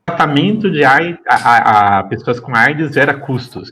o 0.00 0.04
tratamento 0.06 0.70
de 0.70 0.84
AIDS, 0.84 1.20
a, 1.28 1.34
a, 1.34 1.98
a, 1.98 2.04
pessoas 2.04 2.40
com 2.40 2.54
AIDS 2.54 2.92
gera 2.94 3.14
custos? 3.14 3.70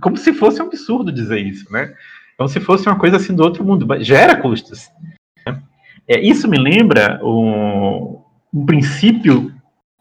como 0.00 0.16
se 0.16 0.32
fosse 0.32 0.60
um 0.60 0.66
absurdo 0.66 1.12
dizer 1.12 1.38
isso, 1.38 1.72
né? 1.72 1.94
Como 2.36 2.48
se 2.48 2.60
fosse 2.60 2.88
uma 2.88 2.98
coisa 2.98 3.16
assim 3.16 3.34
do 3.34 3.42
outro 3.42 3.64
mundo. 3.64 3.86
Gera 4.02 4.36
custos. 4.36 4.90
Né? 5.46 5.62
É, 6.08 6.20
isso 6.20 6.48
me 6.48 6.58
lembra 6.58 7.20
um, 7.22 8.20
um 8.52 8.66
princípio 8.66 9.52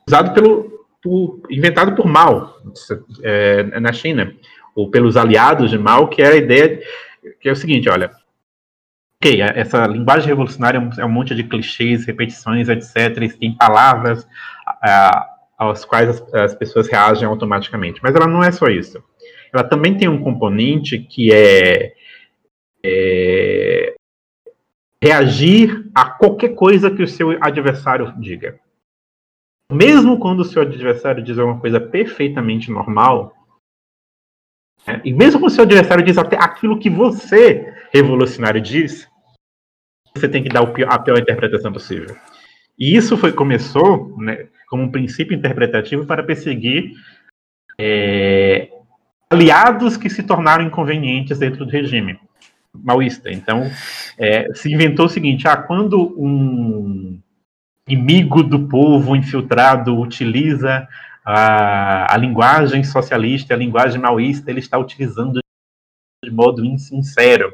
usado 0.08 0.34
pelo, 0.34 0.88
por, 1.02 1.42
inventado 1.50 1.96
por 1.96 2.06
Mao 2.06 2.58
é, 3.24 3.80
na 3.80 3.94
China, 3.94 4.34
ou 4.76 4.92
pelos 4.92 5.16
aliados 5.16 5.72
de 5.72 5.78
Mao, 5.78 6.10
que 6.10 6.22
é 6.22 6.28
a 6.28 6.36
ideia 6.36 6.82
que 7.40 7.50
é 7.50 7.52
o 7.52 7.56
seguinte, 7.56 7.90
olha, 7.90 8.12
ok, 9.20 9.42
essa 9.42 9.88
linguagem 9.88 10.28
revolucionária 10.28 10.92
é 10.98 11.06
um 11.06 11.10
monte 11.10 11.34
de 11.34 11.44
clichês, 11.44 12.06
repetições, 12.06 12.70
etc. 12.70 13.36
tem 13.40 13.56
palavras 13.56 14.28
às 15.58 15.86
quais 15.86 16.10
as, 16.10 16.34
as 16.34 16.56
pessoas 16.56 16.88
reagem 16.88 17.28
automaticamente, 17.28 18.00
mas 18.04 18.14
ela 18.14 18.28
não 18.28 18.44
é 18.44 18.52
só 18.52 18.68
isso. 18.68 19.04
Ela 19.52 19.64
também 19.64 19.98
tem 19.98 20.08
um 20.08 20.22
componente 20.22 21.00
que 21.00 21.32
é, 21.34 21.94
é 22.84 23.96
reagir 25.02 25.90
a 25.94 26.06
qualquer 26.06 26.50
coisa 26.50 26.92
que 26.92 27.04
o 27.04 27.08
seu 27.08 27.32
adversário 27.42 28.14
diga. 28.18 28.60
Mesmo 29.72 30.20
quando 30.20 30.42
o 30.42 30.46
seu 30.46 30.62
adversário 30.62 31.24
diz 31.24 31.38
uma 31.38 31.60
coisa 31.60 31.80
perfeitamente 31.80 32.70
normal, 32.70 33.35
e 35.04 35.14
mesmo 35.14 35.40
quando 35.40 35.52
o 35.52 35.56
seu 35.56 35.64
adversário 35.64 36.04
diz 36.04 36.18
até 36.18 36.38
aquilo 36.38 36.80
que 36.80 36.90
você, 36.90 37.74
revolucionário, 37.94 38.62
diz, 38.62 39.08
você 40.16 40.30
tem 40.30 40.44
que 40.44 40.50
dar 40.50 40.62
a 40.62 41.00
pior 41.00 41.18
interpretação 41.18 41.72
possível. 41.72 42.16
E 42.78 42.96
isso 42.96 43.18
foi 43.18 43.32
começou 43.32 44.16
né, 44.18 44.48
como 44.70 44.84
um 44.84 44.92
princípio 44.92 45.36
interpretativo 45.36 46.06
para 46.06 46.24
perseguir 46.24 46.92
é, 47.80 48.70
aliados 49.30 49.98
que 49.98 50.10
se 50.10 50.24
tornaram 50.24 50.64
inconvenientes 50.64 51.40
dentro 51.40 51.66
do 51.66 51.72
regime 51.72 52.20
maoísta. 52.74 53.32
Então, 53.32 53.70
é, 54.18 54.54
se 54.54 54.72
inventou 54.72 55.06
o 55.06 55.10
seguinte: 55.10 55.48
ah, 55.48 55.58
quando 55.58 56.14
um 56.18 57.20
inimigo 57.88 58.44
do 58.44 58.68
povo 58.68 59.16
infiltrado 59.16 60.00
utiliza 60.00 60.88
a, 61.26 62.14
a 62.14 62.18
linguagem 62.18 62.84
socialista, 62.84 63.54
a 63.54 63.58
linguagem 63.58 64.00
maoísta, 64.00 64.52
ele 64.52 64.60
está 64.60 64.78
utilizando 64.78 65.40
de 66.24 66.32
modo 66.32 66.64
insincero. 66.64 67.52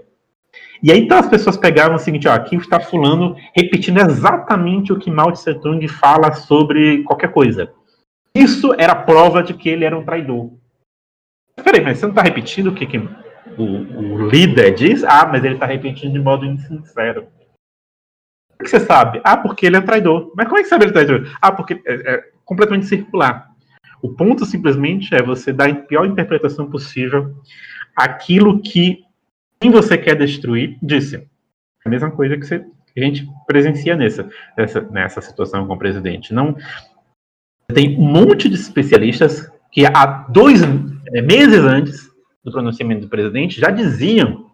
E 0.83 0.91
aí 0.91 0.99
então 0.99 1.17
as 1.17 1.29
pessoas 1.29 1.55
pegavam 1.55 1.95
o 1.95 1.99
seguinte, 1.99 2.27
ó, 2.27 2.33
aqui 2.33 2.55
está 2.55 2.79
fulano 2.79 3.35
repetindo 3.55 3.99
exatamente 3.99 4.91
o 4.91 4.99
que 4.99 5.11
Mao 5.11 5.31
Tse 5.31 5.53
Tung 5.55 5.87
fala 5.87 6.33
sobre 6.33 7.03
qualquer 7.03 7.31
coisa. 7.31 7.71
Isso 8.33 8.73
era 8.77 8.95
prova 8.95 9.43
de 9.43 9.53
que 9.53 9.69
ele 9.69 9.85
era 9.85 9.97
um 9.97 10.03
traidor. 10.03 10.51
Peraí, 11.63 11.81
mas 11.81 11.99
você 11.99 12.05
não 12.05 12.11
está 12.11 12.23
repetindo 12.23 12.67
o 12.67 12.75
que, 12.75 12.85
que 12.85 12.97
o, 12.97 13.63
o, 13.63 14.29
líder 14.29 14.73
diz? 14.73 15.03
Ah, 15.03 15.27
mas 15.27 15.43
ele 15.43 15.55
está 15.55 15.65
repetindo 15.65 16.13
de 16.13 16.19
modo 16.19 16.45
insincero. 16.45 17.27
Como 18.49 18.63
que 18.63 18.69
você 18.69 18.79
sabe? 18.79 19.21
Ah, 19.23 19.37
porque 19.37 19.65
ele 19.65 19.75
é 19.75 19.79
um 19.79 19.85
traidor. 19.85 20.31
Mas 20.35 20.47
como 20.47 20.59
é 20.59 20.63
que 20.63 20.69
sabe 20.69 20.85
ele 20.85 20.91
é 20.91 20.93
traidor? 20.93 21.37
Ah, 21.41 21.51
porque 21.51 21.81
é, 21.85 22.13
é 22.13 22.31
completamente 22.45 22.85
circular. 22.85 23.50
O 24.01 24.09
ponto 24.09 24.45
simplesmente 24.45 25.13
é 25.13 25.21
você 25.21 25.53
dar 25.53 25.69
a 25.69 25.75
pior 25.75 26.05
interpretação 26.05 26.69
possível 26.69 27.35
aquilo 27.95 28.61
que 28.61 29.05
quem 29.59 29.69
você 29.69 29.97
quer 29.97 30.15
destruir 30.15 30.77
disse. 30.81 31.27
A 31.85 31.89
mesma 31.89 32.09
coisa 32.09 32.35
que, 32.35 32.45
você, 32.45 32.59
que 32.59 32.99
a 32.99 33.03
gente 33.03 33.27
presencia 33.45 33.95
nessa, 33.95 34.29
nessa, 34.57 34.81
nessa 34.81 35.21
situação 35.21 35.67
com 35.67 35.75
o 35.75 35.79
presidente. 35.79 36.33
Não 36.33 36.55
tem 37.73 37.97
um 37.97 38.01
monte 38.01 38.49
de 38.49 38.55
especialistas 38.55 39.51
que 39.71 39.85
há 39.85 40.05
dois 40.29 40.61
é, 41.13 41.21
meses 41.21 41.59
antes 41.59 42.09
do 42.43 42.51
pronunciamento 42.51 43.01
do 43.01 43.09
presidente 43.09 43.61
já 43.61 43.69
diziam: 43.69 44.49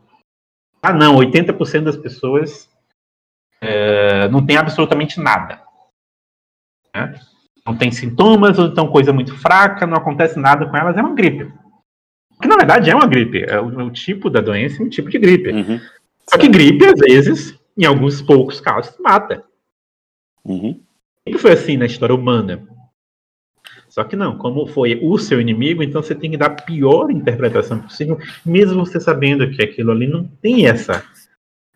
ah, 0.82 0.94
não, 0.94 1.16
80% 1.16 1.84
das 1.84 1.98
pessoas 1.98 2.70
é, 3.62 4.28
não 4.30 4.46
tem 4.46 4.58
absolutamente 4.58 5.20
nada. 5.20 5.62
Né? 6.94 7.20
Não 7.68 7.76
tem 7.76 7.92
sintomas, 7.92 8.58
ou 8.58 8.68
então 8.68 8.88
coisa 8.88 9.12
muito 9.12 9.36
fraca, 9.36 9.86
não 9.86 9.98
acontece 9.98 10.40
nada 10.40 10.66
com 10.66 10.78
elas, 10.78 10.98
é 10.98 11.02
uma 11.02 11.14
gripe. 11.14 11.52
Que 12.42 12.48
na 12.48 12.56
verdade 12.56 12.90
é 12.90 12.96
uma 12.96 13.08
gripe. 13.08 13.44
É 13.44 13.60
o, 13.60 13.68
o 13.68 13.92
tipo 13.92 14.30
da 14.30 14.40
doença 14.40 14.82
é 14.82 14.86
um 14.86 14.90
tipo 14.90 15.10
de 15.10 15.20
gripe. 15.20 15.52
Uhum. 15.52 15.80
Só 16.30 16.38
que 16.38 16.48
gripe, 16.48 16.86
às 16.86 17.00
vezes, 17.00 17.60
em 17.78 17.86
alguns 17.86 18.22
poucos 18.22 18.62
casos, 18.62 18.96
mata. 19.00 19.44
Uhum. 20.46 20.80
Sempre 21.24 21.42
foi 21.42 21.52
assim 21.52 21.78
na 21.78 21.86
história 21.86 22.16
humana. 22.16 22.66
Só 23.90 24.04
que 24.04 24.16
não, 24.16 24.38
como 24.38 24.68
foi 24.68 25.00
o 25.02 25.18
seu 25.18 25.42
inimigo, 25.42 25.82
então 25.82 26.04
você 26.04 26.14
tem 26.14 26.32
que 26.32 26.38
dar 26.38 26.48
a 26.48 26.62
pior 26.62 27.10
interpretação 27.10 27.80
possível, 27.80 28.20
mesmo 28.46 28.86
você 28.86 29.00
sabendo 29.00 29.50
que 29.50 29.64
aquilo 29.64 29.92
ali 29.92 30.08
não 30.08 30.24
tem 30.24 30.68
essa, 30.68 31.04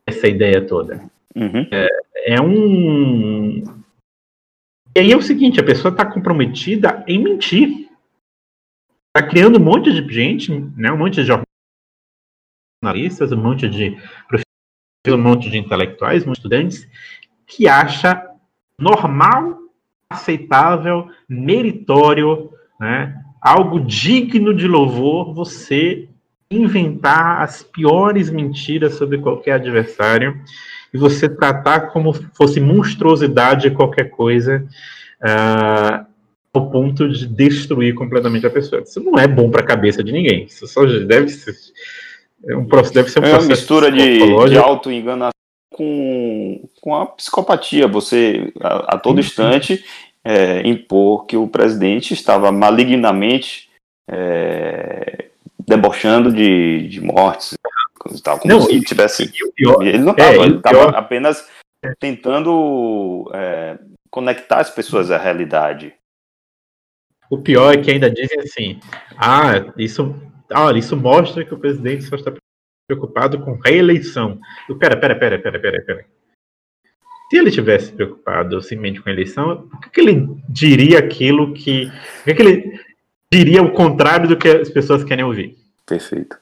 essa 0.06 0.28
ideia 0.28 0.62
toda. 0.62 1.04
Uhum. 1.36 1.68
É, 1.72 1.88
é, 2.28 2.42
um. 2.42 3.64
E 4.96 5.00
aí 5.00 5.12
é 5.12 5.18
o 5.18 5.22
seguinte: 5.22 5.60
a 5.60 5.66
pessoa 5.66 5.92
está 5.92 6.06
comprometida 6.06 7.04
em 7.08 7.24
mentir. 7.24 7.90
Está 9.16 9.28
criando 9.28 9.60
um 9.60 9.64
monte 9.64 9.92
de 9.92 10.14
gente, 10.14 10.52
né, 10.78 10.92
um 10.92 10.98
monte 10.98 11.22
de 11.22 11.34
jornalistas, 12.84 13.32
um 13.32 13.42
monte 13.42 13.68
de 13.68 13.98
um 15.08 15.18
monte 15.18 15.50
de 15.50 15.58
intelectuais, 15.58 16.24
um 16.24 16.28
monte 16.28 16.38
de 16.38 16.40
estudantes, 16.40 16.88
que 17.46 17.68
acha 17.68 18.26
normal, 18.80 19.58
aceitável, 20.10 21.10
meritório, 21.28 22.52
né, 22.80 23.22
algo 23.42 23.82
digno 23.82 24.54
de 24.54 24.68
louvor 24.68 25.34
você 25.34 26.08
inventar 26.50 27.42
as 27.42 27.64
piores 27.64 28.30
mentiras 28.30 28.96
sobre 28.96 29.18
qualquer 29.18 29.54
adversário 29.54 30.42
e 30.94 30.98
você 30.98 31.30
tratar 31.30 31.92
como 31.92 32.14
fosse 32.34 32.60
monstruosidade 32.60 33.72
qualquer 33.72 34.10
coisa 34.10 34.66
uh, 35.22 36.06
ao 36.54 36.70
ponto 36.70 37.08
de 37.08 37.26
destruir 37.28 37.96
completamente 37.96 38.46
a 38.46 38.50
pessoa. 38.50 38.82
Isso 38.82 39.00
não 39.00 39.18
é 39.18 39.28
bom 39.28 39.50
para 39.50 39.62
a 39.62 39.66
cabeça 39.66 40.04
de 40.04 40.12
ninguém. 40.12 40.46
Isso 40.46 40.68
só 40.68 40.86
deve 40.86 41.30
ser 41.30 41.56
é 42.48 42.56
um 42.56 42.66
processo, 42.66 42.94
deve 42.94 43.10
ser 43.10 43.20
um 43.20 43.26
é 43.26 43.38
uma 43.38 43.48
mistura 43.48 43.92
de, 43.92 44.20
de 44.50 44.58
auto-enganação 44.58 45.32
com, 45.70 46.68
com 46.82 46.96
a 46.96 47.06
psicopatia. 47.06 47.88
Você, 47.88 48.52
a, 48.60 48.96
a 48.96 48.98
todo 48.98 49.20
instante, 49.20 49.84
é, 50.24 50.68
impor 50.68 51.26
que 51.26 51.38
o 51.38 51.48
presidente 51.48 52.14
estava 52.14 52.52
malignamente 52.52 53.70
é, 54.10 55.30
debochando 55.68 56.34
de, 56.34 56.88
de 56.88 57.00
mortes. 57.00 57.54
Tal, 58.24 58.40
como 58.40 58.54
não, 58.54 58.62
se 58.62 58.82
tivesse. 58.82 59.32
Pior, 59.56 59.82
ele 59.86 60.00
não 60.00 60.12
estava, 60.12 60.32
é, 60.32 60.38
ele 60.38 60.58
estava 60.58 60.90
apenas 60.90 61.48
tentando 62.00 63.30
é, 63.34 63.80
conectar 64.10 64.60
as 64.60 64.70
pessoas 64.70 65.12
à 65.12 65.18
realidade. 65.18 65.94
O 67.30 67.38
pior 67.38 67.74
é 67.74 67.78
que 67.78 67.90
ainda 67.90 68.10
dizem 68.10 68.40
assim: 68.40 68.80
ah, 69.18 69.72
isso, 69.78 70.16
olha, 70.52 70.78
isso 70.78 70.98
mostra 70.98 71.46
que 71.46 71.54
o 71.54 71.60
presidente 71.60 72.04
só 72.04 72.16
está 72.16 72.34
preocupado 72.88 73.40
com 73.40 73.60
reeleição. 73.64 74.40
Eu, 74.68 74.78
pera, 74.78 74.98
pera, 74.98 75.16
pera, 75.16 75.40
pera, 75.40 75.60
pera, 75.60 75.82
pera. 75.86 76.06
Se 77.30 77.38
ele 77.38 77.50
tivesse 77.50 77.94
preocupado 77.94 78.62
simplesmente 78.62 79.02
com 79.02 79.10
a 79.10 79.14
eleição, 79.14 79.70
por 79.70 79.80
que, 79.80 79.90
que 79.90 80.02
ele 80.02 80.28
diria 80.50 81.00
aquilo 81.00 81.54
que. 81.54 81.90
Por 82.18 82.26
que, 82.26 82.34
que 82.34 82.42
ele 82.42 82.80
diria 83.32 83.64
o 83.64 83.72
contrário 83.72 84.28
do 84.28 84.36
que 84.36 84.50
as 84.50 84.70
pessoas 84.70 85.06
querem 85.06 85.24
ouvir? 85.24 85.58
Perfeito. 85.86 86.41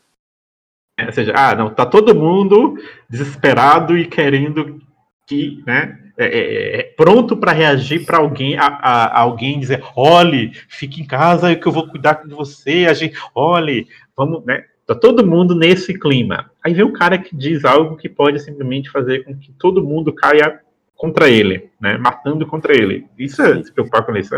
Ou 1.07 1.11
seja, 1.13 1.33
ah, 1.35 1.55
não, 1.55 1.69
tá 1.69 1.85
todo 1.85 2.15
mundo 2.15 2.75
desesperado 3.09 3.97
e 3.97 4.05
querendo 4.05 4.79
que, 5.27 5.63
né, 5.65 5.97
é, 6.17 6.25
é, 6.25 6.79
é, 6.79 6.83
pronto 6.97 7.37
para 7.37 7.53
reagir 7.53 8.05
para 8.05 8.17
alguém, 8.17 8.57
a, 8.57 8.65
a, 8.65 9.19
alguém 9.21 9.57
dizer, 9.57 9.81
olhe, 9.95 10.51
fique 10.67 11.01
em 11.01 11.07
casa 11.07 11.55
que 11.55 11.65
eu 11.65 11.71
vou 11.71 11.87
cuidar 11.87 12.23
de 12.25 12.33
você, 12.33 12.87
a 12.89 12.93
gente, 12.93 13.17
olhe, 13.33 13.87
vamos, 14.17 14.43
né? 14.43 14.65
Tá 14.85 14.95
todo 14.95 15.25
mundo 15.25 15.55
nesse 15.55 15.93
clima. 15.93 16.51
Aí 16.61 16.73
vem 16.73 16.83
o 16.83 16.91
cara 16.91 17.17
que 17.17 17.35
diz 17.35 17.63
algo 17.63 17.95
que 17.95 18.09
pode 18.09 18.39
simplesmente 18.39 18.89
fazer 18.89 19.23
com 19.23 19.37
que 19.37 19.53
todo 19.53 19.83
mundo 19.83 20.11
caia 20.11 20.59
contra 20.95 21.29
ele, 21.29 21.69
né? 21.79 21.95
Matando 21.97 22.45
contra 22.45 22.73
ele. 22.73 23.05
Isso 23.17 23.41
é 23.41 23.63
se 23.63 23.71
preocupar 23.71 24.03
com 24.03 24.17
isso. 24.17 24.35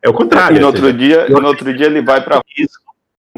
É 0.00 0.08
o 0.08 0.14
contrário. 0.14 0.56
E 0.56 0.60
no 0.60 0.66
outro, 0.66 0.82
seja, 0.82 0.96
dia, 0.96 1.28
no 1.28 1.46
outro 1.46 1.74
dia 1.74 1.86
ele 1.86 2.00
vai 2.00 2.22
para 2.22 2.40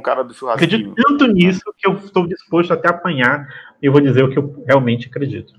cara 0.05 0.23
do 0.23 0.33
churrasco. 0.33 0.63
Acredito 0.63 0.95
tanto 0.95 1.27
nisso 1.27 1.63
que 1.77 1.89
eu 1.89 1.95
estou 1.95 2.29
disposto 2.29 2.73
até 2.73 2.89
apanhar 2.89 3.49
e 3.83 3.89
vou 3.89 4.01
dizer 4.01 4.23
o 4.23 4.31
que 4.31 4.39
eu 4.39 4.63
realmente 4.67 5.09
acredito. 5.09 5.53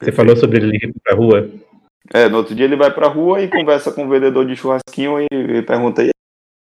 Você 0.00 0.10
falou 0.10 0.36
sobre 0.36 0.58
ele 0.58 0.76
ir 0.76 0.94
pra 1.04 1.14
rua? 1.14 1.48
É, 2.12 2.28
no 2.28 2.38
outro 2.38 2.54
dia 2.54 2.64
ele 2.64 2.76
vai 2.76 2.92
pra 2.92 3.06
rua 3.06 3.40
e 3.40 3.48
conversa 3.48 3.92
com 3.92 4.04
o 4.04 4.08
vendedor 4.08 4.44
de 4.44 4.56
churrasquinho 4.56 5.20
e, 5.20 5.26
e 5.30 5.62
pergunta: 5.62 6.02
aí, 6.02 6.10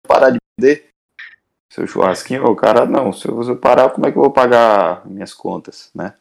parar 0.07 0.29
de 0.29 0.37
vender 0.59 0.89
seu 1.71 1.87
churrasquinho? 1.87 2.45
O 2.45 2.55
cara, 2.55 2.85
não, 2.85 3.11
se 3.11 3.27
eu 3.27 3.57
parar, 3.57 3.89
como 3.89 4.05
é 4.05 4.11
que 4.11 4.17
eu 4.17 4.21
vou 4.21 4.31
pagar 4.31 5.05
minhas 5.07 5.33
contas, 5.33 5.89
né? 5.95 6.13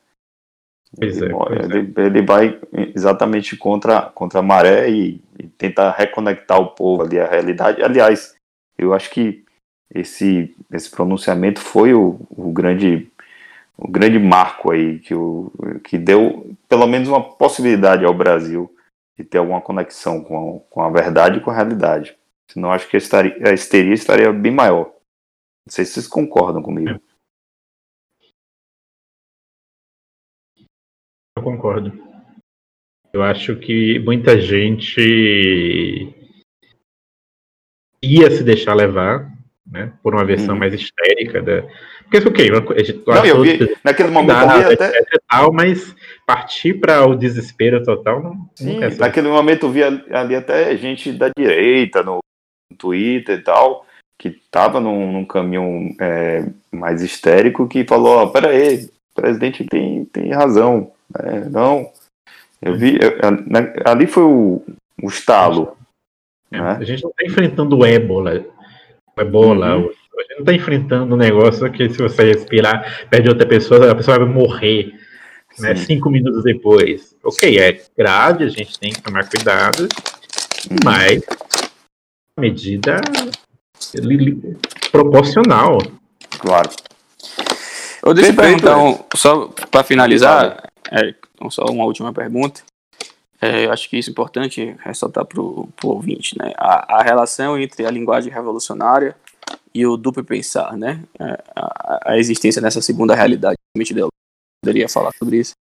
Pois 0.96 1.20
ele, 1.20 1.32
é, 1.32 1.36
pois 1.36 1.70
ele, 1.70 1.92
é. 1.96 2.00
ele, 2.06 2.22
vai 2.22 2.60
exatamente 2.94 3.56
contra, 3.56 4.02
contra 4.02 4.40
a 4.40 4.42
maré 4.42 4.88
e, 4.88 5.20
e 5.38 5.46
tenta 5.46 5.90
reconectar 5.90 6.58
o 6.58 6.68
povo 6.68 7.02
ali 7.02 7.18
à 7.18 7.26
realidade. 7.26 7.82
Aliás, 7.82 8.33
eu 8.78 8.92
acho 8.92 9.10
que 9.10 9.44
esse, 9.92 10.54
esse 10.72 10.90
pronunciamento 10.90 11.60
foi 11.60 11.94
o, 11.94 12.20
o 12.30 12.52
grande 12.52 13.10
o 13.76 13.88
grande 13.88 14.18
marco 14.18 14.70
aí 14.70 15.00
que, 15.00 15.14
o, 15.14 15.52
que 15.82 15.98
deu 15.98 16.56
pelo 16.68 16.86
menos 16.86 17.08
uma 17.08 17.36
possibilidade 17.36 18.04
ao 18.04 18.14
Brasil 18.14 18.72
de 19.18 19.24
ter 19.24 19.38
alguma 19.38 19.60
conexão 19.60 20.22
com 20.22 20.56
a, 20.56 20.60
com 20.70 20.82
a 20.82 20.90
verdade 20.90 21.38
e 21.38 21.40
com 21.40 21.50
a 21.50 21.54
realidade. 21.54 22.16
Senão 22.50 22.72
acho 22.72 22.88
que 22.88 22.96
a 22.96 22.98
histeria, 22.98 23.48
a 23.48 23.52
histeria 23.52 23.94
estaria 23.94 24.32
bem 24.32 24.52
maior. 24.52 24.86
Não 25.66 25.70
sei 25.70 25.84
se 25.84 25.94
vocês 25.94 26.06
concordam 26.06 26.62
comigo. 26.62 27.00
Eu 31.36 31.42
concordo. 31.42 31.92
Eu 33.12 33.22
acho 33.22 33.56
que 33.56 33.98
muita 34.00 34.40
gente 34.40 36.13
ia 38.04 38.30
se 38.30 38.42
deixar 38.42 38.74
levar 38.74 39.30
né, 39.66 39.92
por 40.02 40.14
uma 40.14 40.24
versão 40.24 40.54
uhum. 40.54 40.60
mais 40.60 40.74
histérica 40.74 41.42
da. 41.42 41.64
Porque, 42.10 42.28
ok, 42.28 42.50
não, 43.06 43.24
eu 43.24 43.42
vi, 43.42 43.76
naquele 43.82 44.10
momento 44.10 44.38
eu 44.38 44.58
vi 44.68 44.74
até. 44.74 44.92
Tal, 45.28 45.52
mas 45.52 45.94
partir 46.26 46.74
para 46.74 47.06
o 47.06 47.16
desespero 47.16 47.82
total 47.82 48.22
não. 48.22 48.48
Sim, 48.54 48.78
naquele 48.98 49.28
momento 49.28 49.66
eu 49.66 49.70
vi 49.70 49.82
ali 49.82 50.36
até 50.36 50.76
gente 50.76 51.10
da 51.12 51.30
direita 51.36 52.02
no 52.02 52.20
Twitter 52.78 53.38
e 53.38 53.42
tal, 53.42 53.86
que 54.18 54.28
estava 54.28 54.78
num, 54.80 55.12
num, 55.12 55.24
caminho 55.24 55.94
é, 56.00 56.46
mais 56.70 57.02
histérico, 57.02 57.66
que 57.66 57.84
falou: 57.84 58.22
oh, 58.22 58.28
peraí, 58.28 58.84
o 58.84 59.20
presidente 59.20 59.64
tem, 59.64 60.04
tem 60.04 60.30
razão. 60.32 60.92
É, 61.18 61.48
não. 61.48 61.90
Eu 62.60 62.76
vi. 62.76 62.98
Eu, 63.00 63.18
ali 63.84 64.06
foi 64.06 64.22
o, 64.22 64.62
o 65.02 65.08
estalo. 65.08 65.76
É, 66.50 66.60
né? 66.60 66.76
A 66.80 66.84
gente 66.84 67.02
não 67.02 67.10
está 67.10 67.24
enfrentando 67.24 67.78
o 67.78 67.84
ébola 67.84 68.44
ebola. 69.22 69.76
Uhum. 69.76 69.90
A 70.16 70.22
gente 70.22 70.34
não 70.34 70.40
está 70.40 70.52
enfrentando 70.52 71.14
um 71.14 71.18
negócio 71.18 71.70
que 71.72 71.88
se 71.88 71.98
você 71.98 72.24
respirar 72.24 73.06
perto 73.08 73.22
de 73.24 73.28
outra 73.28 73.46
pessoa, 73.46 73.90
a 73.90 73.94
pessoa 73.94 74.18
vai 74.18 74.28
morrer 74.28 74.94
né, 75.58 75.74
cinco 75.76 76.10
minutos 76.10 76.42
depois. 76.42 77.14
Ok, 77.22 77.58
é 77.58 77.80
grave, 77.96 78.44
a 78.44 78.48
gente 78.48 78.78
tem 78.78 78.92
que 78.92 79.02
tomar 79.02 79.28
cuidado, 79.28 79.82
uhum. 79.82 80.76
mas 80.84 81.22
medida 82.38 83.00
proporcional. 84.90 85.78
Claro. 86.38 86.70
Eu 88.04 88.12
deixa 88.12 88.30
eu 88.30 88.36
perguntar, 88.36 88.78
um, 88.78 88.98
só 89.16 89.48
para 89.70 89.82
finalizar, 89.82 90.62
é, 90.92 91.14
só 91.48 91.64
uma 91.64 91.84
última 91.84 92.12
pergunta. 92.12 92.62
É, 93.44 93.66
eu 93.66 93.72
acho 93.72 93.90
que 93.90 93.98
isso 93.98 94.08
é 94.08 94.12
importante 94.12 94.74
ressaltar 94.82 95.26
para 95.26 95.38
o 95.38 95.68
ouvinte, 95.82 96.34
né? 96.38 96.54
A, 96.56 97.00
a, 97.00 97.02
relação 97.02 97.58
entre 97.58 97.84
a 97.84 97.90
linguagem 97.90 98.32
revolucionária 98.32 99.14
e 99.74 99.86
o 99.86 99.98
duplo 99.98 100.24
pensar, 100.24 100.78
né? 100.78 101.04
É, 101.20 101.44
a, 101.54 102.12
a 102.12 102.18
existência 102.18 102.62
dessa 102.62 102.80
segunda 102.80 103.14
realidade. 103.14 103.58
Poderia 104.64 104.88
falar 104.88 105.12
sobre 105.18 105.40
isso? 105.40 105.52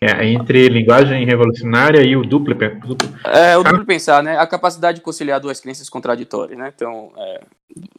É, 0.00 0.26
entre 0.26 0.68
linguagem 0.68 1.24
revolucionária 1.24 2.02
e 2.02 2.14
o 2.16 2.22
duplo, 2.22 2.54
duplo... 2.54 3.08
É, 3.24 3.56
o 3.56 3.62
duplo 3.62 3.86
pensar, 3.86 4.22
né? 4.22 4.36
A 4.36 4.46
capacidade 4.46 4.98
de 4.98 5.04
conciliar 5.04 5.40
duas 5.40 5.60
crenças 5.60 5.88
contraditórias, 5.88 6.58
né? 6.58 6.70
Então, 6.74 7.10
é, 7.16 7.40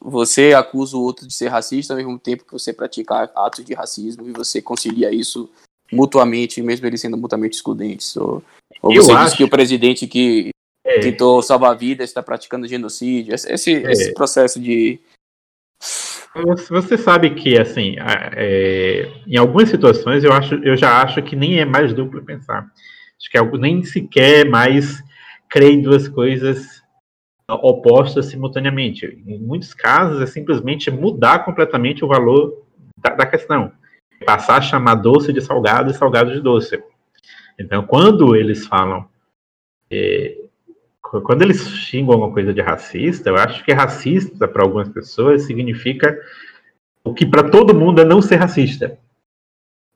você 0.00 0.54
acusa 0.54 0.96
o 0.96 1.02
outro 1.02 1.26
de 1.26 1.34
ser 1.34 1.48
racista 1.48 1.92
ao 1.92 1.96
mesmo 1.96 2.18
tempo 2.18 2.44
que 2.44 2.52
você 2.52 2.72
pratica 2.72 3.30
atos 3.34 3.64
de 3.64 3.74
racismo 3.74 4.28
e 4.28 4.32
você 4.32 4.62
concilia 4.62 5.12
isso 5.12 5.50
mutuamente, 5.92 6.62
mesmo 6.62 6.86
eles 6.86 7.00
sendo 7.00 7.16
mutuamente 7.16 7.56
excludentes. 7.56 8.16
Ou, 8.16 8.42
ou 8.82 8.94
você 8.94 9.14
diz 9.16 9.34
que 9.34 9.44
o 9.44 9.50
presidente 9.50 10.06
que 10.06 10.50
é. 10.84 11.00
tentou 11.00 11.42
salvar 11.42 11.76
vidas 11.76 12.08
está 12.08 12.22
praticando 12.22 12.68
genocídio. 12.68 13.34
Esse, 13.34 13.74
é. 13.74 13.92
esse 13.92 14.14
processo 14.14 14.60
de 14.60 15.00
você 16.68 16.98
sabe 16.98 17.30
que, 17.30 17.58
assim, 17.58 17.96
é, 18.36 19.10
em 19.26 19.36
algumas 19.36 19.68
situações 19.68 20.22
eu, 20.24 20.32
acho, 20.32 20.54
eu 20.56 20.76
já 20.76 21.02
acho 21.02 21.22
que 21.22 21.34
nem 21.34 21.58
é 21.58 21.64
mais 21.64 21.94
duplo 21.94 22.22
pensar. 22.24 22.70
Acho 23.18 23.30
que 23.30 23.38
é 23.38 23.58
nem 23.58 23.82
sequer 23.82 24.48
mais 24.48 25.02
crer 25.48 25.72
em 25.72 25.82
duas 25.82 26.08
coisas 26.08 26.82
opostas 27.48 28.26
simultaneamente. 28.26 29.06
Em 29.26 29.38
muitos 29.38 29.72
casos 29.72 30.20
é 30.20 30.26
simplesmente 30.26 30.90
mudar 30.90 31.44
completamente 31.44 32.04
o 32.04 32.08
valor 32.08 32.64
da, 32.98 33.10
da 33.10 33.26
questão. 33.26 33.72
Passar 34.24 34.56
a 34.56 34.62
chamar 34.62 34.96
doce 34.96 35.32
de 35.32 35.40
salgado 35.40 35.90
e 35.90 35.94
salgado 35.94 36.32
de 36.32 36.40
doce. 36.40 36.82
Então, 37.58 37.86
quando 37.86 38.34
eles 38.34 38.66
falam 38.66 39.08
é, 39.90 40.45
quando 41.24 41.42
eles 41.42 41.68
xingam 41.68 42.14
alguma 42.14 42.32
coisa 42.32 42.52
de 42.52 42.60
racista, 42.60 43.30
eu 43.30 43.36
acho 43.36 43.64
que 43.64 43.72
racista 43.72 44.48
para 44.48 44.62
algumas 44.62 44.88
pessoas 44.88 45.44
significa 45.44 46.18
o 47.04 47.14
que 47.14 47.24
para 47.24 47.48
todo 47.48 47.74
mundo 47.74 48.00
é 48.00 48.04
não 48.04 48.20
ser 48.20 48.36
racista. 48.36 48.98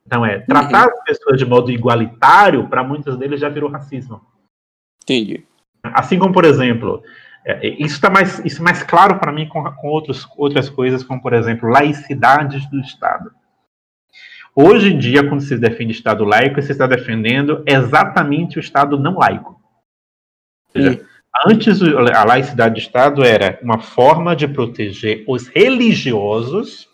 Então 0.06 0.24
é 0.24 0.40
tratar 0.40 0.86
uhum. 0.86 0.92
as 0.92 1.04
pessoas 1.04 1.38
de 1.38 1.44
modo 1.44 1.70
igualitário, 1.70 2.68
para 2.68 2.84
muitos 2.84 3.16
deles 3.16 3.40
já 3.40 3.48
virou 3.48 3.70
racismo. 3.70 4.20
Entendi. 5.02 5.44
Assim 5.82 6.18
como, 6.18 6.32
por 6.32 6.44
exemplo, 6.44 7.02
é, 7.44 7.66
isso 7.66 7.94
está 7.94 8.11
mais, 8.11 8.44
isso 8.44 8.61
é 8.61 8.64
mais 8.64 8.82
claro 8.82 9.18
para 9.18 9.32
mim 9.32 9.48
com, 9.48 9.62
com 9.62 9.88
outros, 9.88 10.28
outras 10.36 10.68
coisas, 10.68 11.02
como, 11.02 11.20
por 11.20 11.32
exemplo, 11.32 11.68
laicidade 11.68 12.68
do 12.70 12.80
Estado. 12.80 13.30
Hoje 14.54 14.92
em 14.92 14.98
dia, 14.98 15.26
quando 15.26 15.40
se 15.40 15.56
defende 15.56 15.92
Estado 15.92 16.24
laico, 16.24 16.61
você 16.61 16.72
está 16.72 16.86
defendendo 16.86 17.62
exatamente 17.66 18.58
o 18.58 18.61
Estado 18.61 18.98
não 18.98 19.18
laico. 19.18 19.59
Seja, 20.72 21.06
antes 21.46 21.80
a 21.82 22.24
laicidade 22.24 22.74
do 22.74 22.80
Estado 22.80 23.24
era 23.24 23.58
uma 23.62 23.80
forma 23.80 24.34
de 24.34 24.46
proteger 24.48 25.24
os 25.26 25.48
religiosos 25.48 26.88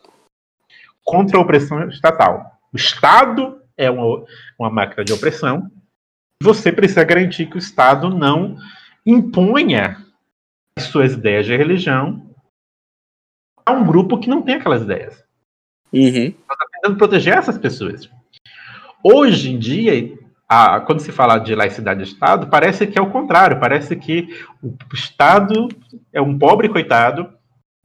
contra 1.04 1.38
a 1.38 1.40
opressão 1.40 1.88
estatal. 1.88 2.58
O 2.72 2.76
Estado 2.76 3.60
é 3.76 3.90
uma, 3.90 4.24
uma 4.58 4.70
máquina 4.70 5.04
de 5.04 5.12
opressão. 5.12 5.70
Você 6.42 6.72
precisa 6.72 7.04
garantir 7.04 7.46
que 7.46 7.56
o 7.56 7.58
Estado 7.58 8.10
não 8.10 8.56
imponha 9.04 10.04
as 10.76 10.84
suas 10.84 11.12
ideias 11.12 11.46
de 11.46 11.56
religião 11.56 12.34
a 13.64 13.72
um 13.72 13.84
grupo 13.84 14.18
que 14.18 14.28
não 14.28 14.42
tem 14.42 14.56
aquelas 14.56 14.82
ideias. 14.82 15.24
Uhum. 15.92 16.26
está 16.28 16.56
tentando 16.72 16.98
proteger 16.98 17.38
essas 17.38 17.56
pessoas. 17.56 18.10
Hoje 19.02 19.52
em 19.52 19.58
dia, 19.58 20.18
a, 20.48 20.80
quando 20.80 21.00
se 21.00 21.10
fala 21.10 21.38
de 21.38 21.54
laicidade 21.54 22.02
de 22.02 22.10
Estado, 22.10 22.48
parece 22.48 22.86
que 22.86 22.98
é 22.98 23.02
o 23.02 23.10
contrário, 23.10 23.58
parece 23.58 23.96
que 23.96 24.28
o 24.62 24.94
Estado 24.94 25.68
é 26.12 26.20
um 26.20 26.38
pobre 26.38 26.68
coitado, 26.68 27.32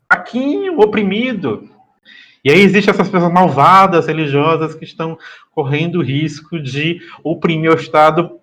aqui 0.08 0.70
oprimido. 0.72 1.70
E 2.44 2.52
aí 2.52 2.60
existem 2.60 2.94
essas 2.94 3.10
pessoas 3.10 3.32
malvadas, 3.32 4.08
religiosas, 4.08 4.76
que 4.76 4.84
estão 4.84 5.18
correndo 5.52 6.00
o 6.00 6.04
risco 6.04 6.60
de 6.60 7.02
oprimir 7.24 7.72
o 7.72 7.76
Estado 7.76 8.40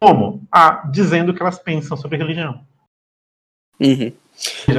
como? 0.00 0.46
Ah, 0.52 0.88
dizendo 0.92 1.34
que 1.34 1.42
elas 1.42 1.58
pensam 1.58 1.96
sobre 1.96 2.18
religião. 2.18 2.60
Uhum. 3.80 4.12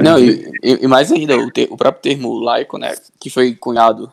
Não, 0.02 0.18
e, 0.18 0.52
e, 0.64 0.88
mais 0.88 1.12
ainda, 1.12 1.38
o, 1.38 1.52
ter, 1.52 1.68
o 1.70 1.76
próprio 1.76 2.02
termo 2.02 2.40
laico, 2.40 2.78
né, 2.78 2.96
que 3.20 3.30
foi 3.30 3.54
cunhado 3.56 4.12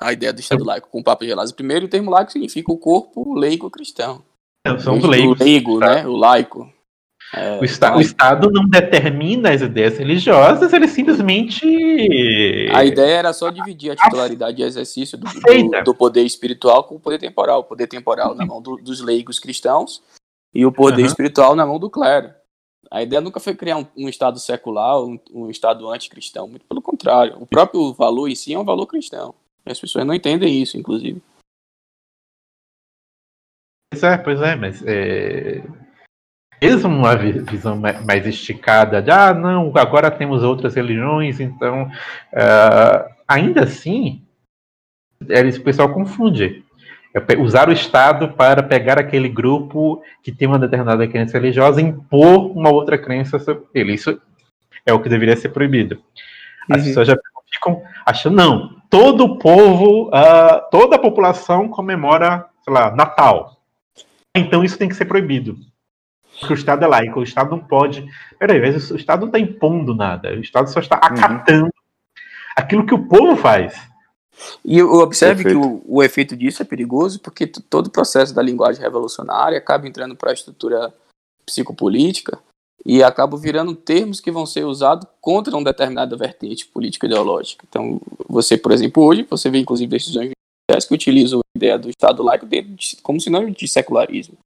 a 0.00 0.12
ideia 0.12 0.32
do 0.32 0.40
Estado 0.40 0.64
laico 0.64 0.88
com 0.88 1.00
o 1.00 1.04
Papa 1.04 1.24
Gelásio 1.24 1.56
I, 1.58 1.84
o 1.84 1.88
termo 1.88 2.10
laico 2.10 2.30
significa 2.30 2.70
o 2.70 2.78
corpo 2.78 3.34
leigo 3.34 3.70
cristão. 3.70 4.22
É, 4.64 4.78
são 4.78 4.98
os 4.98 5.04
leigos. 5.04 5.40
O 5.40 5.44
leigo, 5.44 5.78
né? 5.80 6.06
O 6.06 6.16
laico. 6.16 6.72
É, 7.34 7.58
o, 7.58 7.64
está, 7.64 7.94
o, 7.94 8.00
Estado 8.00 8.50
não 8.50 8.66
determina 8.66 9.50
as 9.50 9.60
ideias 9.60 9.98
religiosas, 9.98 10.72
ele 10.72 10.88
simplesmente. 10.88 11.66
A 12.72 12.84
ideia 12.84 13.18
era 13.18 13.32
só 13.34 13.50
dividir 13.50 13.90
a 13.90 13.96
titularidade 13.96 14.56
de 14.56 14.62
exercício 14.62 15.18
do, 15.18 15.26
do, 15.26 15.84
do, 15.84 15.94
poder 15.94 16.22
espiritual 16.22 16.84
com 16.84 16.94
o 16.94 17.00
poder 17.00 17.18
temporal. 17.18 17.60
O 17.60 17.64
poder 17.64 17.86
temporal 17.86 18.34
na 18.34 18.46
mão 18.46 18.62
do, 18.62 18.76
dos 18.76 19.00
leigos 19.00 19.38
cristãos 19.38 20.02
e 20.54 20.64
o 20.64 20.72
poder 20.72 21.02
uhum. 21.02 21.08
espiritual 21.08 21.54
na 21.54 21.66
mão 21.66 21.78
do 21.78 21.90
clero. 21.90 22.32
A 22.90 23.02
ideia 23.02 23.20
nunca 23.20 23.38
foi 23.38 23.54
criar 23.54 23.76
um, 23.76 23.86
um 23.94 24.08
Estado 24.08 24.38
secular, 24.38 24.98
um, 24.98 25.18
um 25.30 25.50
Estado 25.50 25.86
anticristão. 25.90 26.48
Muito 26.48 26.64
pelo 26.64 26.80
contrário. 26.80 27.36
O 27.38 27.46
próprio 27.46 27.92
valor 27.92 28.28
em 28.28 28.34
si 28.34 28.54
é 28.54 28.58
um 28.58 28.64
valor 28.64 28.86
cristão. 28.86 29.34
As 29.70 29.80
pessoas 29.80 30.06
não 30.06 30.14
entendem 30.14 30.60
isso, 30.60 30.76
inclusive. 30.76 31.22
Pois 33.90 34.02
é, 34.02 34.18
pois 34.18 34.40
é, 34.40 34.54
mas 34.54 34.82
é... 34.86 35.62
mesmo 36.60 36.88
uma 36.88 37.16
visão 37.16 37.76
mais 37.76 38.26
esticada 38.26 39.00
de 39.00 39.10
ah, 39.10 39.32
não, 39.32 39.72
agora 39.76 40.10
temos 40.10 40.42
outras 40.42 40.74
religiões, 40.74 41.40
então 41.40 41.84
uh, 41.84 43.14
ainda 43.26 43.64
assim 43.64 44.22
é 45.28 45.40
isso 45.46 45.58
que 45.58 45.62
o 45.62 45.64
pessoal 45.64 45.92
confunde. 45.92 46.64
É 47.14 47.36
usar 47.38 47.68
o 47.68 47.72
Estado 47.72 48.28
para 48.28 48.62
pegar 48.62 48.98
aquele 48.98 49.28
grupo 49.28 50.02
que 50.22 50.30
tem 50.30 50.46
uma 50.46 50.58
determinada 50.58 51.08
crença 51.08 51.38
religiosa 51.38 51.80
e 51.80 51.84
impor 51.84 52.56
uma 52.56 52.70
outra 52.70 52.98
crença 52.98 53.38
sobre 53.38 53.64
ele. 53.74 53.94
Isso 53.94 54.20
é 54.84 54.92
o 54.92 55.00
que 55.00 55.08
deveria 55.08 55.36
ser 55.36 55.48
proibido. 55.48 56.00
As 56.70 56.82
uhum. 56.82 56.84
pessoas 56.88 57.08
já 57.08 57.18
ficam 57.50 57.82
achando, 58.04 58.36
não, 58.36 58.77
todo 58.90 59.24
o 59.24 59.38
povo, 59.38 60.08
uh, 60.08 60.70
toda 60.70 60.96
a 60.96 60.98
população 60.98 61.68
comemora, 61.68 62.46
sei 62.64 62.72
lá, 62.72 62.94
Natal. 62.94 63.56
Então 64.34 64.64
isso 64.64 64.78
tem 64.78 64.88
que 64.88 64.94
ser 64.94 65.04
proibido. 65.04 65.56
que 66.40 66.52
o 66.52 66.54
Estado 66.54 66.84
é 66.84 66.88
laico, 66.88 67.20
o 67.20 67.24
Estado 67.24 67.50
não 67.50 67.58
pode. 67.58 68.06
Peraí, 68.38 68.60
mas 68.60 68.90
o 68.90 68.96
Estado 68.96 69.20
não 69.20 69.28
está 69.28 69.38
impondo 69.38 69.94
nada, 69.94 70.30
o 70.30 70.40
Estado 70.40 70.70
só 70.70 70.80
está 70.80 70.96
acatando 70.96 71.64
uhum. 71.64 71.70
aquilo 72.56 72.86
que 72.86 72.94
o 72.94 73.06
povo 73.06 73.36
faz. 73.36 73.76
E 74.64 74.80
observe 74.80 75.42
Perfeito. 75.42 75.60
que 75.60 75.66
o, 75.66 75.96
o, 75.96 76.02
efeito 76.02 76.36
disso 76.36 76.62
é 76.62 76.64
perigoso, 76.64 77.18
porque 77.20 77.44
todo 77.44 77.88
o 77.88 77.90
processo 77.90 78.32
da 78.32 78.40
linguagem 78.40 78.80
revolucionária 78.80 79.58
acaba 79.58 79.88
entrando 79.88 80.14
para 80.14 80.30
a 80.30 80.34
estrutura 80.34 80.94
psicopolítica 81.44 82.38
e 82.88 83.02
acaba 83.02 83.36
virando 83.36 83.74
termos 83.74 84.18
que 84.18 84.30
vão 84.30 84.46
ser 84.46 84.64
usados 84.64 85.06
contra 85.20 85.54
uma 85.54 85.62
determinada 85.62 86.16
vertente 86.16 86.64
política 86.64 87.04
ideológica. 87.04 87.66
Então, 87.68 88.00
você, 88.26 88.56
por 88.56 88.72
exemplo, 88.72 89.04
hoje, 89.04 89.26
você 89.28 89.50
vê 89.50 89.58
inclusive 89.58 89.90
decisões 89.90 90.32
que 90.86 90.94
utilizam 90.94 91.40
a 91.40 91.58
ideia 91.58 91.78
do 91.78 91.90
Estado 91.90 92.22
laico 92.22 92.46
como 93.02 93.20
sinônimo 93.20 93.54
de 93.54 93.68
secularismo 93.68 94.38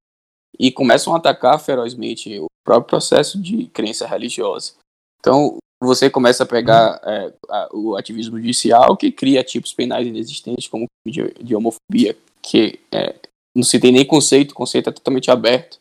e 0.59 0.73
começam 0.73 1.15
a 1.15 1.19
atacar 1.19 1.61
ferozmente 1.61 2.37
o 2.41 2.47
próprio 2.65 2.89
processo 2.89 3.41
de 3.41 3.67
crença 3.67 4.09
religiosa. 4.09 4.73
Então, 5.21 5.57
você 5.81 6.11
começa 6.11 6.43
a 6.43 6.47
pegar 6.47 7.01
é, 7.05 7.33
a, 7.49 7.69
o 7.73 7.97
ativismo 7.97 8.39
judicial, 8.39 8.97
que 8.97 9.13
cria 9.13 9.45
tipos 9.45 9.73
penais 9.73 10.07
inexistentes, 10.07 10.67
como 10.67 10.87
de, 11.07 11.33
de 11.41 11.55
homofobia, 11.55 12.17
que 12.41 12.81
é, 12.91 13.15
não 13.55 13.63
se 13.63 13.79
tem 13.79 13.93
nem 13.93 14.05
conceito, 14.05 14.51
o 14.51 14.55
conceito 14.55 14.89
é 14.89 14.93
totalmente 14.93 15.31
aberto. 15.31 15.79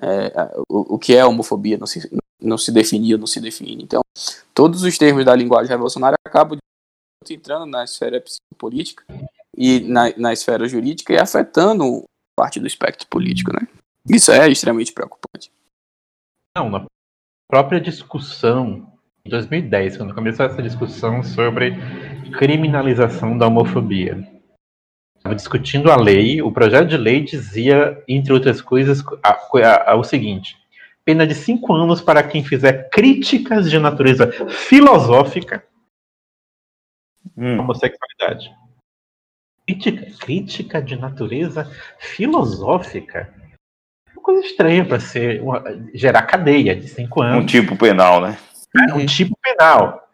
É, 0.00 0.56
o, 0.68 0.94
o, 0.94 0.98
que 0.98 1.14
é 1.14 1.24
homofobia 1.24 1.76
não 1.76 1.86
se, 1.86 2.10
não 2.40 2.56
se 2.56 2.72
definia, 2.72 3.18
não 3.18 3.26
se 3.26 3.40
define. 3.40 3.82
Então, 3.82 4.00
todos 4.54 4.82
os 4.82 4.96
termos 4.96 5.24
da 5.24 5.34
linguagem 5.34 5.68
revolucionária 5.68 6.16
acabam 6.26 6.58
entrando 7.30 7.66
na 7.66 7.84
esfera 7.84 8.20
psicopolítica 8.20 9.04
e 9.56 9.80
na, 9.80 10.16
na 10.16 10.32
esfera 10.32 10.66
jurídica 10.66 11.12
e 11.12 11.18
afetando 11.18 12.04
parte 12.36 12.58
do 12.58 12.66
espectro 12.66 13.06
político, 13.08 13.52
né? 13.52 13.68
Isso 14.08 14.32
é 14.32 14.48
extremamente 14.48 14.92
preocupante. 14.92 15.52
Não, 16.56 16.68
na 16.68 16.84
própria 17.48 17.80
discussão, 17.80 18.90
em 19.24 19.30
2010, 19.30 19.96
quando 19.96 20.14
começou 20.14 20.46
essa 20.46 20.62
discussão 20.62 21.22
sobre 21.22 21.76
criminalização 22.36 23.38
da 23.38 23.46
homofobia, 23.46 24.26
estava 25.22 25.34
discutindo 25.34 25.90
a 25.90 25.96
lei, 25.96 26.42
o 26.42 26.50
projeto 26.50 26.88
de 26.88 26.96
lei 26.96 27.22
dizia, 27.22 28.02
entre 28.08 28.32
outras 28.32 28.60
coisas, 28.60 29.02
a, 29.22 29.30
a, 29.30 29.92
a, 29.92 29.94
o 29.94 30.02
seguinte: 30.02 30.56
pena 31.04 31.26
de 31.26 31.34
cinco 31.34 31.72
anos 31.72 32.00
para 32.00 32.22
quem 32.22 32.44
fizer 32.44 32.90
críticas 32.90 33.70
de 33.70 33.78
natureza 33.78 34.30
filosófica 34.50 35.64
hum. 37.36 37.58
à 37.58 37.62
homossexualidade. 37.62 38.52
Crítica, 39.64 40.06
crítica 40.18 40.82
de 40.82 40.96
natureza 40.96 41.70
filosófica 41.98 43.32
coisa 44.22 44.46
estranha 44.46 44.84
para 44.84 45.00
ser 45.00 45.42
uma, 45.42 45.62
gerar 45.92 46.22
cadeia 46.22 46.74
de 46.76 46.88
cinco 46.88 47.20
anos. 47.20 47.42
Um 47.42 47.46
tipo 47.46 47.76
penal, 47.76 48.20
né? 48.20 48.38
É, 48.88 48.94
um 48.94 49.04
tipo 49.04 49.36
penal. 49.42 50.08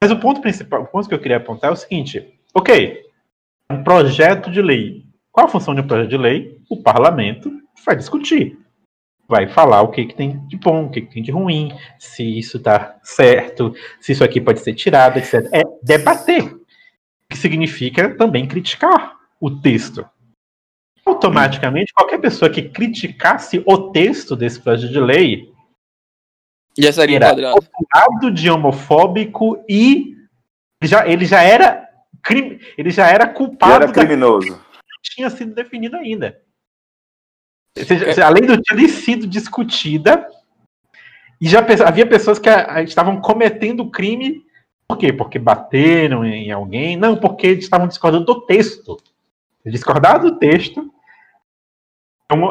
Mas 0.00 0.10
o 0.10 0.20
ponto 0.20 0.40
principal, 0.40 0.82
o 0.82 0.86
ponto 0.86 1.08
que 1.08 1.14
eu 1.14 1.20
queria 1.20 1.38
apontar 1.38 1.70
é 1.70 1.72
o 1.72 1.76
seguinte: 1.76 2.38
ok, 2.54 3.02
um 3.72 3.84
projeto 3.84 4.50
de 4.50 4.60
lei. 4.62 5.04
Qual 5.30 5.46
a 5.46 5.48
função 5.48 5.74
de 5.74 5.80
um 5.80 5.86
projeto 5.86 6.10
de 6.10 6.16
lei? 6.16 6.58
O 6.70 6.82
parlamento 6.82 7.52
vai 7.84 7.96
discutir. 7.96 8.58
Vai 9.28 9.48
falar 9.48 9.82
o 9.82 9.88
que, 9.88 10.04
que 10.04 10.14
tem 10.14 10.46
de 10.46 10.56
bom, 10.56 10.86
o 10.86 10.90
que, 10.90 11.00
que 11.00 11.14
tem 11.14 11.22
de 11.22 11.30
ruim, 11.30 11.72
se 11.98 12.38
isso 12.38 12.58
está 12.58 12.96
certo, 13.02 13.74
se 14.00 14.12
isso 14.12 14.22
aqui 14.22 14.40
pode 14.40 14.60
ser 14.60 14.74
tirado, 14.74 15.18
etc. 15.18 15.48
É 15.52 15.62
debater. 15.82 16.44
O 16.44 16.60
que 17.30 17.36
significa 17.36 18.14
também 18.14 18.46
criticar 18.46 19.16
o 19.40 19.50
texto 19.50 20.04
automaticamente 21.04 21.92
qualquer 21.92 22.18
pessoa 22.18 22.50
que 22.50 22.62
criticasse 22.62 23.62
o 23.66 23.90
texto 23.90 24.36
desse 24.36 24.60
projeto 24.60 24.92
de 24.92 25.00
lei 25.00 25.52
já 26.78 26.92
seria 26.92 27.16
era 27.16 27.54
de 28.32 28.50
homofóbico 28.50 29.62
e 29.68 30.16
já, 30.82 31.06
ele 31.06 31.24
já 31.24 31.42
era 31.42 31.86
crime, 32.22 32.60
ele 32.78 32.90
já 32.90 33.06
era 33.08 33.26
culpado. 33.26 33.84
Era 33.84 33.92
criminoso. 33.92 34.48
não 34.48 34.58
tinha 35.02 35.30
sido 35.30 35.54
definido 35.54 35.96
ainda. 35.96 36.40
Seja, 37.76 38.26
além 38.26 38.46
de 38.46 38.62
ter 38.62 38.88
sido 38.88 39.26
discutida, 39.26 40.28
e 41.40 41.48
já 41.48 41.58
havia 41.84 42.06
pessoas 42.06 42.38
que 42.38 42.48
estavam 42.84 43.20
cometendo 43.20 43.90
crime. 43.90 44.44
Por 44.86 44.96
quê? 44.96 45.12
Porque 45.12 45.38
bateram 45.38 46.24
em 46.24 46.52
alguém? 46.52 46.96
Não, 46.96 47.16
porque 47.16 47.48
eles 47.48 47.64
estavam 47.64 47.88
discordando 47.88 48.26
do 48.26 48.42
texto. 48.42 48.96
Discordar 49.66 50.20
do 50.20 50.38
texto 50.38 50.92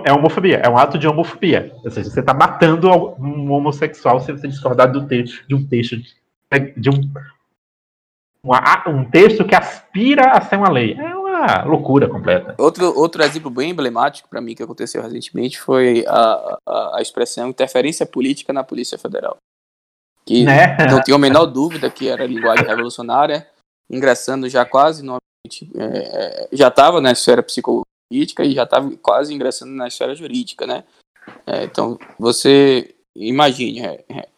é 0.05 0.11
homofobia, 0.11 0.57
é 0.57 0.69
um 0.69 0.77
ato 0.77 0.97
de 0.97 1.07
homofobia. 1.07 1.73
Ou 1.83 1.89
seja, 1.89 2.09
você 2.09 2.19
está 2.19 2.33
matando 2.33 2.89
um 3.19 3.51
homossexual 3.51 4.19
se 4.19 4.31
você 4.31 4.47
discordar 4.47 4.91
do 4.91 5.07
texto, 5.07 5.47
de 5.47 5.55
um 5.55 5.65
texto, 5.65 5.95
de 6.75 6.89
um, 6.89 7.11
um, 8.43 9.05
texto 9.09 9.45
que 9.45 9.55
aspira 9.55 10.31
a 10.31 10.41
ser 10.41 10.57
uma 10.57 10.69
lei. 10.69 10.93
É 10.93 11.15
uma 11.15 11.63
loucura 11.63 12.07
completa. 12.07 12.55
Outro, 12.57 12.97
outro 12.97 13.23
exemplo 13.23 13.49
bem 13.49 13.71
emblemático 13.71 14.29
para 14.29 14.41
mim 14.41 14.55
que 14.55 14.63
aconteceu 14.63 15.01
recentemente 15.01 15.59
foi 15.59 16.05
a, 16.07 16.59
a, 16.67 16.97
a, 16.97 17.01
expressão 17.01 17.49
interferência 17.49 18.05
política 18.05 18.51
na 18.51 18.63
Polícia 18.63 18.97
Federal. 18.97 19.37
Que 20.25 20.43
né? 20.43 20.77
não 20.89 21.01
tinha 21.01 21.15
a 21.15 21.19
menor 21.19 21.45
dúvida 21.45 21.89
que 21.89 22.07
era 22.07 22.25
linguagem 22.25 22.65
revolucionária, 22.65 23.47
ingressando 23.89 24.47
já 24.49 24.65
quase 24.65 25.03
no 25.03 25.17
é, 25.75 25.83
é, 25.83 26.49
já 26.51 26.67
estava 26.67 27.01
na 27.01 27.11
esfera 27.11 27.41
psicopolítica 27.41 28.43
e 28.43 28.53
já 28.53 28.63
estava 28.63 28.91
quase 28.97 29.33
ingressando 29.33 29.71
na 29.71 29.87
esfera 29.87 30.13
jurídica, 30.13 30.67
né? 30.67 30.83
É, 31.45 31.63
então, 31.63 31.97
você 32.17 32.95
imagine, 33.15 33.81
é, 33.81 34.03
é, 34.09 34.29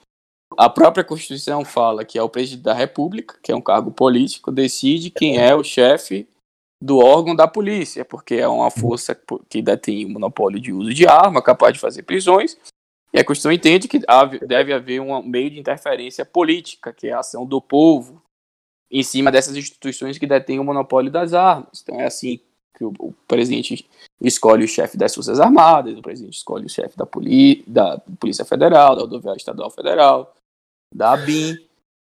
a 0.58 0.70
própria 0.70 1.04
Constituição 1.04 1.64
fala 1.64 2.06
que 2.06 2.18
é 2.18 2.24
o 2.24 2.30
presidente 2.30 2.64
da 2.64 2.74
República, 2.74 3.38
que 3.42 3.52
é 3.52 3.56
um 3.56 3.62
cargo 3.62 3.92
político, 3.92 4.52
decide 4.52 5.10
quem 5.10 5.38
é 5.38 5.56
o 5.56 5.64
chefe 5.64 6.28
do 6.82 6.98
órgão 6.98 7.36
da 7.36 7.48
polícia, 7.48 8.04
porque 8.04 8.36
é 8.36 8.48
uma 8.48 8.70
força 8.70 9.18
que 9.50 9.62
detém 9.62 10.06
o 10.06 10.10
monopólio 10.10 10.60
de 10.60 10.74
uso 10.74 10.94
de 10.94 11.08
arma, 11.08 11.42
capaz 11.42 11.74
de 11.74 11.80
fazer 11.80 12.04
prisões, 12.04 12.58
e 13.14 13.20
a 13.20 13.24
Constituição 13.24 13.52
entende 13.52 13.88
que 13.88 14.00
deve 14.46 14.74
haver 14.74 15.00
um 15.00 15.22
meio 15.22 15.50
de 15.50 15.60
interferência 15.60 16.26
política, 16.26 16.92
que 16.92 17.08
é 17.08 17.14
a 17.14 17.20
ação 17.20 17.46
do 17.46 17.62
povo, 17.62 18.22
em 18.92 19.04
cima 19.04 19.32
dessas 19.32 19.56
instituições 19.56 20.18
que 20.18 20.28
detêm 20.28 20.60
o 20.60 20.64
monopólio 20.64 21.12
das 21.12 21.34
armas. 21.34 21.82
Então 21.84 22.00
é 22.02 22.06
assim 22.06 22.40
que 22.76 22.84
o, 22.84 23.14
presidente 23.28 23.88
escolhe 24.20 24.66
o 24.66 24.68
chefe 24.68 24.98
das 24.98 25.14
Forças 25.14 25.40
Armadas, 25.40 25.98
o 25.98 26.02
presidente 26.02 26.36
escolhe 26.36 26.66
o 26.66 26.70
chefe 26.70 26.98
da, 26.98 27.06
poli, 27.06 27.64
da 27.68 28.00
Polícia 28.20 28.44
Federal, 28.44 28.96
da 28.96 29.02
Rodoviária 29.04 29.38
Estadual 29.38 29.70
Federal, 29.70 30.34
da 30.94 31.14
ABIN, 31.14 31.58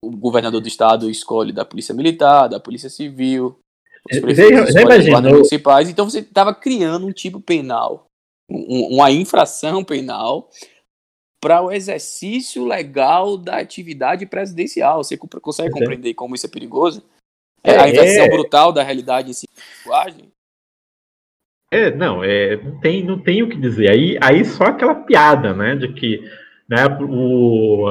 o 0.04 0.12
governador 0.12 0.62
do 0.62 0.68
estado 0.68 1.10
escolhe 1.10 1.52
da 1.52 1.66
Polícia 1.66 1.94
Militar, 1.94 2.48
da 2.48 2.60
Polícia 2.60 2.90
Civil, 2.90 3.58
os 4.12 4.20
prefeitos 4.20 4.70
escolhem 4.70 5.34
municipais. 5.34 5.90
Então 5.90 6.08
você 6.08 6.20
estava 6.20 6.54
criando 6.54 7.08
um 7.08 7.12
tipo 7.12 7.42
penal, 7.42 8.06
um, 8.50 8.96
uma 8.96 9.12
infração 9.12 9.84
penal 9.84 10.50
para 11.42 11.62
o 11.62 11.72
exercício 11.72 12.66
legal 12.66 13.38
da 13.38 13.58
atividade 13.58 14.26
presidencial. 14.26 15.04
Você 15.04 15.18
consegue 15.18 15.74
uhum. 15.74 15.80
compreender 15.80 16.14
como 16.14 16.36
isso 16.36 16.46
é 16.46 16.50
perigoso? 16.50 17.04
É, 17.64 17.78
a 17.78 17.90
inversão 17.90 18.26
é... 18.26 18.30
brutal 18.30 18.72
da 18.72 18.84
realidade 18.84 19.32
em 19.32 19.34
si, 19.34 19.48
linguagem. 19.84 20.32
É, 21.72 21.90
não, 21.94 22.24
é, 22.24 22.58
não, 22.58 22.80
tem, 22.80 23.04
não 23.04 23.20
tem 23.20 23.42
o 23.42 23.50
que 23.50 23.58
dizer. 23.58 23.90
Aí, 23.90 24.18
aí 24.22 24.46
só 24.46 24.66
aquela 24.66 24.96
piada, 24.96 25.54
né, 25.54 25.76
de 25.76 25.92
que 25.94 26.22
né, 26.70 26.86
o, 27.02 27.86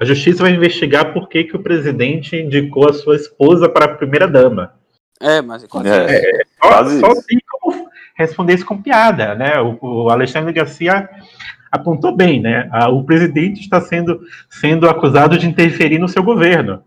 a 0.00 0.04
justiça 0.04 0.42
vai 0.42 0.52
investigar 0.52 1.12
por 1.12 1.28
que, 1.28 1.44
que 1.44 1.56
o 1.56 1.62
presidente 1.62 2.36
indicou 2.36 2.88
a 2.88 2.92
sua 2.92 3.16
esposa 3.16 3.68
para 3.68 3.86
a 3.86 3.94
primeira-dama. 3.94 4.74
É, 5.20 5.40
mas 5.40 5.64
é, 5.64 5.66
é, 5.66 6.40
é 6.42 6.44
só, 6.62 6.84
só 7.00 7.06
assim 7.12 7.38
como 7.50 7.88
responder 8.14 8.54
isso 8.54 8.66
com 8.66 8.82
piada, 8.82 9.34
né? 9.34 9.58
O, 9.60 9.78
o 9.80 10.10
Alexandre 10.10 10.52
Garcia 10.52 11.08
apontou 11.70 12.14
bem, 12.14 12.40
né? 12.40 12.68
O 12.90 13.02
presidente 13.04 13.60
está 13.60 13.80
sendo, 13.80 14.20
sendo 14.50 14.88
acusado 14.88 15.38
de 15.38 15.46
interferir 15.46 15.98
no 15.98 16.08
seu 16.08 16.22
governo. 16.22 16.82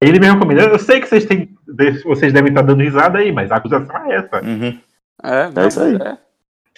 Ele 0.00 0.20
mesmo 0.20 0.38
comenta, 0.38 0.62
eu 0.62 0.78
sei 0.78 1.00
que 1.00 1.08
vocês 1.08 1.26
têm, 1.26 1.56
vocês 2.04 2.32
devem 2.32 2.50
estar 2.50 2.62
dando 2.62 2.82
risada 2.82 3.18
aí, 3.18 3.32
mas 3.32 3.50
a 3.50 3.56
acusação 3.56 3.96
é 4.06 4.16
essa. 4.16 4.44
Uhum. 4.44 4.78
É, 5.22 5.50
não, 5.50 5.62
é 5.62 5.68
isso 5.68 5.80
aí. 5.80 5.96
É. 5.96 6.18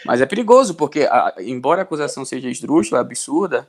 Mas 0.07 0.21
é 0.21 0.27
perigoso, 0.27 0.75
porque 0.75 1.01
a, 1.03 1.35
embora 1.39 1.83
a 1.83 1.85
acusação 1.85 2.25
seja 2.25 2.49
esdrúxula, 2.49 3.01
absurda, 3.01 3.69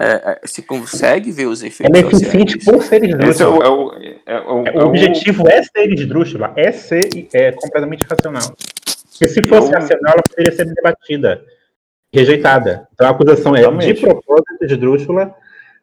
é, 0.00 0.06
é, 0.06 0.40
se 0.44 0.62
consegue 0.62 1.30
ver 1.30 1.46
os 1.46 1.62
efeitos. 1.62 1.98
Ela 1.98 2.04
é 2.04 2.08
eficiente 2.08 2.58
por 2.58 2.82
ser 2.82 3.04
esdrúxula. 3.04 3.64
É 3.64 3.68
o, 3.68 3.92
é 3.94 4.22
é 4.26 4.40
o, 4.40 4.62
o, 4.62 4.86
objetivo 4.86 5.48
é 5.48 5.62
ser 5.62 5.92
esdrúxula, 5.92 6.52
é 6.56 6.72
ser 6.72 7.28
é, 7.32 7.52
completamente 7.52 8.04
racional. 8.04 8.54
Porque 9.10 9.28
se 9.28 9.42
fosse 9.42 9.72
racional, 9.72 10.14
ela 10.14 10.22
poderia 10.22 10.52
ser 10.52 10.64
debatida 10.66 11.44
rejeitada. 12.12 12.88
Então 12.92 13.06
a 13.06 13.10
acusação 13.10 13.56
é 13.56 13.62
de 13.62 13.94
propósito 13.94 14.66
de 14.66 14.76
Drúxula 14.76 15.34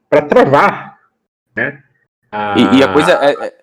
para 0.10 0.22
travar 0.22 0.99
né, 1.56 1.84
a, 2.31 2.56
e, 2.57 2.77
e, 2.77 2.84
a 2.84 2.94
coisa 2.94 3.11
é, 3.14 3.48
é 3.48 3.57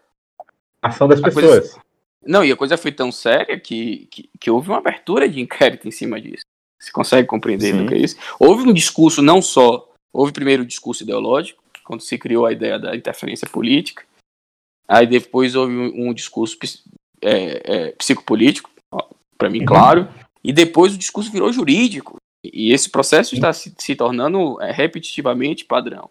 a 0.82 0.89
ação 0.89 1.06
das 1.06 1.20
pessoas. 1.20 1.44
Coisa, 1.44 1.81
não, 2.24 2.44
e 2.44 2.51
a 2.51 2.56
coisa 2.56 2.77
foi 2.77 2.90
tão 2.90 3.12
séria 3.12 3.59
que, 3.59 4.09
que, 4.10 4.28
que, 4.39 4.51
houve 4.51 4.68
uma 4.68 4.78
abertura 4.78 5.28
de 5.28 5.40
inquérito 5.40 5.86
em 5.86 5.93
cima 5.93 6.20
disso. 6.20 6.44
Você 6.78 6.90
consegue 6.90 7.27
compreender 7.27 7.73
Sim. 7.73 7.85
o 7.85 7.89
que 7.89 7.94
é 7.94 7.98
isso? 7.98 8.16
Houve 8.39 8.68
um 8.68 8.73
discurso 8.73 9.23
não 9.23 9.40
só, 9.40 9.89
houve 10.12 10.33
primeiro 10.33 10.62
o 10.62 10.66
discurso 10.66 11.03
ideológico, 11.03 11.62
quando 11.85 12.01
se 12.01 12.19
criou 12.19 12.47
a 12.47 12.53
ideia 12.53 12.78
da 12.78 12.97
interferência 12.97 13.49
política, 13.49 14.05
aí 14.89 15.07
depois 15.07 15.55
houve 15.55 15.73
um, 15.73 16.09
um 16.09 16.15
discurso 16.15 16.59
é, 17.23 17.62
é, 17.65 17.93
psicopolítico, 17.93 18.70
para 19.39 19.51
mim, 19.51 19.61
Uhum. 19.61 19.66
claro, 19.66 20.09
e 20.43 20.53
depois 20.53 20.95
o 20.95 20.99
discurso 20.99 21.31
virou 21.31 21.53
jurídico. 21.53 22.16
E 22.45 22.73
esse 22.73 22.89
processo 22.89 23.35
está 23.35 23.53
se, 23.53 23.74
se 23.78 23.97
tornando 23.97 24.61
é, 24.62 24.70
repetitivamente 24.70 25.65
padrão. 25.65 26.11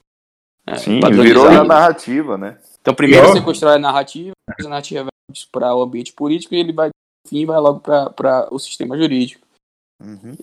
É, 0.68 0.76
Sim, 0.76 1.00
virou 1.00 1.48
a 1.48 1.64
narrativa, 1.64 2.38
né? 2.38 2.58
Então, 2.82 2.94
primeiro 2.94 3.28
você 3.28 3.42
constrói 3.42 3.76
a 3.76 3.80
narrativa, 3.80 4.34
depois 4.50 4.66
a 4.66 4.70
narrativa 4.70 5.04
vai 5.04 5.12
para 5.52 5.76
o 5.76 5.84
ambiente 5.84 6.12
político 6.14 6.54
e 6.54 6.60
ele 6.60 6.74
vai, 6.74 6.90
enfim, 7.26 7.46
vai 7.46 7.60
logo 7.60 7.80
para 7.80 8.48
o 8.52 8.60
sistema 8.60 8.98
jurídico. 8.98 9.45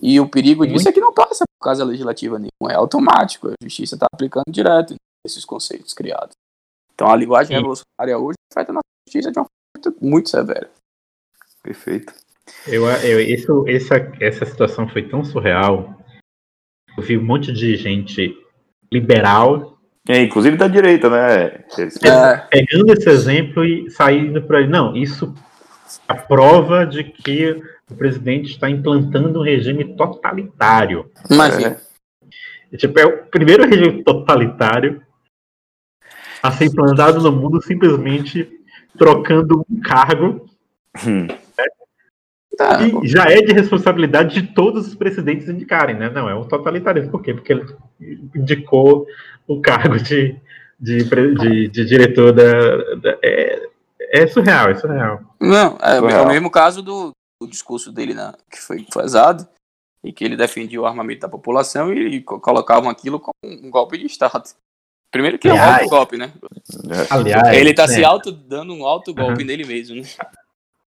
E 0.01 0.19
o 0.19 0.27
perigo 0.27 0.65
disso 0.65 0.89
é 0.89 0.91
que 0.91 0.99
não 0.99 1.13
passa 1.13 1.43
por 1.59 1.65
causa 1.65 1.85
legislativa 1.85 2.37
nenhuma, 2.39 2.71
é 2.71 2.75
automático. 2.75 3.49
A 3.49 3.53
justiça 3.63 3.95
está 3.95 4.07
aplicando 4.11 4.45
direto 4.49 4.95
esses 5.25 5.45
conceitos 5.45 5.93
criados. 5.93 6.35
Então, 6.93 7.09
a 7.09 7.15
linguagem 7.15 7.47
Sim. 7.47 7.55
revolucionária 7.55 8.17
hoje 8.17 8.35
afeta 8.51 8.71
a 8.71 8.75
nossa 8.75 8.83
justiça 9.07 9.31
de 9.31 9.39
uma 9.39 9.45
forma 9.45 9.91
muito, 9.91 10.05
muito 10.05 10.29
severa. 10.29 10.69
Perfeito. 11.61 12.13
Eu, 12.67 12.85
eu, 12.87 13.19
isso, 13.21 13.63
essa, 13.67 13.95
essa 14.19 14.45
situação 14.45 14.87
foi 14.89 15.07
tão 15.07 15.23
surreal. 15.23 15.97
Eu 16.97 17.03
vi 17.03 17.17
um 17.17 17.23
monte 17.23 17.53
de 17.53 17.75
gente 17.77 18.37
liberal 18.91 19.79
É, 20.07 20.21
inclusive 20.21 20.57
da 20.57 20.67
direita, 20.67 21.09
né? 21.09 21.63
É, 22.03 22.37
pegando 22.49 22.91
esse 22.91 23.09
exemplo 23.09 23.63
e 23.63 23.89
saindo 23.89 24.41
por 24.41 24.57
aí. 24.57 24.67
Não, 24.67 24.95
isso 24.95 25.33
é 26.09 26.11
a 26.11 26.15
prova 26.15 26.85
de 26.85 27.05
que 27.05 27.61
o 27.93 27.97
presidente 27.97 28.51
está 28.51 28.69
implantando 28.69 29.39
um 29.39 29.43
regime 29.43 29.95
totalitário. 29.95 31.09
imagina. 31.29 31.77
É, 32.71 32.77
tipo, 32.77 32.99
é 32.99 33.05
o 33.05 33.25
primeiro 33.27 33.65
regime 33.67 34.03
totalitário 34.03 35.01
a 36.41 36.51
ser 36.51 36.65
implantado 36.65 37.21
no 37.21 37.31
mundo 37.31 37.61
simplesmente 37.61 38.49
trocando 38.97 39.65
um 39.69 39.79
cargo 39.79 40.45
Hum, 41.07 41.27
Tá, 42.55 42.77
que 42.77 43.07
já 43.07 43.23
é 43.25 43.41
de 43.41 43.51
responsabilidade 43.51 44.39
de 44.39 44.53
todos 44.53 44.87
os 44.87 44.93
presidentes 44.93 45.49
indicarem, 45.49 45.95
né? 45.95 46.07
Não, 46.11 46.29
é 46.29 46.35
um 46.35 46.47
totalitarismo. 46.47 47.09
Por 47.09 47.23
quê? 47.23 47.33
Porque 47.33 47.51
ele 47.51 47.65
indicou 48.35 49.07
o 49.47 49.59
cargo 49.59 49.97
de, 49.97 50.35
de, 50.79 50.97
de- 51.03 51.67
de 51.67 51.83
diretor 51.85 52.31
da. 52.31 52.77
da- 52.97 53.17
é, 53.23 53.69
é 54.11 54.27
surreal, 54.27 54.69
é 54.69 54.75
surreal. 54.75 55.21
Não, 55.41 55.79
é, 55.81 55.97
é 55.97 56.21
o 56.21 56.27
mesmo 56.27 56.51
caso 56.51 56.83
do, 56.83 57.11
do 57.45 57.51
discurso 57.51 57.91
dele 57.91 58.13
na, 58.13 58.33
que 58.49 58.59
foi 58.59 58.85
vazado 58.93 59.47
e 60.03 60.11
que 60.11 60.23
ele 60.23 60.35
defendia 60.35 60.81
o 60.81 60.85
armamento 60.85 61.21
da 61.21 61.29
população 61.29 61.93
e, 61.93 62.21
co- 62.21 62.39
colocavam 62.39 62.89
aquilo 62.89 63.19
como 63.19 63.33
um 63.45 63.69
golpe 63.69 63.97
de 63.97 64.05
Estado. 64.05 64.49
Primeiro 65.11 65.37
que 65.37 65.47
é 65.47 65.53
um 65.53 65.61
Aliás, 65.61 65.89
golpe, 65.89 66.17
né? 66.17 66.31
Aliás, 67.09 67.55
ele 67.55 67.73
tá 67.73 67.85
né, 67.87 67.93
se 67.93 68.03
auto 68.03 68.31
dando 68.31 68.73
um 68.73 68.85
alto 68.85 69.13
golpe 69.13 69.41
Uhum. 69.41 69.47
nele 69.47 69.65
mesmo, 69.65 69.95
né? 69.97 70.03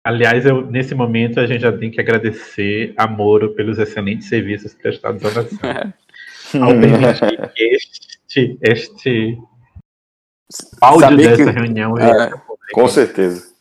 aliás 0.03 0.45
eu, 0.45 0.65
nesse 0.69 0.94
momento 0.94 1.40
a 1.40 1.48
gente 1.48 1.61
já 1.61 1.76
tem 1.76 1.90
que 1.91 1.99
agradecer 2.02 2.94
a 2.98 3.07
Moro 3.07 3.53
pelos 3.56 3.77
excelentes 3.80 4.27
serviços 4.27 4.73
prestados 4.73 5.23
à 5.26 5.32
nação. 5.32 5.60
Ao 6.61 6.69
permitir 6.80 7.52
que 7.53 7.64
este, 7.76 8.57
este 8.61 9.38
áudio 10.82 11.02
Saber 11.10 11.38
dessa 11.38 11.52
que- 11.53 11.60
reunião 11.60 11.98
É, 11.98 12.32
Com 12.73 12.88
certeza. 12.88 13.55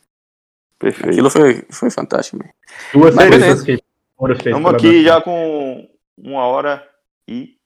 Perfeito. 0.77 1.09
aquilo 1.09 1.29
foi, 1.29 1.65
foi 1.71 1.89
fantástico 1.89 2.37
mesmo. 2.37 2.53
duas 2.93 3.15
Mas 3.15 3.29
coisas 3.29 3.63
que 3.63 3.83
Moro 4.19 4.35
fez 4.35 4.47
Estamos 4.47 4.73
aqui 4.73 5.03
já 5.03 5.21
com 5.21 5.89
uma 6.17 6.45
hora 6.45 6.87
e 7.27 7.57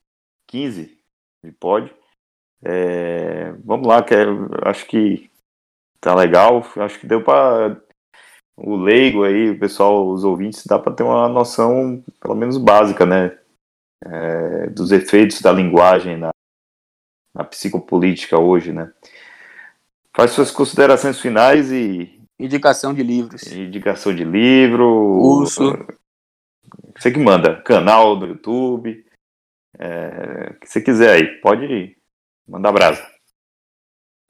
quinze 0.47 0.97
de 1.43 1.51
pod. 1.51 1.93
É, 2.63 3.53
vamos 3.63 3.87
lá, 3.87 4.03
que 4.03 4.13
é- 4.15 4.25
acho 4.63 4.85
que 4.87 5.29
tá 6.01 6.15
legal. 6.15 6.65
Acho 6.77 6.99
que 6.99 7.07
deu 7.07 7.23
para 7.23 7.79
o 8.57 8.75
leigo 8.75 9.23
aí, 9.23 9.51
o 9.51 9.59
pessoal, 9.59 10.07
os 10.09 10.23
ouvintes, 10.23 10.65
dá 10.65 10.77
para 10.77 10.93
ter 10.93 11.03
uma 11.03 11.29
noção, 11.29 12.03
pelo 12.19 12.35
menos 12.35 12.57
básica, 12.57 13.05
né? 13.05 13.37
É, 14.03 14.69
dos 14.69 14.91
efeitos 14.91 15.41
da 15.41 15.51
linguagem 15.51 16.17
na, 16.17 16.31
na 17.33 17.43
psicopolítica 17.43 18.37
hoje, 18.39 18.73
né? 18.73 18.91
Faz 20.15 20.31
suas 20.31 20.51
considerações 20.51 21.19
finais 21.19 21.71
e 21.71 22.18
Indicação 22.39 22.93
de 22.93 23.03
livros. 23.03 23.51
indicação 23.51 24.15
de 24.15 24.23
livro. 24.23 24.85
Curso. 25.19 25.85
Você 26.97 27.11
que 27.11 27.19
manda. 27.19 27.61
Canal 27.61 28.15
do 28.15 28.27
YouTube. 28.27 29.05
É, 29.77 30.51
o 30.51 30.59
que 30.59 30.67
você 30.67 30.81
quiser 30.81 31.11
aí. 31.11 31.27
Pode 31.41 31.97
mandar 32.47 32.71
brasa. 32.71 33.05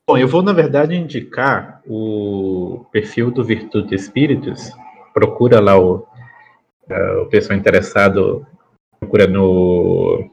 Bom, 0.10 0.18
eu 0.18 0.28
vou, 0.28 0.42
na 0.42 0.54
verdade, 0.54 0.96
indicar 0.96 1.84
o 1.86 2.86
perfil 2.92 3.30
do 3.30 3.44
Virtude 3.44 3.94
Espíritos. 3.94 4.72
Procura 5.14 5.60
lá 5.60 5.80
o, 5.80 6.08
eh, 6.90 7.16
o 7.18 7.28
pessoal 7.28 7.58
interessado, 7.58 8.46
procura 9.00 9.28
no 9.28 10.32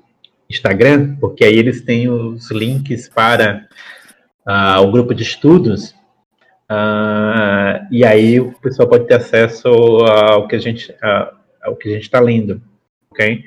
Instagram, 0.49 1.17
porque 1.17 1.45
aí 1.45 1.57
eles 1.57 1.83
têm 1.83 2.09
os 2.09 2.51
links 2.51 3.09
para 3.09 3.69
ah, 4.47 4.81
o 4.81 4.91
grupo 4.91 5.15
de 5.15 5.23
estudos. 5.23 5.96
Ah, 6.69 7.87
e 7.91 8.05
aí 8.05 8.41
o 8.41 8.53
pessoal 8.59 8.89
pode 8.89 9.07
ter 9.07 9.15
acesso 9.15 9.69
ao 9.69 10.49
que 10.49 10.57
a 10.57 10.59
gente 10.59 10.95
ao 11.63 11.77
que 11.77 11.89
a 11.89 11.93
gente 11.93 12.03
está 12.03 12.21
lendo, 12.21 12.61
ok? 13.11 13.45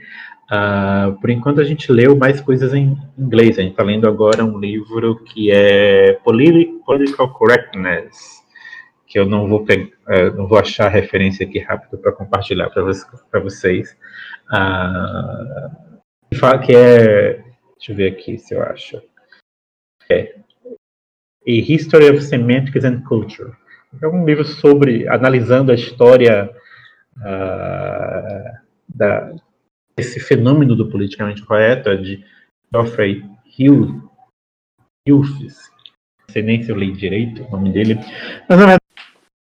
Ah, 0.52 1.16
por 1.22 1.30
enquanto 1.30 1.62
a 1.62 1.64
gente 1.64 1.92
leu 1.92 2.16
mais 2.16 2.42
coisas 2.42 2.74
em 2.74 2.98
inglês. 3.18 3.60
A 3.60 3.62
gente 3.62 3.72
está 3.72 3.84
lendo 3.84 4.08
agora 4.08 4.44
um 4.44 4.58
livro 4.60 5.24
que 5.24 5.52
é 5.52 6.14
Politi- 6.24 6.80
Political 6.86 7.34
Correctness, 7.34 8.44
que 9.06 9.20
eu 9.20 9.26
não 9.26 9.48
vou 9.48 9.64
pegar, 9.66 9.90
eh, 10.10 10.30
não 10.32 10.48
vou 10.48 10.58
achar 10.60 10.88
a 10.88 10.90
referência 10.90 11.46
aqui 11.46 11.60
rápido 11.60 11.98
para 12.00 12.12
compartilhar 12.12 12.70
para 12.70 13.40
vocês. 13.42 13.98
Fala 16.36 16.60
que 16.60 16.76
é, 16.76 17.34
deixa 17.78 17.92
eu 17.92 17.96
ver 17.96 18.12
aqui 18.12 18.38
se 18.38 18.54
eu 18.56 18.64
acho. 18.64 19.02
É 20.10 20.36
A 21.50 21.52
History 21.52 22.10
of 22.10 22.22
Semantics 22.22 22.86
and 22.86 23.02
Culture. 23.02 23.52
É 24.00 24.08
um 24.08 24.24
livro 24.24 24.46
sobre 24.46 25.08
analisando 25.08 25.72
a 25.72 25.76
história 25.76 26.50
ah, 27.24 28.60
da 28.88 29.34
esse 29.98 30.20
fenômeno 30.20 30.76
do 30.76 30.90
politicamente 30.90 31.44
correto 31.44 31.90
é 31.90 31.98
de 31.98 32.24
Geoffrey 32.72 33.22
Hilfes, 35.06 35.72
não 36.22 36.30
sei 36.32 36.42
nem 36.42 36.64
se 36.64 36.72
eu 36.72 36.78
li 36.78 36.94
direito 36.94 37.44
o 37.44 37.52
nome 37.52 37.74
dele, 37.74 38.00
mas 38.48 38.60
na 38.60 38.78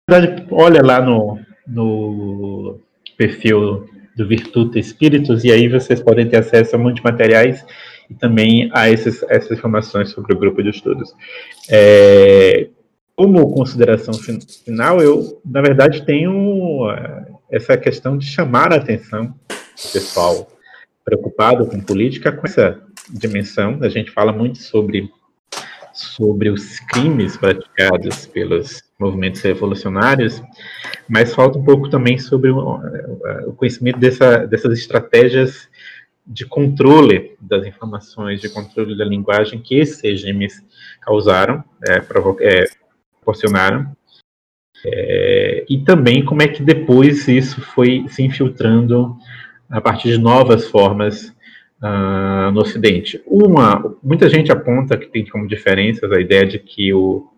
verdade, 0.10 0.46
olha 0.52 0.82
lá 0.82 1.02
no, 1.02 1.40
no 1.66 2.82
perfil 3.16 3.88
do 4.18 4.28
Virtude 4.28 4.78
Espíritos 4.78 5.46
e 5.46 5.52
aí 5.52 5.70
vocês 5.70 6.02
podem 6.02 6.28
ter 6.28 6.38
acesso 6.38 6.76
a 6.76 6.80
muitos 6.80 7.02
materiais 7.02 7.66
e 8.12 8.14
também 8.14 8.70
a 8.74 8.90
esses, 8.90 9.24
essas 9.30 9.58
informações 9.58 10.10
sobre 10.10 10.34
o 10.34 10.38
grupo 10.38 10.62
de 10.62 10.70
estudos. 10.70 11.14
É, 11.70 12.68
como 13.16 13.54
consideração 13.54 14.14
fin- 14.14 14.40
final, 14.66 15.00
eu, 15.02 15.42
na 15.46 15.62
verdade, 15.62 16.06
tenho 16.06 16.92
eh, 16.92 17.26
essa 17.52 17.78
questão 17.78 18.18
de 18.18 18.26
chamar 18.26 18.74
a 18.74 18.78
atenção 18.78 19.34
pessoal 19.94 20.52
preocupado 21.06 21.66
com 21.66 21.80
política 21.80 22.32
com 22.32 22.46
essa 22.46 22.82
dimensão. 23.10 23.80
A 23.82 23.90
gente 23.90 24.12
fala 24.12 24.34
muito 24.34 24.58
sobre 24.58 25.10
sobre 25.94 26.50
os 26.50 26.80
crimes 26.80 27.36
praticados 27.36 28.26
pelos 28.26 28.82
movimentos 28.98 29.42
revolucionários, 29.42 30.42
mas 31.08 31.34
falta 31.34 31.60
um 31.60 31.64
pouco 31.66 31.90
também 31.90 32.18
sobre 32.18 32.50
o, 32.50 32.80
o 33.46 33.54
conhecimento 33.54 34.00
dessa, 34.00 34.48
dessas 34.48 34.80
estratégias 34.80 35.68
de 36.26 36.46
controle 36.46 37.36
das 37.40 37.66
informações, 37.66 38.42
de 38.42 38.50
controle 38.50 38.98
da 38.98 39.06
linguagem 39.06 39.60
que 39.60 39.76
esses 39.76 40.02
regimes 40.02 40.64
causaram, 41.02 41.64
é, 41.88 42.02
é, 42.42 42.66
proporcionaram, 43.20 43.92
é, 44.86 45.66
e 45.70 45.80
também 45.80 46.24
como 46.24 46.42
é 46.42 46.48
que 46.48 46.64
depois 46.64 47.28
isso 47.28 47.62
foi 47.62 48.06
se 48.08 48.24
infiltrando 48.24 49.16
a 49.70 49.80
partir 49.80 50.10
de 50.10 50.18
novas 50.18 50.68
formas 50.68 51.34
ah, 51.82 52.52
no 52.54 52.62
Ocidente. 52.62 53.22
Uma, 53.26 53.96
muita 54.04 54.30
gente 54.30 54.52
aponta 54.52 54.98
que 54.98 55.08
tem 55.08 55.26
como 55.26 55.48
diferenças 55.48 56.12
a 56.12 56.20
ideia 56.20 56.46
de 56.46 56.60
que 56.60 56.94
o 56.94 57.31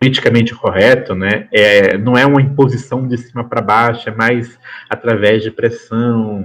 politicamente 0.00 0.54
correto, 0.54 1.14
né, 1.14 1.48
é, 1.52 1.98
não 1.98 2.16
é 2.16 2.24
uma 2.24 2.40
imposição 2.40 3.06
de 3.06 3.18
cima 3.18 3.42
para 3.42 3.60
baixo, 3.60 4.08
é 4.08 4.14
mais 4.14 4.58
através 4.88 5.42
de 5.42 5.50
pressão, 5.50 6.44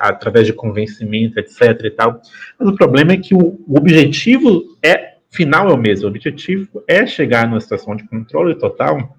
através 0.00 0.46
de 0.46 0.52
convencimento, 0.52 1.38
etc. 1.38 1.80
E 1.84 1.90
tal. 1.90 2.20
Mas 2.58 2.68
o 2.68 2.74
problema 2.74 3.12
é 3.12 3.16
que 3.16 3.34
o, 3.34 3.60
o 3.66 3.78
objetivo 3.78 4.64
é 4.82 5.14
final 5.30 5.68
é 5.68 5.72
o 5.72 5.78
mesmo. 5.78 6.06
O 6.06 6.10
objetivo 6.10 6.82
é 6.88 7.06
chegar 7.06 7.46
numa 7.46 7.60
situação 7.60 7.96
de 7.96 8.04
controle 8.08 8.54
total. 8.54 9.16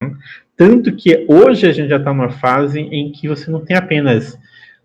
né? 0.00 0.12
Tanto 0.56 0.94
que 0.94 1.26
hoje 1.28 1.66
a 1.66 1.72
gente 1.72 1.88
já 1.88 1.96
está 1.96 2.12
numa 2.12 2.30
fase 2.30 2.80
em 2.80 3.12
que 3.12 3.28
você 3.28 3.50
não 3.50 3.64
tem 3.64 3.76
apenas 3.76 4.38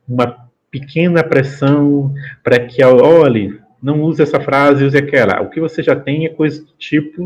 uma 0.08 0.50
pequena 0.70 1.24
pressão 1.24 2.14
para 2.44 2.60
que, 2.60 2.84
olhe, 2.84 3.60
não 3.82 4.02
use 4.02 4.22
essa 4.22 4.40
frase, 4.40 4.86
use 4.86 4.98
aquela. 4.98 5.42
O 5.42 5.50
que 5.50 5.60
você 5.60 5.82
já 5.82 5.96
tem 5.96 6.26
é 6.26 6.30
coisa 6.30 6.64
do 6.64 6.72
tipo, 6.78 7.26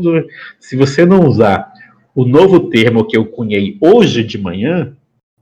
se 0.58 0.76
você 0.76 1.04
não 1.04 1.26
usar 1.26 1.72
o 2.14 2.24
novo 2.24 2.70
termo 2.70 3.06
que 3.06 3.16
eu 3.16 3.26
cunhei 3.26 3.76
hoje 3.80 4.24
de 4.24 4.38
manhã, 4.38 4.96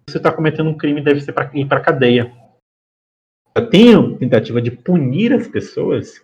você 0.08 0.18
está 0.18 0.32
cometendo 0.32 0.68
um 0.68 0.76
crime 0.76 1.00
deve 1.00 1.20
ser 1.20 1.32
para 1.32 1.50
ir 1.54 1.66
para 1.66 1.80
cadeia. 1.80 2.32
Eu 3.54 3.68
tenho 3.70 4.16
tentativa 4.18 4.60
de 4.60 4.70
punir 4.70 5.32
as 5.32 5.46
pessoas 5.46 6.20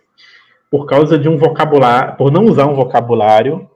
por 0.69 0.85
causa 0.85 1.17
de 1.17 1.29
um 1.29 1.37
vocabulário, 1.37 2.17
por 2.17 2.31
não 2.31 2.45
usar 2.45 2.65
um 2.65 2.75
vocabulário 2.75 3.69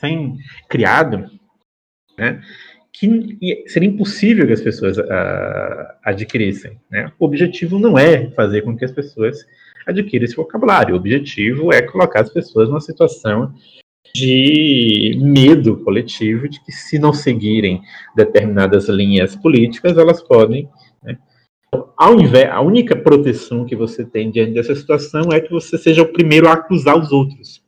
sem 0.00 0.36
criado, 0.68 1.30
né, 2.18 2.42
que 2.92 3.64
seria 3.66 3.88
impossível 3.88 4.46
que 4.46 4.52
as 4.52 4.60
pessoas 4.60 4.96
uh, 4.96 5.04
adquirissem. 6.02 6.80
Né? 6.90 7.12
O 7.18 7.26
objetivo 7.26 7.78
não 7.78 7.98
é 7.98 8.30
fazer 8.30 8.62
com 8.62 8.76
que 8.76 8.84
as 8.84 8.92
pessoas 8.92 9.46
adquiram 9.86 10.24
esse 10.24 10.36
vocabulário. 10.36 10.94
O 10.94 10.98
objetivo 10.98 11.72
é 11.72 11.80
colocar 11.82 12.20
as 12.20 12.30
pessoas 12.30 12.68
numa 12.68 12.80
situação 12.80 13.54
de 14.14 15.18
medo 15.20 15.76
coletivo 15.84 16.48
de 16.48 16.62
que 16.64 16.72
se 16.72 16.98
não 16.98 17.12
seguirem 17.12 17.82
determinadas 18.14 18.88
linhas 18.88 19.36
políticas, 19.36 19.96
elas 19.98 20.22
podem 20.22 20.68
né, 21.02 21.18
ao 21.96 22.18
invés, 22.18 22.50
a 22.50 22.60
única 22.60 22.96
proteção 22.96 23.64
que 23.64 23.76
você 23.76 24.04
tem 24.04 24.30
diante 24.30 24.52
dessa 24.52 24.74
situação 24.74 25.32
é 25.32 25.40
que 25.40 25.50
você 25.50 25.76
seja 25.76 26.02
o 26.02 26.12
primeiro 26.12 26.48
a 26.48 26.52
acusar 26.52 26.98
os 26.98 27.12
outros. 27.12 27.62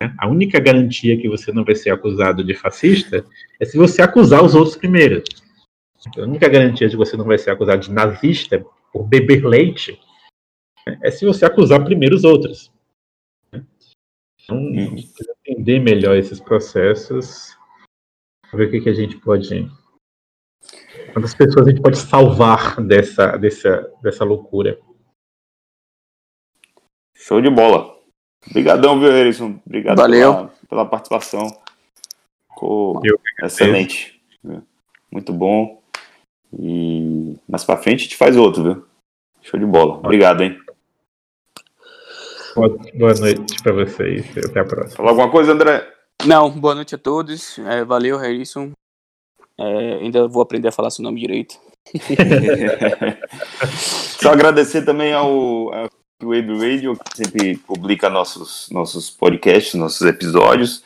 Né? 0.00 0.12
A 0.18 0.28
única 0.28 0.58
garantia 0.60 1.16
que 1.16 1.28
você 1.28 1.52
não 1.52 1.64
vai 1.64 1.74
ser 1.74 1.90
acusado 1.90 2.44
de 2.44 2.54
fascista 2.54 3.24
é 3.60 3.64
se 3.64 3.76
você 3.76 4.02
acusar 4.02 4.44
os 4.44 4.54
outros 4.54 4.76
primeiro. 4.76 5.22
A 6.16 6.22
única 6.22 6.48
garantia 6.48 6.88
de 6.88 6.92
que 6.92 6.96
você 6.96 7.16
não 7.16 7.24
vai 7.24 7.38
ser 7.38 7.50
acusado 7.50 7.82
de 7.82 7.92
nazista 7.92 8.64
por 8.92 9.04
beber 9.04 9.44
leite 9.44 9.98
é 11.02 11.10
se 11.10 11.26
você 11.26 11.44
acusar 11.44 11.84
primeiro 11.84 12.16
os 12.16 12.24
outros. 12.24 12.72
Então, 14.42 14.56
uhum. 14.56 14.96
entender 15.46 15.78
melhor 15.78 16.16
esses 16.16 16.40
processos, 16.40 17.56
ver 18.52 18.68
o 18.68 18.70
que, 18.70 18.80
que 18.80 18.88
a 18.88 18.94
gente 18.94 19.18
pode. 19.18 19.70
Quantas 21.12 21.34
pessoas 21.34 21.66
a 21.66 21.70
gente 21.70 21.82
pode 21.82 21.98
salvar 21.98 22.80
dessa, 22.80 23.36
dessa, 23.36 23.92
dessa 24.02 24.24
loucura. 24.24 24.78
Show 27.14 27.42
de 27.42 27.50
bola. 27.50 27.98
Obrigadão, 28.48 28.98
viu, 28.98 29.12
Erison? 29.12 29.60
Obrigado 29.66 29.98
Valeu. 29.98 30.34
Pela, 30.34 30.48
pela 30.68 30.86
participação. 30.86 31.46
Ficou 32.50 33.02
excelente. 33.42 34.18
Muito 35.12 35.32
bom. 35.32 35.82
E 36.58 37.36
mais 37.46 37.64
pra 37.64 37.76
frente 37.76 38.00
a 38.00 38.02
gente 38.04 38.16
faz 38.16 38.36
outro, 38.36 38.62
viu? 38.62 38.86
Show 39.42 39.60
de 39.60 39.66
bola. 39.66 39.98
Obrigado, 39.98 40.42
hein? 40.42 40.58
Boa 42.58 43.14
noite 43.14 43.62
para 43.62 43.72
vocês. 43.72 44.26
Até 44.44 44.58
a 44.58 44.64
próxima. 44.64 44.96
Falar 44.96 45.10
alguma 45.10 45.30
coisa, 45.30 45.52
André? 45.52 45.86
Não, 46.26 46.50
boa 46.50 46.74
noite 46.74 46.96
a 46.96 46.98
todos. 46.98 47.56
É, 47.60 47.84
valeu, 47.84 48.18
Harrison. 48.18 48.72
É, 49.56 49.94
ainda 50.00 50.26
vou 50.26 50.42
aprender 50.42 50.66
a 50.66 50.72
falar 50.72 50.90
seu 50.90 51.04
nome 51.04 51.20
direito. 51.20 51.54
Só 54.20 54.32
agradecer 54.32 54.82
também 54.84 55.12
ao, 55.12 55.72
ao 55.72 55.88
Web 56.20 56.52
Radio, 56.58 56.98
que 56.98 57.16
sempre 57.16 57.56
publica 57.58 58.10
nossos, 58.10 58.68
nossos 58.72 59.08
podcasts, 59.08 59.74
nossos 59.74 60.02
episódios. 60.02 60.82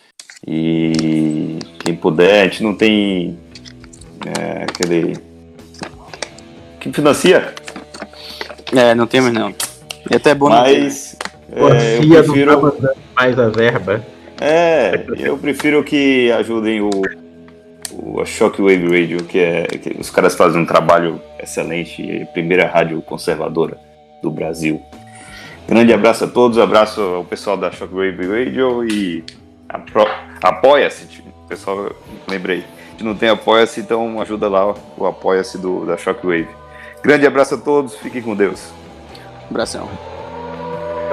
E 0.47 1.59
quem 1.79 1.97
puder, 1.97 2.43
a 2.43 2.45
gente 2.45 2.63
não 2.63 2.75
tem 2.75 3.39
é, 4.27 4.65
aquele. 4.65 5.17
Quem 6.79 6.93
financia? 6.93 7.55
É, 8.77 8.95
não 8.95 9.07
temos 9.07 9.33
não. 9.33 9.55
É 10.11 10.17
até 10.17 10.35
bom 10.35 10.51
Mas 10.51 11.17
não 11.23 11.32
é, 11.53 11.99
eu 11.99 12.25
prefiro... 12.25 12.61
não 12.63 12.71
tá 12.71 12.95
mais 13.15 13.39
a 13.39 13.49
verba. 13.49 14.05
É, 14.41 15.05
eu 15.19 15.37
prefiro 15.39 15.85
que 15.85 16.33
ajudem 16.33 16.81
o, 16.81 16.91
o 17.93 18.21
a 18.21 18.25
Shockwave 18.25 18.87
Radio, 18.87 19.23
que 19.25 19.39
é 19.39 19.67
que 19.67 19.97
os 20.01 20.11
caras 20.11 20.35
fazem 20.35 20.61
um 20.61 20.67
trabalho 20.67 21.21
excelente, 21.39 22.27
primeira 22.33 22.67
rádio 22.67 23.01
conservadora 23.03 23.77
do 24.23 24.31
Brasil. 24.31 24.83
Grande 25.69 25.93
abraço 25.93 26.25
a 26.25 26.27
todos, 26.27 26.59
abraço 26.59 27.01
ao 27.01 27.25
pessoal 27.25 27.57
da 27.57 27.71
Shockwave 27.71 28.27
Radio 28.27 28.85
e 28.85 29.25
apoia-se, 30.43 31.07
pessoal, 31.49 31.93
lembrei. 32.29 32.65
Se 32.99 33.05
não 33.05 33.15
tem 33.15 33.29
apoia-se, 33.29 33.81
então 33.81 34.21
ajuda 34.21 34.49
lá 34.49 34.75
o 34.97 35.07
apoia-se 35.07 35.59
da 35.87 35.97
Shockwave. 35.97 36.49
Grande 37.03 37.27
abraço 37.27 37.55
a 37.55 37.59
todos, 37.59 37.95
fiquem 37.97 38.23
com 38.23 38.35
Deus. 38.35 38.73
Abração. 39.49 39.89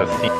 Assim. 0.00 0.30